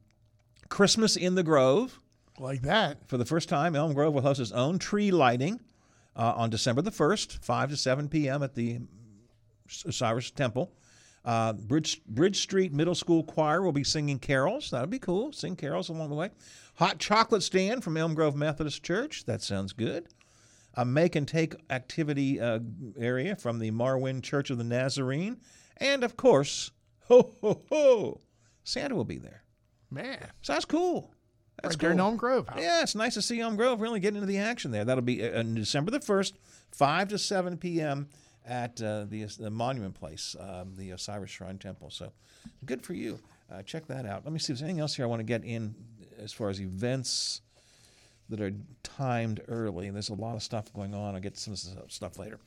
Christmas 0.70 1.16
in 1.16 1.36
the 1.36 1.44
Grove. 1.44 2.00
Like 2.40 2.64
that. 2.64 3.08
For 3.08 3.18
the 3.18 3.24
first 3.26 3.48
time, 3.50 3.76
Elm 3.78 3.94
Grove 3.94 4.14
will 4.14 4.22
host 4.22 4.40
its 4.42 4.52
own 4.52 4.78
tree 4.78 5.10
lighting 5.10 5.60
uh, 6.16 6.34
on 6.36 6.50
December 6.52 6.82
the 6.84 6.92
first, 6.92 7.44
five 7.46 7.70
to 7.70 7.78
seven 7.78 8.10
p.m. 8.10 8.44
at 8.44 8.54
the 8.54 8.80
Osiris 9.86 10.32
Temple. 10.32 10.72
Uh, 11.28 11.52
Bridge, 11.52 12.02
Bridge 12.06 12.40
Street 12.42 12.72
Middle 12.72 12.96
School 12.96 13.22
Choir 13.22 13.62
will 13.62 13.74
be 13.74 13.84
singing 13.84 14.18
carols. 14.18 14.72
That'll 14.72 14.88
be 14.88 14.98
cool. 14.98 15.34
Sing 15.34 15.58
carols 15.58 15.90
along 15.90 16.08
the 16.08 16.16
way. 16.16 16.30
Hot 16.76 17.00
chocolate 17.00 17.44
stand 17.44 17.84
from 17.84 17.98
Elm 17.98 18.14
Grove 18.16 18.34
Methodist 18.34 18.82
Church. 18.82 19.26
That 19.26 19.42
sounds 19.42 19.74
good. 19.74 20.08
A 20.76 20.86
make 20.86 21.18
and 21.18 21.28
take 21.28 21.56
activity 21.70 22.40
uh, 22.40 22.60
area 22.98 23.36
from 23.36 23.60
the 23.60 23.72
Marwin 23.72 24.24
Church 24.24 24.50
of 24.50 24.58
the 24.58 24.64
Nazarene. 24.64 25.42
And 25.76 26.06
of 26.06 26.16
course, 26.16 26.72
ho, 27.10 27.34
ho, 27.42 27.62
ho, 27.70 28.22
Santa 28.64 28.96
will 28.96 29.04
be 29.04 29.18
there. 29.18 29.44
Man. 29.92 30.26
So 30.42 30.54
that's 30.54 30.64
cool. 30.66 31.14
That's 31.62 31.76
right 31.76 31.82
cool. 31.82 31.92
in 31.92 32.00
Elm 32.00 32.16
Grove. 32.16 32.48
Huh? 32.48 32.58
Yeah, 32.62 32.84
it's 32.84 32.96
nice 32.96 33.16
to 33.16 33.22
see 33.22 33.42
Elm 33.42 33.58
Grove 33.58 33.82
really 33.82 34.00
getting 34.00 34.18
into 34.22 34.28
the 34.28 34.38
action 34.38 34.72
there. 34.72 34.86
That'll 34.86 35.02
be 35.02 35.28
on 35.28 35.52
uh, 35.52 35.56
December 35.60 35.92
the 35.92 36.00
1st, 36.00 36.34
5 36.72 37.08
to 37.10 37.20
7 37.20 37.58
p.m 37.58 38.08
at 38.48 38.82
uh, 38.82 39.06
the, 39.08 39.26
the, 39.40 39.50
monument 39.50 39.94
place, 39.94 40.36
um, 40.40 40.74
the 40.78 40.92
Osiris 40.92 41.30
Shrine 41.30 41.58
Temple. 41.58 41.90
So 41.90 42.12
good 42.66 42.82
for 42.82 42.94
you. 42.94 43.20
Uh, 43.52 43.62
check 43.62 43.86
that 43.88 44.06
out. 44.06 44.24
Let 44.24 44.34
me 44.34 44.40
see 44.40 44.54
if 44.54 44.60
there's 44.60 44.64
anything 44.64 44.80
else 44.80 44.96
here 44.96 45.06
I 45.06 45.08
want 45.08 45.20
to 45.20 45.24
get 45.26 45.44
in 45.44 45.76
as 46.20 46.32
far 46.34 46.50
as 46.50 46.60
events 46.62 47.42
that 48.30 48.40
are 48.42 48.54
timed 48.84 49.42
early. 49.48 49.88
And 49.88 49.96
there's 49.96 50.10
a 50.10 50.14
lot 50.14 50.36
of 50.36 50.44
stuff 50.44 50.74
going 50.74 50.94
on. 50.94 51.16
I'll 51.16 51.22
get 51.22 51.38
some 51.38 51.56
stuff 51.56 52.18
later. 52.18 52.40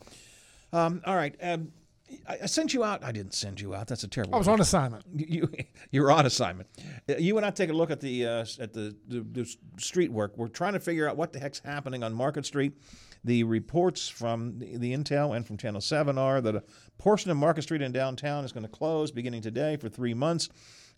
Um, 0.73 1.03
all 1.05 1.17
right. 1.17 1.35
Um, 1.43 1.73
I, 2.27 2.47
sent 2.47 2.75
you 2.75 2.83
out. 2.83 3.05
I 3.05 3.13
didn't 3.13 3.35
send 3.35 3.61
you 3.61 3.75
out. 3.75 3.87
That's 3.87 4.03
a 4.03 4.09
terrible. 4.09 4.35
I 4.35 4.39
was 4.39 4.47
question. 4.47 4.55
on 4.59 4.61
assignment. 4.61 5.05
You, 5.15 5.49
uh, 5.59 5.63
you 5.91 6.03
are 6.05 6.11
on 6.11 6.27
assignment. 6.27 6.69
You 7.19 7.37
and 7.37 7.47
I 7.47 7.51
take 7.51 7.71
a 7.71 7.75
look 7.75 7.91
at 7.93 8.01
the 8.01 8.27
uh, 8.27 8.41
at 8.59 8.73
the, 8.73 8.97
the, 9.07 9.21
the, 9.21 9.57
street 9.79 10.11
work. 10.11 10.33
We're 10.37 10.49
trying 10.49 10.73
to 10.73 10.81
figure 10.81 11.09
out 11.09 11.17
what 11.17 11.33
the 11.33 11.39
heck's 11.39 11.61
happening 11.65 12.03
on 12.03 12.13
Market 12.13 12.47
Street 12.47 12.73
the 13.25 13.45
reports 13.45 14.09
from 14.09 14.59
the, 14.59 14.77
the 14.77 14.95
Intel 14.95 15.37
and 15.37 15.47
from 15.47 15.57
Channel 15.57 15.81
7 15.81 16.17
are 16.17 16.41
that 16.41 16.55
a 16.57 16.63
portion 16.99 17.31
of 17.31 17.37
Market 17.37 17.63
Street 17.63 17.83
in 17.83 17.93
downtown 17.93 18.45
is 18.45 18.53
going 18.53 18.63
to 18.65 18.69
close 18.71 19.11
beginning 19.11 19.43
today 19.43 19.77
for 19.77 19.89
three 19.89 20.15
months. 20.15 20.49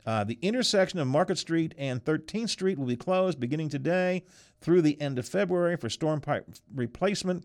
Uh, 0.06 0.22
the 0.24 0.38
intersection 0.42 0.98
of 0.98 1.06
Market 1.08 1.38
Street 1.38 1.74
and 1.76 2.04
13th 2.04 2.50
Street 2.50 2.78
will 2.78 2.86
be 2.86 2.96
closed 2.96 3.40
beginning 3.40 3.68
today 3.68 4.22
through 4.60 4.82
the 4.82 5.00
end 5.00 5.18
of 5.18 5.26
February 5.26 5.76
for 5.76 5.88
storm 5.90 6.20
pipe 6.20 6.48
replacement. 6.72 7.44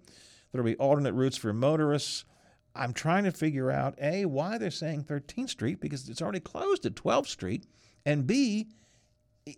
There 0.52 0.62
will 0.62 0.72
be 0.72 0.78
alternate 0.78 1.14
routes 1.14 1.38
for 1.38 1.54
motorists. 1.54 2.26
I'm 2.76 2.94
trying 2.94 3.24
to 3.24 3.32
figure 3.32 3.72
out 3.72 3.98
A, 4.00 4.26
why 4.26 4.60
they're 4.60 4.70
saying 4.72 5.06
13th 5.06 5.50
Street 5.50 5.82
because 5.82 6.08
it's 6.10 6.22
already 6.22 6.40
closed 6.40 6.86
at 6.86 6.94
12th 6.94 7.28
Street, 7.28 7.66
and 8.06 8.28
B, 8.28 8.68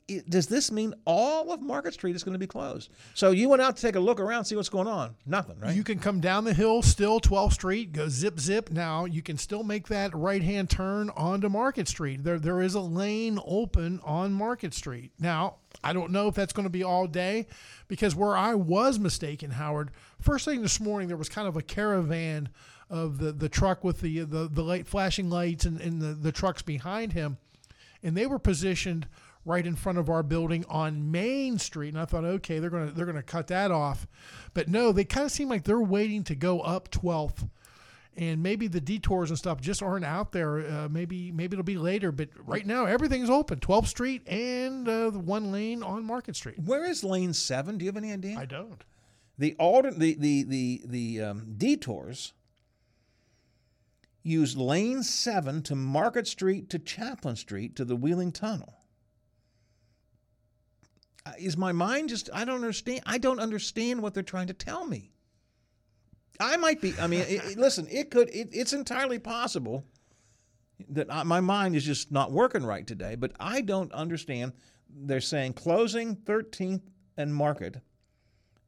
it, 0.07 0.29
does 0.29 0.47
this 0.47 0.71
mean 0.71 0.93
all 1.05 1.51
of 1.51 1.61
Market 1.61 1.93
Street 1.93 2.15
is 2.15 2.23
going 2.23 2.33
to 2.33 2.39
be 2.39 2.47
closed? 2.47 2.89
So 3.13 3.31
you 3.31 3.49
went 3.49 3.61
out 3.61 3.75
to 3.75 3.81
take 3.81 3.95
a 3.95 3.99
look 3.99 4.19
around, 4.19 4.45
see 4.45 4.55
what's 4.55 4.69
going 4.69 4.87
on. 4.87 5.15
Nothing, 5.25 5.59
right? 5.59 5.75
You 5.75 5.83
can 5.83 5.99
come 5.99 6.19
down 6.19 6.43
the 6.43 6.53
hill 6.53 6.81
still, 6.81 7.19
12th 7.19 7.53
Street, 7.53 7.91
go 7.91 8.07
zip 8.07 8.39
zip. 8.39 8.69
Now 8.71 9.05
you 9.05 9.21
can 9.21 9.37
still 9.37 9.63
make 9.63 9.87
that 9.87 10.15
right 10.15 10.41
hand 10.43 10.69
turn 10.69 11.09
onto 11.15 11.49
Market 11.49 11.87
Street. 11.87 12.23
There, 12.23 12.39
there 12.39 12.61
is 12.61 12.75
a 12.75 12.81
lane 12.81 13.39
open 13.45 13.99
on 14.03 14.33
Market 14.33 14.73
Street. 14.73 15.11
Now 15.19 15.55
I 15.83 15.93
don't 15.93 16.11
know 16.11 16.27
if 16.27 16.35
that's 16.35 16.53
going 16.53 16.65
to 16.65 16.69
be 16.71 16.83
all 16.83 17.07
day, 17.07 17.47
because 17.87 18.15
where 18.15 18.35
I 18.35 18.55
was 18.55 18.99
mistaken, 18.99 19.51
Howard. 19.51 19.91
First 20.21 20.45
thing 20.45 20.61
this 20.61 20.79
morning, 20.79 21.07
there 21.07 21.17
was 21.17 21.29
kind 21.29 21.47
of 21.47 21.55
a 21.55 21.61
caravan 21.61 22.49
of 22.89 23.19
the 23.19 23.31
the 23.31 23.47
truck 23.49 23.83
with 23.83 24.01
the 24.01 24.21
the, 24.21 24.49
the 24.51 24.63
light 24.63 24.87
flashing 24.87 25.29
lights 25.29 25.65
and, 25.65 25.79
and 25.79 26.01
the, 26.01 26.07
the 26.13 26.31
trucks 26.31 26.61
behind 26.61 27.13
him, 27.13 27.37
and 28.03 28.17
they 28.17 28.25
were 28.25 28.39
positioned 28.39 29.07
right 29.45 29.65
in 29.65 29.75
front 29.75 29.97
of 29.97 30.09
our 30.09 30.23
building 30.23 30.65
on 30.69 31.11
Main 31.11 31.57
Street. 31.59 31.89
And 31.89 31.99
I 31.99 32.05
thought, 32.05 32.25
okay, 32.25 32.59
they're 32.59 32.69
gonna 32.69 32.91
they're 32.91 33.05
gonna 33.05 33.23
cut 33.23 33.47
that 33.47 33.71
off, 33.71 34.07
but 34.53 34.67
no, 34.67 34.91
they 34.91 35.03
kind 35.05 35.25
of 35.25 35.31
seem 35.31 35.49
like 35.49 35.63
they're 35.63 35.79
waiting 35.79 36.23
to 36.25 36.35
go 36.35 36.61
up 36.61 36.89
12th, 36.91 37.49
and 38.17 38.43
maybe 38.43 38.67
the 38.67 38.81
detours 38.81 39.29
and 39.29 39.37
stuff 39.39 39.61
just 39.61 39.81
aren't 39.81 40.05
out 40.05 40.31
there. 40.31 40.67
Uh, 40.69 40.87
maybe 40.89 41.31
maybe 41.31 41.55
it'll 41.55 41.63
be 41.63 41.77
later, 41.77 42.11
but 42.11 42.29
right 42.45 42.65
now 42.65 42.85
everything's 42.85 43.29
open. 43.29 43.59
12th 43.59 43.87
Street 43.87 44.27
and 44.27 44.87
uh, 44.87 45.09
the 45.09 45.19
one 45.19 45.51
lane 45.51 45.83
on 45.83 46.03
Market 46.05 46.35
Street. 46.35 46.59
Where 46.59 46.85
is 46.85 47.03
Lane 47.03 47.33
Seven? 47.33 47.77
Do 47.77 47.85
you 47.85 47.89
have 47.89 47.97
any 47.97 48.11
idea? 48.11 48.37
I 48.37 48.45
don't. 48.45 48.83
The 49.37 49.55
alter 49.57 49.91
the 49.91 50.15
the 50.15 50.43
the 50.43 50.81
the 50.85 51.21
um, 51.21 51.53
detours 51.57 52.33
use 54.21 54.57
Lane 54.57 55.01
Seven 55.01 55.61
to 55.63 55.75
Market 55.75 56.27
Street 56.27 56.69
to 56.71 56.77
Chapline 56.77 57.37
Street 57.37 57.73
to 57.77 57.85
the 57.85 57.95
Wheeling 57.95 58.33
Tunnel. 58.33 58.78
Uh, 61.25 61.31
is 61.37 61.57
my 61.57 61.73
mind 61.73 62.07
just 62.07 62.29
i 62.33 62.45
don't 62.45 62.55
understand 62.55 63.01
i 63.05 63.17
don't 63.17 63.39
understand 63.41 64.01
what 64.01 64.13
they're 64.13 64.23
trying 64.23 64.47
to 64.47 64.53
tell 64.53 64.85
me 64.85 65.11
i 66.39 66.55
might 66.55 66.79
be 66.79 66.93
i 66.97 67.07
mean 67.07 67.21
it, 67.27 67.57
listen 67.57 67.85
it 67.91 68.09
could 68.09 68.29
it, 68.29 68.47
it's 68.53 68.71
entirely 68.71 69.19
possible 69.19 69.83
that 70.87 71.11
I, 71.11 71.23
my 71.23 71.41
mind 71.41 71.75
is 71.75 71.83
just 71.83 72.09
not 72.09 72.31
working 72.31 72.63
right 72.65 72.87
today 72.87 73.15
but 73.15 73.33
i 73.37 73.59
don't 73.59 73.91
understand 73.91 74.53
they're 74.89 75.19
saying 75.19 75.53
closing 75.53 76.15
13th 76.15 76.83
and 77.17 77.35
market 77.35 77.81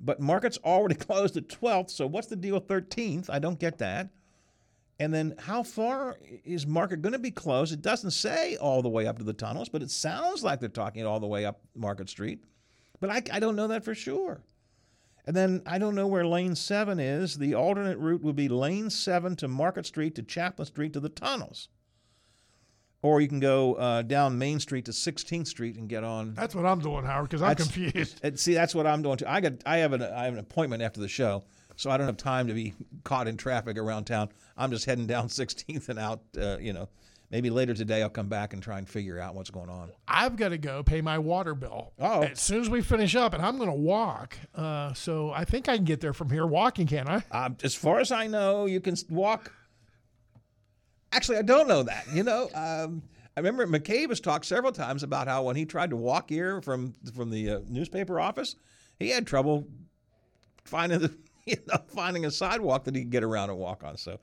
but 0.02 0.20
market's 0.20 0.58
already 0.58 0.96
closed 0.96 1.38
at 1.38 1.48
12th 1.48 1.90
so 1.92 2.06
what's 2.06 2.28
the 2.28 2.36
deal 2.36 2.60
13th 2.60 3.30
i 3.30 3.40
don't 3.40 3.60
get 3.62 3.78
that 3.78 4.10
and 5.00 5.14
then 5.14 5.36
how 5.40 5.64
far 5.64 6.18
is 6.44 6.68
Market 6.68 7.02
going 7.02 7.14
to 7.14 7.20
be 7.20 7.32
closed? 7.32 7.74
It 7.74 7.82
doesn't 7.82 8.12
say 8.12 8.58
all 8.58 8.82
the 8.82 8.90
way 8.90 9.08
up 9.08 9.18
to 9.20 9.24
the 9.24 9.34
tunnels, 9.34 9.70
but 9.70 9.82
it 9.82 9.90
sounds 9.92 10.44
like 10.44 10.60
they're 10.60 10.70
talking 10.70 11.06
all 11.06 11.20
the 11.20 11.28
way 11.28 11.46
up 11.46 11.60
Market 11.76 12.10
Street. 12.10 12.44
But 13.00 13.10
I, 13.10 13.24
I 13.36 13.40
don't 13.40 13.56
know 13.56 13.68
that 13.68 13.84
for 13.84 13.96
sure. 13.96 14.44
And 15.26 15.36
then 15.36 15.62
I 15.66 15.78
don't 15.78 15.96
know 15.96 16.08
where 16.08 16.26
lane 16.26 16.56
seven 16.56 17.00
is. 17.00 17.38
The 17.38 17.56
alternate 17.56 17.98
route 18.00 18.22
would 18.24 18.36
be 18.36 18.50
lane 18.50 18.90
seven 18.90 19.36
to 19.38 19.48
Market 19.48 19.86
Street 19.86 20.16
to 20.16 20.24
Chapline 20.24 20.66
Street 20.66 20.94
to 20.94 21.00
the 21.00 21.10
tunnels. 21.10 21.70
Or 23.04 23.20
you 23.22 23.28
can 23.28 23.40
go 23.40 23.74
uh, 23.76 24.02
down 24.04 24.38
Main 24.38 24.60
Street 24.60 24.86
to 24.86 24.92
16th 24.92 25.48
Street 25.48 25.76
and 25.78 25.90
get 25.90 26.04
on. 26.04 26.36
That's 26.36 26.54
what 26.54 26.68
I'm 26.68 26.78
doing, 26.80 27.04
Howard, 27.04 27.30
because 27.30 27.42
I'm 27.42 27.56
confused. 27.56 28.20
See, 28.40 28.54
that's 28.54 28.76
what 28.76 28.86
I'm 28.86 29.02
doing 29.02 29.18
too. 29.18 29.26
I 29.28 29.42
got 29.42 29.54
I 29.66 29.78
have 29.78 29.94
an 29.94 30.04
I 30.04 30.26
have 30.26 30.34
an 30.34 30.40
appointment 30.40 30.84
after 30.84 31.00
the 31.02 31.08
show, 31.08 31.44
so 31.82 31.90
I 31.90 31.98
don't 31.98 32.06
have 32.06 32.18
time 32.18 32.48
to 32.48 32.54
be 32.54 32.74
caught 33.04 33.28
in 33.28 33.38
traffic 33.38 33.76
around 33.78 34.04
town. 34.06 34.30
I'm 34.56 34.70
just 34.70 34.86
heading 34.86 35.08
down 35.08 35.28
16th 35.30 35.90
and 35.90 36.00
out, 36.00 36.22
uh, 36.40 36.58
you 36.60 36.74
know. 36.74 36.88
Maybe 37.32 37.50
later 37.50 37.74
today 37.74 38.04
I'll 38.04 38.10
come 38.10 38.28
back 38.28 38.52
and 38.52 38.62
try 38.62 38.78
and 38.78 38.88
figure 38.88 39.18
out 39.18 39.36
what's 39.36 39.50
going 39.50 39.70
on. 39.70 39.90
I've 40.06 40.36
got 40.36 40.50
to 40.50 40.58
go 40.58 40.84
pay 40.84 41.00
my 41.00 41.18
water 41.18 41.56
bill. 41.56 41.94
Oh, 41.98 42.24
as 42.24 42.42
soon 42.42 42.60
as 42.60 42.70
we 42.70 42.82
finish 42.82 43.16
up, 43.16 43.34
and 43.34 43.42
I'm 43.42 43.56
going 43.56 43.70
to 43.70 43.76
walk. 43.76 44.38
Uh, 44.54 44.94
so 44.94 45.32
I 45.32 45.46
think 45.46 45.70
I 45.70 45.78
can 45.78 45.86
get 45.86 46.02
there 46.02 46.12
from 46.12 46.30
here 46.30 46.46
walking, 46.46 46.88
can 46.88 47.08
I? 47.08 47.24
Um, 47.32 47.56
as 47.64 47.74
far 47.74 48.02
as 48.02 48.12
I 48.12 48.28
know, 48.28 48.66
you 48.66 48.82
can 48.82 48.98
walk. 49.10 49.54
Actually, 51.14 51.38
I 51.38 51.44
don't 51.44 51.70
know 51.70 51.84
that. 51.84 52.04
You 52.14 52.24
know, 52.24 52.50
um, 52.54 53.02
I 53.38 53.40
remember 53.40 53.66
McCabe 53.66 54.10
has 54.10 54.20
talked 54.20 54.44
several 54.44 54.74
times 54.74 55.02
about 55.02 55.30
how 55.30 55.44
when 55.44 55.56
he 55.56 55.64
tried 55.64 55.92
to 55.92 55.96
walk 55.96 56.30
here 56.30 56.62
from 56.62 56.94
from 57.16 57.30
the 57.30 57.50
uh, 57.50 57.60
newspaper 57.70 58.20
office, 58.20 58.58
he 59.00 59.10
had 59.10 59.26
trouble 59.26 59.68
finding 60.66 61.00
the 61.00 61.16
you 61.46 61.58
know, 61.68 61.78
finding 61.88 62.26
a 62.26 62.32
sidewalk 62.32 62.84
that 62.86 62.96
he 62.96 63.02
could 63.02 63.12
get 63.12 63.24
around 63.24 63.50
and 63.50 63.60
walk 63.60 63.84
on. 63.84 63.98
So 63.98 64.20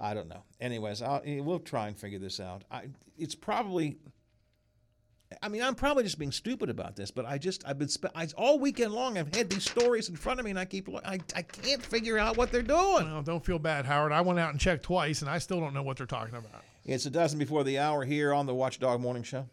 I 0.00 0.14
don't 0.14 0.28
know. 0.28 0.42
Anyways, 0.60 1.02
I'll, 1.02 1.22
eh, 1.24 1.40
we'll 1.40 1.58
try 1.60 1.88
and 1.88 1.96
figure 1.96 2.18
this 2.18 2.40
out. 2.40 2.64
I, 2.70 2.86
it's 3.16 3.34
probably. 3.34 3.98
I 5.42 5.48
mean, 5.50 5.62
I'm 5.62 5.74
probably 5.74 6.04
just 6.04 6.18
being 6.18 6.32
stupid 6.32 6.70
about 6.70 6.96
this, 6.96 7.10
but 7.10 7.26
I 7.26 7.36
just 7.36 7.62
I've 7.66 7.78
been 7.78 7.88
spe- 7.88 8.14
I, 8.16 8.26
all 8.36 8.58
weekend 8.58 8.92
long. 8.94 9.18
I've 9.18 9.34
had 9.34 9.50
these 9.50 9.64
stories 9.70 10.08
in 10.08 10.16
front 10.16 10.40
of 10.40 10.44
me, 10.44 10.50
and 10.50 10.58
I 10.58 10.64
keep 10.64 10.88
I 11.04 11.18
I 11.36 11.42
can't 11.42 11.84
figure 11.84 12.16
out 12.16 12.38
what 12.38 12.50
they're 12.50 12.62
doing. 12.62 13.10
Well, 13.10 13.22
don't 13.22 13.44
feel 13.44 13.58
bad, 13.58 13.84
Howard. 13.84 14.10
I 14.12 14.22
went 14.22 14.38
out 14.38 14.50
and 14.52 14.60
checked 14.60 14.84
twice, 14.84 15.20
and 15.20 15.28
I 15.30 15.36
still 15.36 15.60
don't 15.60 15.74
know 15.74 15.82
what 15.82 15.98
they're 15.98 16.06
talking 16.06 16.34
about. 16.34 16.64
It's 16.86 17.04
a 17.04 17.10
dozen 17.10 17.38
before 17.38 17.62
the 17.62 17.78
hour 17.78 18.04
here 18.06 18.32
on 18.32 18.46
the 18.46 18.54
Watchdog 18.54 19.00
Morning 19.02 19.22
Show. 19.22 19.46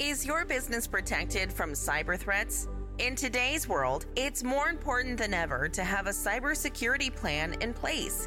Is 0.00 0.26
your 0.26 0.44
business 0.44 0.88
protected 0.88 1.52
from 1.52 1.70
cyber 1.70 2.18
threats? 2.18 2.66
In 2.98 3.14
today's 3.14 3.68
world, 3.68 4.06
it's 4.16 4.42
more 4.42 4.70
important 4.70 5.18
than 5.18 5.34
ever 5.34 5.68
to 5.68 5.84
have 5.84 6.06
a 6.06 6.10
cybersecurity 6.10 7.14
plan 7.14 7.54
in 7.60 7.74
place 7.74 8.26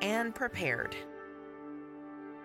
and 0.00 0.34
prepared. 0.34 0.94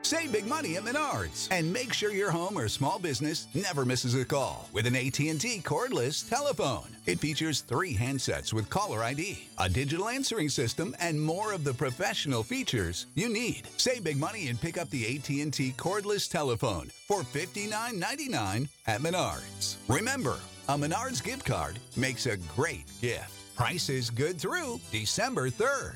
Save 0.02 0.32
big 0.34 0.46
money 0.46 0.76
at 0.76 0.84
Menards 0.84 1.48
and 1.50 1.72
make 1.74 1.92
sure 1.92 2.12
your 2.12 2.30
home 2.30 2.58
or 2.60 2.68
small 2.68 3.00
business 3.00 3.48
never 3.56 3.86
misses 3.86 4.14
a 4.14 4.24
call 4.24 4.70
with 4.72 4.86
an 4.86 4.96
AT&T 4.96 5.62
cordless 5.64 6.28
telephone. 6.30 6.86
It 7.08 7.20
features 7.20 7.62
3 7.62 7.96
handsets 7.96 8.54
with 8.54 8.70
caller 8.70 9.02
ID, 9.02 9.40
a 9.58 9.68
digital 9.68 10.08
answering 10.10 10.50
system, 10.50 10.96
and 11.00 11.20
more 11.20 11.54
of 11.54 11.64
the 11.64 11.74
professional 11.74 12.44
features 12.44 13.08
you 13.16 13.30
need. 13.34 13.64
Save 13.78 14.04
big 14.04 14.18
money 14.18 14.48
and 14.50 14.62
pick 14.62 14.78
up 14.78 14.90
the 14.92 15.16
AT&T 15.16 15.74
cordless 15.76 16.30
telephone 16.30 16.92
for 17.08 17.22
$59.99 17.22 18.70
at 18.86 19.02
Menards. 19.02 19.76
Remember, 19.88 20.36
a 20.70 20.78
Menards 20.78 21.24
gift 21.24 21.46
card 21.46 21.80
makes 21.98 22.28
a 22.28 22.38
great 22.56 22.86
gift. 23.02 23.32
Price 23.56 23.90
is 23.90 24.12
good 24.12 24.38
through 24.38 24.80
December 24.92 25.50
3rd. 25.50 25.96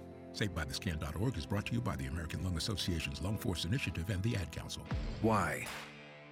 SaveByTheScan.org 0.33 1.37
is 1.37 1.45
brought 1.45 1.65
to 1.67 1.73
you 1.73 1.81
by 1.81 1.95
the 1.97 2.05
American 2.05 2.43
Lung 2.43 2.55
Association's 2.57 3.21
Lung 3.21 3.37
Force 3.37 3.65
Initiative 3.65 4.09
and 4.09 4.21
the 4.23 4.35
Ad 4.35 4.51
Council. 4.51 4.83
Why? 5.21 5.65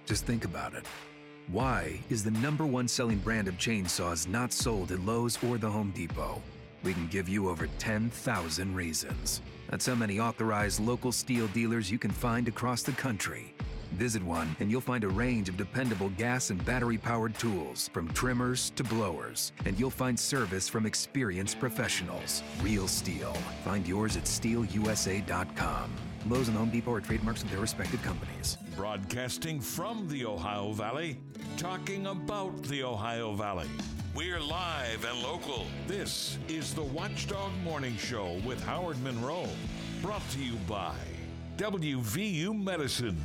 Just 0.06 0.24
think 0.24 0.44
about 0.44 0.74
it. 0.74 0.86
Why 1.48 2.00
is 2.08 2.22
the 2.24 2.30
number 2.30 2.64
one 2.64 2.88
selling 2.88 3.18
brand 3.18 3.48
of 3.48 3.54
chainsaws 3.56 4.26
not 4.28 4.52
sold 4.52 4.92
at 4.92 5.00
Lowe's 5.00 5.42
or 5.44 5.58
the 5.58 5.70
Home 5.70 5.90
Depot? 5.94 6.40
We 6.82 6.94
can 6.94 7.08
give 7.08 7.28
you 7.28 7.48
over 7.48 7.68
10,000 7.78 8.74
reasons. 8.74 9.42
That's 9.68 9.86
how 9.86 9.94
many 9.94 10.18
authorized 10.18 10.80
local 10.80 11.12
STIHL 11.12 11.52
dealers 11.52 11.90
you 11.90 11.98
can 11.98 12.10
find 12.10 12.48
across 12.48 12.82
the 12.82 12.92
country. 12.92 13.54
Visit 13.92 14.22
one 14.22 14.56
and 14.60 14.70
you'll 14.70 14.80
find 14.80 15.04
a 15.04 15.08
range 15.08 15.48
of 15.48 15.56
dependable 15.56 16.10
gas 16.10 16.50
and 16.50 16.64
battery 16.64 16.98
powered 16.98 17.36
tools, 17.38 17.88
from 17.92 18.12
trimmers 18.12 18.70
to 18.76 18.84
blowers, 18.84 19.52
and 19.64 19.78
you'll 19.78 19.90
find 19.90 20.18
service 20.18 20.68
from 20.68 20.86
experienced 20.86 21.58
professionals. 21.58 22.42
Real 22.62 22.86
STIHL. 22.86 23.34
Find 23.64 23.86
yours 23.86 24.16
at 24.16 24.24
stihlusa.com. 24.24 25.90
Lowe's 26.28 26.48
and 26.48 26.56
Home 26.56 26.70
Depot 26.70 26.92
are 26.92 27.00
trademarks 27.00 27.42
of 27.42 27.50
their 27.50 27.60
respective 27.60 28.02
companies. 28.02 28.58
Broadcasting 28.76 29.58
from 29.60 30.06
the 30.08 30.26
Ohio 30.26 30.72
Valley, 30.72 31.18
talking 31.56 32.06
about 32.06 32.62
the 32.64 32.82
Ohio 32.82 33.32
Valley. 33.34 33.68
We're 34.14 34.40
live 34.40 35.04
and 35.04 35.22
local. 35.22 35.66
This 35.86 36.36
is 36.48 36.74
the 36.74 36.82
Watchdog 36.82 37.52
Morning 37.64 37.96
Show 37.96 38.38
with 38.44 38.62
Howard 38.64 39.02
Monroe, 39.02 39.48
brought 40.02 40.28
to 40.32 40.44
you 40.44 40.56
by 40.68 40.96
WVU 41.56 42.60
Medicine. 42.62 43.16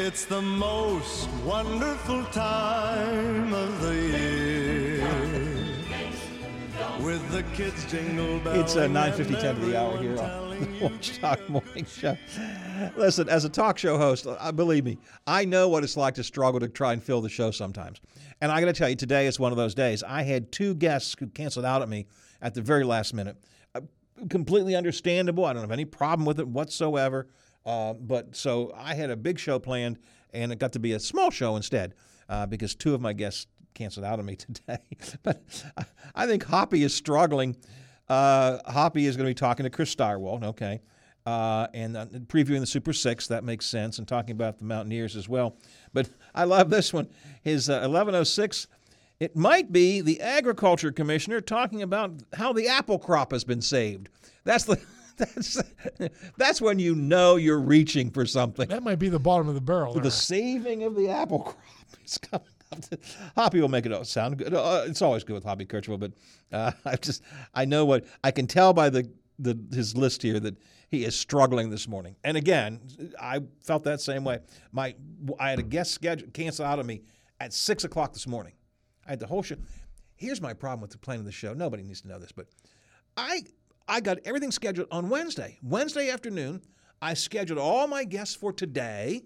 It's 0.00 0.26
the 0.26 0.40
most 0.40 1.28
wonderful 1.44 2.24
time 2.26 3.52
of 3.52 3.82
the 3.82 3.94
year. 3.96 5.08
With 7.04 7.28
the 7.32 7.42
kids 7.56 7.84
jingle 7.90 8.38
bells. 8.38 8.58
It's 8.58 8.76
uh, 8.76 8.82
a 8.82 8.86
9.50, 8.88 9.40
10 9.40 9.46
of 9.56 9.66
the 9.66 9.76
hour 9.80 9.98
here 10.00 10.16
on 10.20 10.60
the 10.60 10.84
Watchdog 10.84 11.48
Morning 11.48 11.84
Show. 11.84 12.16
Listen, 12.96 13.28
as 13.28 13.44
a 13.44 13.48
talk 13.48 13.76
show 13.76 13.98
host, 13.98 14.28
uh, 14.28 14.52
believe 14.52 14.84
me, 14.84 14.98
I 15.26 15.44
know 15.44 15.68
what 15.68 15.82
it's 15.82 15.96
like 15.96 16.14
to 16.14 16.22
struggle 16.22 16.60
to 16.60 16.68
try 16.68 16.92
and 16.92 17.02
fill 17.02 17.20
the 17.20 17.28
show 17.28 17.50
sometimes. 17.50 18.00
And 18.40 18.52
I 18.52 18.60
got 18.60 18.66
to 18.66 18.72
tell 18.74 18.88
you, 18.88 18.94
today 18.94 19.26
is 19.26 19.40
one 19.40 19.50
of 19.50 19.58
those 19.58 19.74
days. 19.74 20.04
I 20.04 20.22
had 20.22 20.52
two 20.52 20.76
guests 20.76 21.16
who 21.18 21.26
canceled 21.26 21.64
out 21.64 21.82
at 21.82 21.88
me 21.88 22.06
at 22.40 22.54
the 22.54 22.62
very 22.62 22.84
last 22.84 23.14
minute. 23.14 23.36
Uh, 23.74 23.80
completely 24.30 24.76
understandable. 24.76 25.44
I 25.44 25.54
don't 25.54 25.62
have 25.62 25.72
any 25.72 25.84
problem 25.86 26.24
with 26.24 26.38
it 26.38 26.46
whatsoever. 26.46 27.26
Uh, 27.68 27.92
but 27.92 28.34
so 28.34 28.72
I 28.74 28.94
had 28.94 29.10
a 29.10 29.16
big 29.16 29.38
show 29.38 29.58
planned, 29.58 29.98
and 30.32 30.50
it 30.50 30.58
got 30.58 30.72
to 30.72 30.78
be 30.78 30.92
a 30.92 30.98
small 30.98 31.30
show 31.30 31.54
instead 31.56 31.92
uh, 32.26 32.46
because 32.46 32.74
two 32.74 32.94
of 32.94 33.00
my 33.02 33.12
guests 33.12 33.46
canceled 33.74 34.06
out 34.06 34.18
on 34.18 34.24
me 34.24 34.36
today. 34.36 34.78
but 35.22 35.42
I 36.14 36.26
think 36.26 36.46
Hoppy 36.46 36.82
is 36.82 36.94
struggling. 36.94 37.54
Uh, 38.08 38.56
Hoppy 38.66 39.04
is 39.04 39.18
going 39.18 39.26
to 39.26 39.30
be 39.30 39.34
talking 39.34 39.64
to 39.64 39.70
Chris 39.70 39.94
Starwell, 39.94 40.42
okay, 40.44 40.80
uh, 41.26 41.66
and 41.74 41.94
uh, 41.94 42.06
previewing 42.06 42.60
the 42.60 42.66
Super 42.66 42.94
Six. 42.94 43.26
That 43.26 43.44
makes 43.44 43.66
sense, 43.66 43.98
and 43.98 44.08
talking 44.08 44.30
about 44.32 44.56
the 44.56 44.64
Mountaineers 44.64 45.14
as 45.14 45.28
well. 45.28 45.54
But 45.92 46.08
I 46.34 46.44
love 46.44 46.70
this 46.70 46.94
one. 46.94 47.08
His 47.42 47.68
uh, 47.68 47.80
1106. 47.82 48.66
It 49.20 49.36
might 49.36 49.72
be 49.72 50.00
the 50.00 50.22
agriculture 50.22 50.90
commissioner 50.92 51.42
talking 51.42 51.82
about 51.82 52.12
how 52.34 52.54
the 52.54 52.68
apple 52.68 52.98
crop 53.00 53.32
has 53.32 53.44
been 53.44 53.60
saved. 53.60 54.08
That's 54.44 54.64
the 54.64 54.80
that's 55.18 55.62
that's 56.36 56.60
when 56.60 56.78
you 56.78 56.94
know 56.94 57.36
you're 57.36 57.60
reaching 57.60 58.10
for 58.10 58.24
something. 58.24 58.68
That 58.68 58.82
might 58.82 58.98
be 58.98 59.08
the 59.08 59.18
bottom 59.18 59.48
of 59.48 59.54
the 59.54 59.60
barrel. 59.60 59.94
The 59.94 60.10
saving 60.10 60.84
of 60.84 60.94
the 60.94 61.08
apple 61.10 61.40
crop 61.40 61.56
is 62.04 62.18
coming. 62.18 62.46
up. 62.46 62.54
Hoppy 63.34 63.60
will 63.62 63.68
make 63.68 63.86
it 63.86 64.06
sound 64.06 64.38
good. 64.38 64.52
Uh, 64.54 64.84
it's 64.86 65.00
always 65.02 65.24
good 65.24 65.32
with 65.34 65.44
Hoppy 65.44 65.64
Kercheval, 65.66 65.98
but 65.98 66.12
uh, 66.52 66.70
I 66.84 66.96
just 66.96 67.22
I 67.54 67.64
know 67.64 67.84
what 67.84 68.06
I 68.22 68.30
can 68.30 68.46
tell 68.46 68.72
by 68.72 68.88
the, 68.90 69.10
the 69.38 69.58
his 69.72 69.96
list 69.96 70.22
here 70.22 70.38
that 70.40 70.56
he 70.90 71.04
is 71.04 71.18
struggling 71.18 71.70
this 71.70 71.88
morning. 71.88 72.16
And 72.24 72.36
again, 72.36 72.80
I 73.20 73.40
felt 73.62 73.84
that 73.84 74.00
same 74.00 74.22
way. 74.24 74.40
My 74.72 74.94
I 75.40 75.50
had 75.50 75.58
a 75.58 75.62
guest 75.64 75.92
schedule 75.92 76.28
canceled 76.32 76.66
out 76.68 76.78
of 76.78 76.86
me 76.86 77.02
at 77.40 77.52
six 77.52 77.84
o'clock 77.84 78.12
this 78.12 78.26
morning. 78.26 78.52
I 79.06 79.10
had 79.10 79.18
the 79.20 79.26
whole 79.26 79.42
show. 79.42 79.56
Here's 80.16 80.40
my 80.42 80.52
problem 80.52 80.82
with 80.82 80.90
the 80.90 80.98
plan 80.98 81.20
of 81.20 81.24
the 81.24 81.32
show. 81.32 81.54
Nobody 81.54 81.82
needs 81.82 82.02
to 82.02 82.08
know 82.08 82.18
this, 82.18 82.32
but 82.32 82.48
I 83.16 83.42
I 83.88 84.00
got 84.00 84.18
everything 84.26 84.52
scheduled 84.52 84.88
on 84.90 85.08
Wednesday. 85.08 85.58
Wednesday 85.62 86.10
afternoon, 86.10 86.60
I 87.00 87.14
scheduled 87.14 87.58
all 87.58 87.86
my 87.86 88.04
guests 88.04 88.34
for 88.34 88.52
today. 88.52 89.22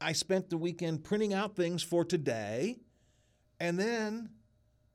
I 0.00 0.12
spent 0.12 0.50
the 0.50 0.58
weekend 0.58 1.04
printing 1.04 1.32
out 1.32 1.56
things 1.56 1.82
for 1.82 2.04
today, 2.04 2.76
and 3.58 3.78
then 3.78 4.28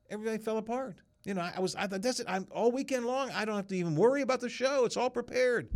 everybody 0.08 0.38
fell 0.38 0.58
apart. 0.58 0.96
You 1.24 1.34
know, 1.34 1.40
I 1.40 1.58
was 1.58 1.74
I 1.74 1.88
thought 1.88 2.02
that's 2.02 2.20
it. 2.20 2.26
I'm 2.28 2.46
all 2.52 2.70
weekend 2.70 3.04
long. 3.04 3.30
I 3.32 3.44
don't 3.44 3.56
have 3.56 3.66
to 3.68 3.76
even 3.76 3.96
worry 3.96 4.22
about 4.22 4.40
the 4.40 4.48
show. 4.48 4.84
It's 4.84 4.96
all 4.96 5.10
prepared. 5.10 5.68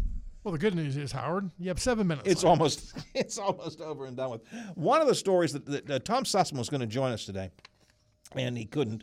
Well, 0.45 0.53
the 0.53 0.59
good 0.59 0.75
news 0.75 0.97
is, 0.97 1.13
Howard, 1.13 1.51
you 1.59 1.69
have 1.69 1.81
seven 1.81 2.07
minutes. 2.07 2.29
It's 2.29 2.45
left. 2.45 2.51
almost 2.59 2.99
it's 3.15 3.37
almost 3.37 3.81
over 3.81 4.07
and 4.07 4.17
done 4.17 4.31
with. 4.31 4.43
One 4.77 5.01
of 5.01 5.09
the 5.09 5.15
stories 5.17 5.53
that, 5.53 5.67
that 5.67 5.91
uh, 5.91 5.99
Tom 5.99 6.23
Sussman 6.23 6.59
was 6.59 6.71
going 6.71 6.81
to 6.81 6.87
join 6.87 7.11
us 7.11 7.25
today, 7.25 7.51
and 8.37 8.57
he 8.57 8.65
couldn't. 8.65 9.03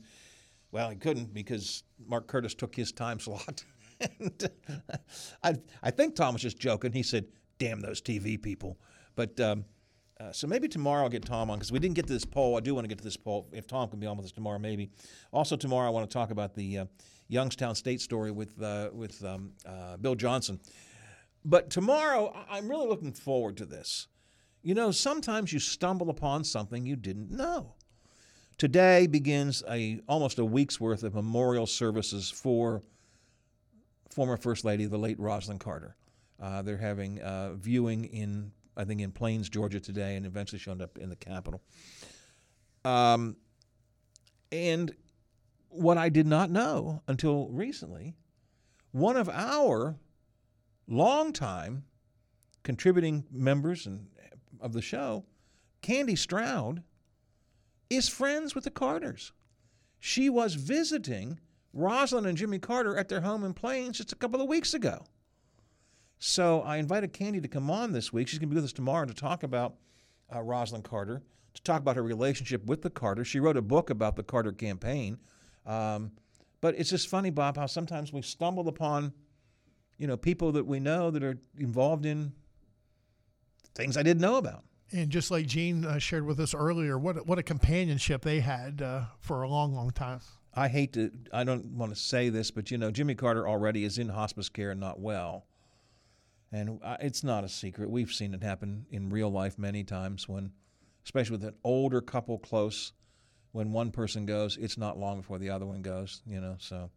Well, 0.71 0.89
he 0.89 0.95
couldn't 0.95 1.33
because 1.33 1.83
Mark 2.07 2.27
Curtis 2.27 2.53
took 2.53 2.75
his 2.75 2.91
time 2.91 3.19
slot. 3.19 3.63
and 4.19 4.49
uh, 4.89 4.97
I, 5.43 5.55
I 5.81 5.91
think 5.91 6.15
Tom 6.15 6.33
was 6.33 6.41
just 6.41 6.59
joking. 6.59 6.91
He 6.91 7.03
said, 7.03 7.25
damn 7.57 7.79
those 7.81 8.01
TV 8.01 8.41
people. 8.41 8.77
But 9.15 9.39
um, 9.39 9.65
uh, 10.19 10.31
so 10.31 10.45
maybe 10.47 10.67
tomorrow 10.67 11.03
I'll 11.03 11.09
get 11.09 11.25
Tom 11.25 11.49
on 11.49 11.57
because 11.57 11.71
we 11.71 11.79
didn't 11.79 11.95
get 11.95 12.05
to 12.07 12.13
this 12.13 12.25
poll. 12.25 12.57
I 12.57 12.59
do 12.59 12.75
want 12.75 12.83
to 12.85 12.89
get 12.89 12.97
to 12.97 13.03
this 13.03 13.17
poll. 13.17 13.47
If 13.53 13.65
Tom 13.65 13.89
can 13.89 13.99
be 13.99 14.07
on 14.07 14.17
with 14.17 14.25
us 14.25 14.31
tomorrow, 14.31 14.59
maybe. 14.59 14.89
Also 15.31 15.55
tomorrow 15.55 15.87
I 15.87 15.91
want 15.91 16.09
to 16.09 16.13
talk 16.13 16.31
about 16.31 16.53
the 16.53 16.79
uh, 16.79 16.85
Youngstown 17.29 17.75
State 17.75 18.01
story 18.01 18.31
with 18.31 18.61
uh, 18.61 18.89
with 18.93 19.23
um, 19.25 19.51
uh, 19.65 19.97
Bill 19.97 20.15
Johnson. 20.15 20.59
But 21.45 21.69
tomorrow 21.69 22.35
I'm 22.49 22.67
really 22.69 22.87
looking 22.87 23.13
forward 23.13 23.57
to 23.57 23.65
this. 23.65 24.07
You 24.63 24.75
know, 24.75 24.91
sometimes 24.91 25.53
you 25.53 25.59
stumble 25.59 26.09
upon 26.09 26.43
something 26.43 26.85
you 26.85 26.95
didn't 26.97 27.31
know. 27.31 27.75
Today 28.57 29.05
begins 29.05 29.63
a 29.69 29.99
almost 30.07 30.39
a 30.39 30.45
week's 30.45 30.79
worth 30.81 31.03
of 31.03 31.13
memorial 31.13 31.67
services 31.67 32.31
for 32.31 32.81
former 34.09 34.35
First 34.35 34.65
Lady, 34.65 34.85
the 34.85 34.97
late 34.97 35.19
Rosalynn 35.19 35.59
Carter. 35.59 35.95
Uh, 36.41 36.63
they're 36.63 36.77
having 36.77 37.19
uh, 37.21 37.53
viewing 37.53 38.05
in, 38.05 38.51
I 38.75 38.83
think, 38.83 39.01
in 39.01 39.11
Plains, 39.11 39.47
Georgia 39.47 39.79
today, 39.79 40.15
and 40.15 40.25
eventually 40.25 40.57
showing 40.57 40.81
up 40.81 40.97
in 40.97 41.09
the 41.09 41.15
Capitol. 41.15 41.61
Um, 42.83 43.35
and 44.51 44.91
what 45.69 45.99
I 45.99 46.09
did 46.09 46.25
not 46.25 46.49
know 46.49 47.03
until 47.07 47.49
recently, 47.49 48.15
one 48.91 49.17
of 49.17 49.29
our 49.29 49.99
longtime 50.87 51.83
contributing 52.63 53.23
members 53.31 53.85
and 53.85 54.07
of 54.59 54.73
the 54.73 54.81
show, 54.81 55.25
Kandy 55.83 56.17
Stroud, 56.17 56.81
is 57.89 58.09
friends 58.09 58.55
with 58.55 58.63
the 58.63 58.69
Carters. 58.71 59.31
She 59.99 60.29
was 60.29 60.55
visiting 60.55 61.39
Rosalynn 61.75 62.27
and 62.27 62.37
Jimmy 62.37 62.59
Carter 62.59 62.97
at 62.97 63.09
their 63.09 63.21
home 63.21 63.43
in 63.43 63.53
Plains 63.53 63.97
just 63.97 64.11
a 64.11 64.15
couple 64.15 64.41
of 64.41 64.47
weeks 64.47 64.73
ago. 64.73 65.05
So 66.19 66.61
I 66.61 66.77
invited 66.77 67.13
Kandy 67.13 67.41
to 67.41 67.47
come 67.47 67.69
on 67.69 67.91
this 67.91 68.11
week. 68.11 68.27
She's 68.27 68.39
going 68.39 68.49
to 68.49 68.55
be 68.55 68.55
with 68.55 68.65
us 68.65 68.73
tomorrow 68.73 69.05
to 69.05 69.13
talk 69.13 69.43
about 69.43 69.75
uh, 70.31 70.39
Rosalynn 70.39 70.83
Carter, 70.83 71.21
to 71.53 71.61
talk 71.61 71.79
about 71.81 71.95
her 71.95 72.03
relationship 72.03 72.65
with 72.65 72.81
the 72.81 72.89
Carter. 72.89 73.23
She 73.23 73.39
wrote 73.39 73.57
a 73.57 73.61
book 73.61 73.89
about 73.89 74.15
the 74.15 74.23
Carter 74.23 74.51
campaign. 74.51 75.19
Um, 75.65 76.11
but 76.59 76.75
it's 76.77 76.89
just 76.89 77.07
funny, 77.07 77.29
Bob, 77.29 77.55
how 77.57 77.67
sometimes 77.67 78.11
we 78.11 78.21
stumble 78.23 78.67
upon, 78.67 79.13
you 79.97 80.07
know, 80.07 80.17
people 80.17 80.51
that 80.53 80.65
we 80.65 80.79
know 80.79 81.11
that 81.11 81.23
are 81.23 81.37
involved 81.57 82.05
in 82.05 82.33
things 83.75 83.95
I 83.95 84.01
didn't 84.03 84.21
know 84.21 84.35
about 84.37 84.63
and 84.91 85.09
just 85.09 85.31
like 85.31 85.45
Gene 85.47 85.85
uh, 85.85 85.99
shared 85.99 86.25
with 86.25 86.39
us 86.39 86.53
earlier, 86.53 86.97
what 86.97 87.25
what 87.25 87.37
a 87.37 87.43
companionship 87.43 88.21
they 88.21 88.39
had 88.39 88.81
uh, 88.81 89.01
for 89.19 89.41
a 89.41 89.49
long, 89.49 89.73
long 89.75 89.91
time. 89.91 90.21
I 90.53 90.69
hate 90.69 90.93
to, 90.93 91.11
I 91.31 91.43
don't 91.43 91.65
want 91.73 91.93
to 91.93 91.99
say 91.99 92.29
this, 92.29 92.49
but 92.49 92.71
you 92.71 92.77
know, 92.77 92.89
Jimmy 92.89 93.13
Carter 93.13 93.47
already 93.47 93.83
is 93.83 93.97
in 93.99 94.09
hospice 94.09 94.49
care 94.49 94.71
and 94.71 94.79
not 94.79 94.99
well, 94.99 95.45
and 96.51 96.79
I, 96.83 96.95
it's 97.01 97.23
not 97.23 97.43
a 97.43 97.49
secret. 97.49 97.89
We've 97.89 98.11
seen 98.11 98.33
it 98.33 98.41
happen 98.43 98.85
in 98.91 99.09
real 99.09 99.29
life 99.29 99.59
many 99.59 99.83
times 99.83 100.27
when, 100.27 100.51
especially 101.05 101.37
with 101.37 101.45
an 101.45 101.55
older 101.63 102.01
couple 102.01 102.39
close, 102.39 102.93
when 103.51 103.71
one 103.71 103.91
person 103.91 104.25
goes, 104.25 104.57
it's 104.57 104.77
not 104.77 104.97
long 104.97 105.17
before 105.17 105.37
the 105.37 105.49
other 105.49 105.65
one 105.65 105.81
goes. 105.81 106.21
You 106.25 106.39
know, 106.41 106.55
so 106.59 106.89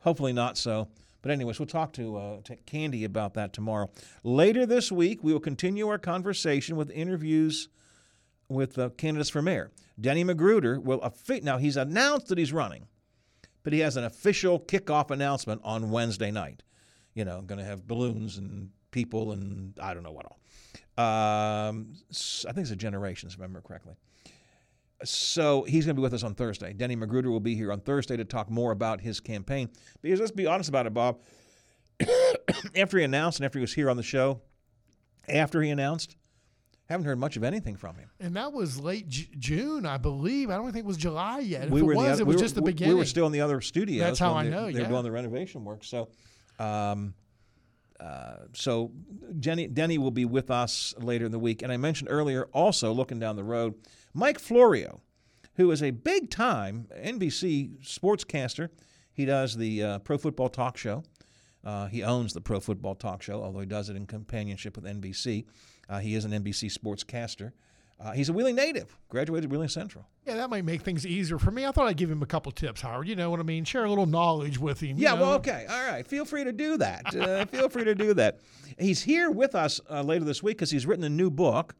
hopefully 0.00 0.32
not 0.32 0.58
so. 0.58 0.88
But, 1.22 1.32
anyways, 1.32 1.58
we'll 1.58 1.66
talk 1.66 1.92
to, 1.94 2.16
uh, 2.16 2.40
to 2.44 2.56
Kandy 2.66 3.04
about 3.04 3.34
that 3.34 3.52
tomorrow. 3.52 3.90
Later 4.24 4.64
this 4.64 4.90
week, 4.90 5.22
we 5.22 5.32
will 5.32 5.40
continue 5.40 5.88
our 5.88 5.98
conversation 5.98 6.76
with 6.76 6.90
interviews 6.90 7.68
with 8.48 8.78
uh, 8.78 8.88
candidates 8.90 9.30
for 9.30 9.42
mayor. 9.42 9.70
Denny 10.00 10.24
Magruder 10.24 10.80
will 10.80 11.08
now 11.42 11.58
he's 11.58 11.76
announced 11.76 12.28
that 12.28 12.38
he's 12.38 12.52
running, 12.52 12.86
but 13.62 13.72
he 13.72 13.80
has 13.80 13.96
an 13.96 14.04
official 14.04 14.58
kickoff 14.58 15.10
announcement 15.10 15.60
on 15.62 15.90
Wednesday 15.90 16.30
night. 16.30 16.62
You 17.14 17.24
know, 17.24 17.42
going 17.42 17.58
to 17.58 17.64
have 17.64 17.86
balloons 17.86 18.38
and 18.38 18.70
people 18.92 19.32
and 19.32 19.78
I 19.78 19.94
don't 19.94 20.02
know 20.02 20.10
what 20.10 20.26
all. 20.26 20.38
Um, 20.96 21.94
I 22.48 22.52
think 22.52 22.58
it's 22.64 22.70
a 22.70 22.76
generations, 22.76 23.34
if 23.34 23.40
I 23.40 23.44
remember 23.44 23.60
correctly 23.66 23.94
so 25.04 25.64
he's 25.64 25.86
going 25.86 25.94
to 25.96 26.00
be 26.00 26.02
with 26.02 26.14
us 26.14 26.22
on 26.22 26.34
Thursday. 26.34 26.72
Denny 26.72 26.96
Magruder 26.96 27.30
will 27.30 27.40
be 27.40 27.54
here 27.54 27.72
on 27.72 27.80
Thursday 27.80 28.16
to 28.16 28.24
talk 28.24 28.50
more 28.50 28.70
about 28.72 29.00
his 29.00 29.20
campaign. 29.20 29.68
Because 30.02 30.20
let's 30.20 30.32
be 30.32 30.46
honest 30.46 30.68
about 30.68 30.86
it, 30.86 30.94
Bob. 30.94 31.20
after 32.76 32.98
he 32.98 33.04
announced 33.04 33.38
and 33.38 33.46
after 33.46 33.58
he 33.58 33.62
was 33.62 33.72
here 33.72 33.88
on 33.90 33.96
the 33.96 34.02
show, 34.02 34.40
after 35.28 35.62
he 35.62 35.70
announced, 35.70 36.16
haven't 36.88 37.06
heard 37.06 37.18
much 37.18 37.36
of 37.36 37.44
anything 37.44 37.76
from 37.76 37.96
him. 37.96 38.10
And 38.20 38.34
that 38.36 38.52
was 38.52 38.80
late 38.80 39.08
J- 39.08 39.28
June, 39.38 39.86
I 39.86 39.96
believe. 39.96 40.50
I 40.50 40.56
don't 40.56 40.70
think 40.72 40.84
it 40.84 40.88
was 40.88 40.96
July 40.96 41.40
yet. 41.40 41.64
If 41.64 41.70
we 41.70 41.82
were 41.82 41.92
it 41.92 41.96
was, 41.96 42.20
it 42.20 42.26
was 42.26 42.34
we 42.34 42.36
were, 42.38 42.42
just 42.42 42.54
the 42.54 42.62
beginning. 42.62 42.94
We 42.94 42.98
were 42.98 43.04
still 43.06 43.26
in 43.26 43.32
the 43.32 43.40
other 43.42 43.60
studio. 43.60 44.04
That's 44.04 44.18
how 44.18 44.34
I 44.34 44.44
know. 44.48 44.66
They 44.70 44.80
yeah. 44.80 44.88
doing 44.88 45.02
the 45.02 45.10
renovation 45.12 45.64
work. 45.64 45.84
So, 45.84 46.08
um, 46.58 47.14
uh, 48.00 48.34
so 48.54 48.92
Jenny, 49.38 49.66
Denny 49.66 49.98
will 49.98 50.10
be 50.10 50.24
with 50.24 50.50
us 50.50 50.94
later 50.98 51.26
in 51.26 51.32
the 51.32 51.38
week. 51.38 51.60
And 51.62 51.70
I 51.70 51.76
mentioned 51.76 52.08
earlier, 52.10 52.44
also 52.46 52.92
looking 52.92 53.18
down 53.18 53.36
the 53.36 53.44
road, 53.44 53.74
Mike 54.14 54.38
Florio, 54.38 55.00
who 55.56 55.70
is 55.70 55.82
a 55.82 55.90
big 55.90 56.30
time 56.30 56.86
NBC 56.96 57.76
sportscaster. 57.84 58.70
He 59.12 59.24
does 59.26 59.56
the 59.56 59.82
uh, 59.82 59.98
Pro 59.98 60.16
Football 60.16 60.48
Talk 60.48 60.76
Show. 60.78 61.02
Uh, 61.62 61.86
he 61.88 62.02
owns 62.02 62.32
the 62.32 62.40
Pro 62.40 62.58
Football 62.58 62.94
Talk 62.94 63.20
Show, 63.22 63.42
although 63.42 63.60
he 63.60 63.66
does 63.66 63.90
it 63.90 63.96
in 63.96 64.06
companionship 64.06 64.76
with 64.76 64.86
NBC. 64.86 65.44
Uh, 65.90 65.98
he 65.98 66.14
is 66.14 66.24
an 66.24 66.30
NBC 66.30 66.72
sportscaster. 66.74 67.52
Uh, 68.04 68.12
he's 68.12 68.30
a 68.30 68.32
Wheeling 68.32 68.56
native, 68.56 68.96
graduated 69.10 69.50
Wheeling 69.50 69.68
Central. 69.68 70.06
Yeah, 70.24 70.36
that 70.36 70.48
might 70.48 70.64
make 70.64 70.80
things 70.80 71.06
easier 71.06 71.38
for 71.38 71.50
me. 71.50 71.66
I 71.66 71.70
thought 71.70 71.86
I'd 71.86 71.98
give 71.98 72.10
him 72.10 72.22
a 72.22 72.26
couple 72.26 72.50
tips, 72.50 72.80
Howard. 72.80 73.06
You 73.06 73.14
know 73.14 73.28
what 73.28 73.40
I 73.40 73.42
mean? 73.42 73.64
Share 73.64 73.84
a 73.84 73.88
little 73.90 74.06
knowledge 74.06 74.58
with 74.58 74.80
him. 74.80 74.96
Yeah, 74.96 75.14
know? 75.14 75.20
well, 75.22 75.32
okay. 75.34 75.66
All 75.68 75.84
right. 75.86 76.06
Feel 76.06 76.24
free 76.24 76.42
to 76.44 76.52
do 76.52 76.76
that. 76.78 77.02
Uh, 77.20 77.44
feel 77.46 77.68
free 77.68 77.84
to 77.84 77.94
do 77.94 78.14
that. 78.14 78.38
He's 78.78 79.02
here 79.02 79.30
with 79.30 79.54
us 79.54 79.78
uh, 79.90 80.00
later 80.00 80.24
this 80.24 80.42
week 80.42 80.56
because 80.56 80.70
he's 80.70 80.86
written 80.86 81.04
a 81.04 81.08
new 81.10 81.28
book. 81.30 81.74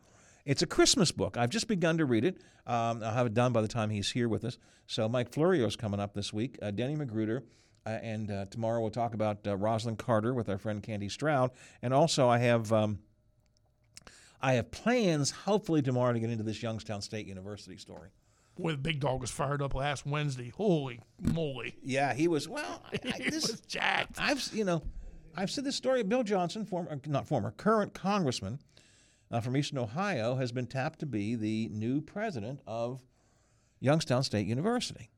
It's 0.44 0.60
a 0.60 0.66
Christmas 0.66 1.12
book. 1.12 1.36
I've 1.38 1.48
just 1.50 1.66
begun 1.66 1.96
to 1.98 2.04
read 2.04 2.24
it. 2.24 2.42
Um, 2.66 3.02
I'll 3.02 3.12
have 3.12 3.26
it 3.26 3.34
done 3.34 3.52
by 3.52 3.62
the 3.62 3.68
time 3.68 3.88
he's 3.90 4.10
here 4.10 4.28
with 4.28 4.44
us. 4.44 4.58
So 4.86 5.08
Mike 5.08 5.30
Florio 5.32 5.66
is 5.66 5.76
coming 5.76 5.98
up 6.00 6.12
this 6.12 6.32
week, 6.32 6.58
uh, 6.60 6.72
Denny 6.72 6.94
Magruder. 6.94 7.42
Uh, 7.86 7.90
and 8.02 8.30
uh, 8.30 8.44
tomorrow 8.50 8.80
we'll 8.82 8.90
talk 8.90 9.14
about 9.14 9.42
Rosalynn 9.44 9.96
Carter 9.96 10.34
with 10.34 10.48
our 10.50 10.58
friend 10.58 10.82
Kandy 10.82 11.10
Stroud. 11.10 11.52
And 11.80 11.94
also, 11.94 12.28
I 12.28 12.38
have. 12.38 12.70
Um, 12.72 12.98
I 14.42 14.54
have 14.54 14.70
plans, 14.70 15.30
hopefully 15.30 15.82
tomorrow, 15.82 16.12
to 16.12 16.20
get 16.20 16.30
into 16.30 16.44
this 16.44 16.62
Youngstown 16.62 17.02
State 17.02 17.26
University 17.26 17.76
story. 17.76 18.08
Boy, 18.58 18.72
the 18.72 18.78
big 18.78 19.00
dog 19.00 19.20
was 19.20 19.30
fired 19.30 19.62
up 19.62 19.74
last 19.74 20.06
Wednesday. 20.06 20.48
Holy 20.56 21.00
moly! 21.20 21.76
Yeah, 21.82 22.14
he 22.14 22.26
was. 22.28 22.48
Well, 22.48 22.82
I, 22.92 23.16
he 23.22 23.30
this, 23.30 23.50
was 23.50 23.60
jacked. 23.60 24.16
I've 24.18 24.46
you 24.52 24.64
know, 24.64 24.82
I've 25.36 25.50
said 25.50 25.64
this 25.64 25.76
story. 25.76 26.02
Bill 26.02 26.22
Johnson, 26.22 26.64
former 26.64 26.98
not 27.06 27.26
former, 27.26 27.50
current 27.52 27.94
congressman 27.94 28.58
uh, 29.30 29.40
from 29.40 29.56
Eastern 29.56 29.78
Ohio, 29.78 30.36
has 30.36 30.52
been 30.52 30.66
tapped 30.66 30.98
to 31.00 31.06
be 31.06 31.34
the 31.34 31.68
new 31.70 32.00
president 32.00 32.60
of 32.66 33.02
Youngstown 33.78 34.22
State 34.22 34.46
University. 34.46 35.10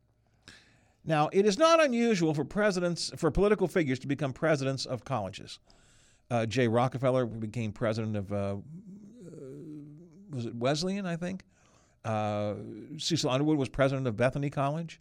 Now, 1.05 1.29
it 1.33 1.47
is 1.47 1.59
not 1.59 1.83
unusual 1.83 2.33
for 2.35 2.45
presidents 2.45 3.13
for 3.17 3.31
political 3.31 3.67
figures 3.67 3.99
to 4.01 4.07
become 4.07 4.33
presidents 4.33 4.85
of 4.87 5.05
colleges. 5.05 5.59
Uh, 6.31 6.47
Jay 6.47 6.67
Rockefeller 6.69 7.27
became 7.27 7.73
president 7.73 8.17
of 8.17 8.33
uh, 8.33 8.57
was 10.33 10.47
it 10.47 10.55
Wesleyan, 10.55 11.07
I 11.07 11.17
think. 11.17 11.45
Uh, 12.05 12.55
Cecil 12.99 13.31
Underwood 13.31 13.59
was 13.59 13.69
president 13.69 14.07
of 14.07 14.17
Bethany 14.17 14.51
College. 14.51 15.01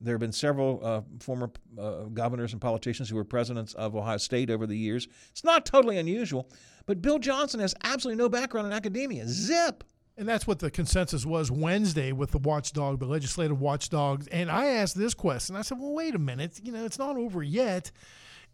There 0.00 0.14
have 0.14 0.20
been 0.20 0.32
several 0.32 0.80
uh, 0.82 1.00
former 1.18 1.50
uh, 1.78 2.04
governors 2.14 2.52
and 2.52 2.60
politicians 2.60 3.10
who 3.10 3.16
were 3.16 3.24
presidents 3.24 3.74
of 3.74 3.96
Ohio 3.96 4.16
State 4.16 4.48
over 4.48 4.66
the 4.66 4.76
years. 4.76 5.08
It's 5.30 5.42
not 5.42 5.66
totally 5.66 5.98
unusual, 5.98 6.48
but 6.86 7.02
Bill 7.02 7.18
Johnson 7.18 7.58
has 7.60 7.74
absolutely 7.82 8.22
no 8.22 8.28
background 8.28 8.68
in 8.68 8.72
academia. 8.72 9.26
Zip. 9.26 9.82
And 10.16 10.26
that's 10.28 10.46
what 10.48 10.58
the 10.60 10.70
consensus 10.70 11.24
was 11.26 11.50
Wednesday 11.50 12.10
with 12.12 12.30
the 12.32 12.38
watchdog, 12.38 12.98
the 13.00 13.06
legislative 13.06 13.60
watchdogs. 13.60 14.26
And 14.28 14.50
I 14.50 14.66
asked 14.66 14.96
this 14.98 15.14
question. 15.14 15.54
I 15.56 15.62
said, 15.62 15.78
well, 15.78 15.92
wait 15.92 16.14
a 16.14 16.18
minute. 16.18 16.60
You 16.62 16.72
know, 16.72 16.84
it's 16.84 16.98
not 16.98 17.16
over 17.16 17.40
yet. 17.42 17.90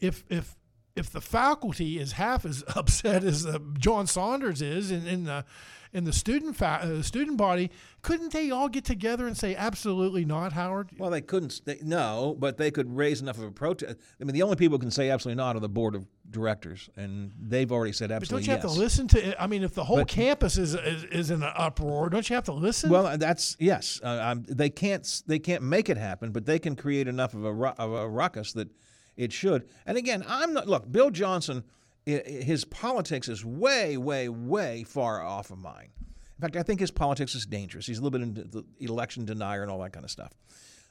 If 0.00 0.24
if 0.28 0.56
if 0.96 1.10
the 1.10 1.20
faculty 1.20 1.98
is 1.98 2.12
half 2.12 2.44
as 2.44 2.62
upset 2.76 3.24
as 3.24 3.46
uh, 3.46 3.58
John 3.78 4.06
Saunders 4.06 4.62
is 4.62 4.90
in, 4.90 5.06
in 5.06 5.24
the 5.24 5.44
in 5.92 6.02
the 6.02 6.12
student 6.12 6.56
fa- 6.56 6.80
uh, 6.82 7.02
student 7.02 7.36
body, 7.36 7.70
couldn't 8.02 8.32
they 8.32 8.50
all 8.50 8.68
get 8.68 8.84
together 8.84 9.28
and 9.28 9.36
say 9.38 9.54
absolutely 9.54 10.24
not, 10.24 10.52
Howard? 10.52 10.90
Well, 10.98 11.08
they 11.08 11.20
couldn't. 11.20 11.60
They, 11.64 11.78
no, 11.84 12.34
but 12.36 12.56
they 12.56 12.72
could 12.72 12.96
raise 12.96 13.20
enough 13.22 13.38
of 13.38 13.44
a 13.44 13.52
protest. 13.52 13.96
I 14.20 14.24
mean, 14.24 14.34
the 14.34 14.42
only 14.42 14.56
people 14.56 14.76
who 14.76 14.80
can 14.80 14.90
say 14.90 15.10
absolutely 15.10 15.36
not 15.36 15.54
are 15.54 15.60
the 15.60 15.68
board 15.68 15.94
of 15.94 16.04
directors, 16.28 16.90
and 16.96 17.30
they've 17.40 17.70
already 17.70 17.92
said 17.92 18.10
absolutely. 18.10 18.44
But 18.48 18.54
don't 18.54 18.56
you 18.56 18.62
yes. 18.64 18.70
have 18.70 18.72
to 18.72 18.76
listen 18.80 19.06
to? 19.08 19.28
It? 19.30 19.36
I 19.38 19.46
mean, 19.46 19.62
if 19.62 19.72
the 19.74 19.84
whole 19.84 19.98
but, 19.98 20.08
campus 20.08 20.58
is, 20.58 20.74
is, 20.74 21.04
is 21.04 21.30
in 21.30 21.44
an 21.44 21.52
uproar, 21.54 22.10
don't 22.10 22.28
you 22.28 22.34
have 22.34 22.44
to 22.46 22.52
listen? 22.54 22.90
Well, 22.90 23.06
uh, 23.06 23.16
that's 23.16 23.56
yes. 23.60 24.00
Uh, 24.02 24.18
um, 24.20 24.42
they 24.48 24.70
can't 24.70 25.22
they 25.28 25.38
can't 25.38 25.62
make 25.62 25.88
it 25.88 25.96
happen, 25.96 26.32
but 26.32 26.44
they 26.44 26.58
can 26.58 26.74
create 26.74 27.06
enough 27.06 27.34
of 27.34 27.44
a 27.44 27.50
of 27.78 27.92
a 27.92 28.08
ruckus 28.08 28.52
that 28.54 28.68
it 29.16 29.32
should. 29.32 29.68
And 29.86 29.96
again, 29.96 30.24
I'm 30.26 30.52
not, 30.52 30.68
look, 30.68 30.90
Bill 30.90 31.10
Johnson, 31.10 31.64
his 32.06 32.64
politics 32.64 33.28
is 33.28 33.44
way, 33.44 33.96
way, 33.96 34.28
way 34.28 34.84
far 34.84 35.22
off 35.22 35.50
of 35.50 35.58
mine. 35.58 35.88
In 36.36 36.40
fact, 36.40 36.56
I 36.56 36.62
think 36.62 36.80
his 36.80 36.90
politics 36.90 37.34
is 37.34 37.46
dangerous. 37.46 37.86
He's 37.86 37.98
a 37.98 38.02
little 38.02 38.18
bit 38.18 38.22
into 38.22 38.44
the 38.44 38.64
election 38.80 39.24
denier 39.24 39.62
and 39.62 39.70
all 39.70 39.78
that 39.80 39.92
kind 39.92 40.04
of 40.04 40.10
stuff. 40.10 40.32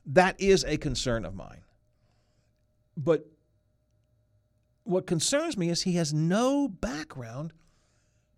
That 0.08 0.40
is 0.40 0.64
a 0.64 0.78
concern 0.78 1.26
of 1.26 1.36
mine. 1.36 1.62
But 2.96 3.26
what 4.84 5.06
concerns 5.06 5.58
me 5.58 5.70
is 5.70 5.84
he 5.84 5.94
has 5.94 6.14
no 6.14 6.68
background 6.68 7.52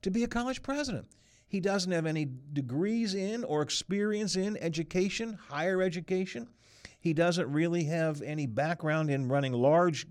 to 0.01 0.11
be 0.11 0.23
a 0.23 0.27
college 0.27 0.61
president. 0.61 1.07
He 1.47 1.59
doesn't 1.59 1.91
have 1.91 2.05
any 2.05 2.27
degrees 2.53 3.13
in 3.13 3.43
or 3.43 3.61
experience 3.61 4.35
in 4.35 4.57
education, 4.57 5.37
higher 5.49 5.81
education. 5.81 6.49
He 7.05 7.13
doesn't 7.13 7.51
really 7.51 7.83
have 7.83 8.23
any 8.23 8.47
background 8.47 9.11
in 9.11 9.27
running 9.27 9.53
large, 9.53 10.07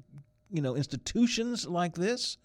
you 0.53 0.62
know, 0.62 0.76
institutions 0.76 1.66
like 1.66 1.97
this. 1.97 2.38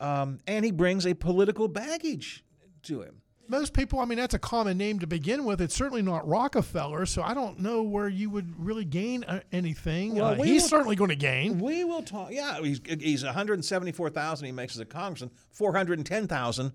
Um, 0.00 0.40
and 0.48 0.64
he 0.64 0.72
brings 0.72 1.06
a 1.06 1.14
political 1.14 1.68
baggage 1.68 2.42
to 2.82 3.00
him. 3.02 3.22
Most 3.46 3.72
people, 3.72 4.00
I 4.00 4.06
mean, 4.06 4.18
that's 4.18 4.34
a 4.34 4.40
common 4.40 4.76
name 4.76 4.98
to 4.98 5.06
begin 5.06 5.44
with. 5.44 5.60
It's 5.60 5.76
certainly 5.76 6.02
not 6.02 6.26
Rockefeller, 6.26 7.06
so 7.06 7.22
I 7.22 7.32
don't 7.32 7.60
know 7.60 7.84
where 7.84 8.08
you 8.08 8.28
would 8.30 8.58
really 8.58 8.84
gain 8.84 9.22
uh, 9.22 9.38
anything. 9.52 10.16
Well, 10.16 10.32
uh, 10.32 10.34
we 10.38 10.48
he's 10.48 10.64
certainly 10.68 10.96
going 10.96 11.10
to 11.10 11.14
gain. 11.16 11.60
We 11.60 11.84
will 11.84 12.02
talk. 12.02 12.32
Yeah, 12.32 12.60
he's, 12.62 12.80
he's 12.98 13.22
174,000 13.22 14.46
he 14.46 14.50
makes 14.50 14.74
as 14.74 14.80
a 14.80 14.84
congressman, 14.84 15.30
410,000. 15.52 16.72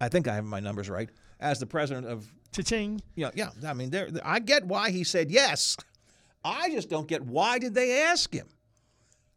I 0.00 0.08
think 0.08 0.26
I 0.26 0.36
have 0.36 0.46
my 0.46 0.60
numbers 0.60 0.88
right 0.88 1.10
as 1.40 1.58
the 1.60 1.66
president 1.66 2.06
of. 2.06 2.26
Cha-ching. 2.52 3.02
Yeah, 3.16 3.32
yeah. 3.34 3.50
I 3.66 3.74
mean, 3.74 3.90
there. 3.90 4.08
I 4.24 4.38
get 4.38 4.64
why 4.64 4.88
he 4.90 5.04
said 5.04 5.30
yes. 5.30 5.76
I 6.44 6.70
just 6.70 6.88
don't 6.90 7.06
get 7.06 7.22
why 7.22 7.58
did 7.58 7.74
they 7.74 8.02
ask 8.02 8.32
him? 8.32 8.46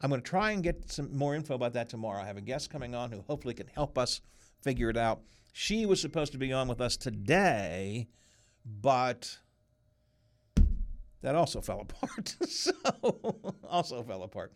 I'm 0.01 0.09
going 0.09 0.21
to 0.21 0.27
try 0.29 0.51
and 0.51 0.63
get 0.63 0.91
some 0.91 1.15
more 1.15 1.35
info 1.35 1.55
about 1.55 1.73
that 1.73 1.89
tomorrow. 1.89 2.21
I 2.21 2.25
have 2.25 2.37
a 2.37 2.41
guest 2.41 2.69
coming 2.69 2.95
on 2.95 3.11
who 3.11 3.21
hopefully 3.21 3.53
can 3.53 3.67
help 3.67 3.97
us 3.97 4.21
figure 4.61 4.89
it 4.89 4.97
out. 4.97 5.21
She 5.53 5.85
was 5.85 6.01
supposed 6.01 6.31
to 6.33 6.37
be 6.37 6.51
on 6.51 6.67
with 6.67 6.81
us 6.81 6.97
today, 6.97 8.07
but 8.65 9.37
that 11.21 11.35
also 11.35 11.61
fell 11.61 11.79
apart. 11.79 12.35
so, 12.49 12.71
also 13.69 14.03
fell 14.03 14.23
apart. 14.23 14.51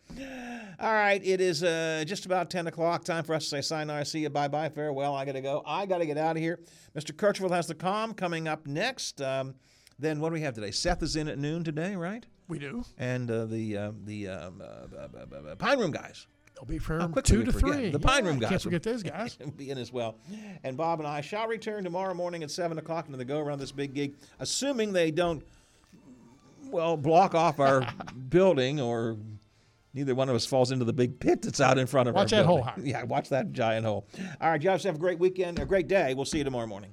All 0.78 0.92
right, 0.92 1.24
it 1.24 1.40
is 1.40 1.64
uh, 1.64 2.04
just 2.06 2.26
about 2.26 2.50
10 2.50 2.66
o'clock. 2.66 3.04
Time 3.04 3.24
for 3.24 3.34
us 3.34 3.44
to 3.44 3.48
say 3.48 3.60
sign 3.62 3.88
off, 3.88 4.08
see 4.08 4.20
you, 4.20 4.28
bye 4.30 4.48
bye, 4.48 4.68
farewell. 4.68 5.14
I 5.14 5.24
got 5.24 5.32
to 5.32 5.40
go. 5.40 5.62
I 5.64 5.86
got 5.86 5.98
to 5.98 6.06
get 6.06 6.18
out 6.18 6.36
of 6.36 6.42
here. 6.42 6.60
Mr. 6.94 7.12
Kercheval 7.12 7.50
has 7.52 7.66
the 7.66 7.74
calm 7.74 8.12
coming 8.12 8.46
up 8.46 8.66
next. 8.66 9.22
Um, 9.22 9.54
then 9.98 10.20
what 10.20 10.28
do 10.30 10.34
we 10.34 10.42
have 10.42 10.54
today? 10.54 10.70
Seth 10.70 11.02
is 11.02 11.16
in 11.16 11.28
at 11.28 11.38
noon 11.38 11.64
today, 11.64 11.96
right? 11.96 12.26
We 12.50 12.58
do. 12.58 12.82
And 12.98 13.30
uh, 13.30 13.44
the 13.46 13.78
um, 13.78 14.00
the 14.04 14.26
um, 14.28 14.60
uh, 14.60 15.54
Pine 15.54 15.78
Room 15.78 15.92
guys. 15.92 16.26
They'll 16.56 16.64
be 16.68 16.78
from 16.80 17.14
two 17.22 17.44
to 17.44 17.52
forget. 17.52 17.74
three. 17.76 17.90
The 17.90 18.00
Pine 18.00 18.24
yeah, 18.24 18.30
Room 18.30 18.40
guys. 18.40 18.50
Can't 18.50 18.62
forget 18.62 18.82
those 18.82 19.02
guys. 19.04 19.36
be 19.36 19.70
in 19.70 19.78
as 19.78 19.92
well. 19.92 20.18
And 20.64 20.76
Bob 20.76 20.98
and 20.98 21.06
I 21.08 21.20
shall 21.20 21.46
return 21.46 21.84
tomorrow 21.84 22.12
morning 22.12 22.42
at 22.42 22.50
7 22.50 22.76
o'clock 22.76 23.06
into 23.06 23.16
the 23.16 23.24
go 23.24 23.38
around 23.38 23.60
this 23.60 23.70
big 23.72 23.94
gig, 23.94 24.16
assuming 24.40 24.92
they 24.92 25.10
don't, 25.12 25.42
well, 26.70 26.96
block 26.98 27.34
off 27.36 27.60
our 27.60 27.86
building 28.28 28.78
or 28.80 29.16
neither 29.94 30.14
one 30.16 30.28
of 30.28 30.34
us 30.34 30.44
falls 30.44 30.70
into 30.72 30.84
the 30.84 30.92
big 30.92 31.18
pit 31.20 31.40
that's 31.42 31.60
out 31.62 31.78
in 31.78 31.86
front 31.86 32.08
of 32.10 32.16
us. 32.16 32.20
Watch 32.24 32.30
that 32.32 32.46
building. 32.46 32.64
hole. 32.64 32.84
Yeah, 32.84 33.04
watch 33.04 33.28
that 33.30 33.52
giant 33.52 33.86
hole. 33.86 34.06
All 34.40 34.50
right, 34.50 34.60
Josh, 34.60 34.82
have 34.82 34.96
a 34.96 34.98
great 34.98 35.20
weekend, 35.20 35.60
a 35.60 35.64
great 35.64 35.86
day. 35.88 36.12
We'll 36.14 36.26
see 36.26 36.38
you 36.38 36.44
tomorrow 36.44 36.66
morning 36.66 36.92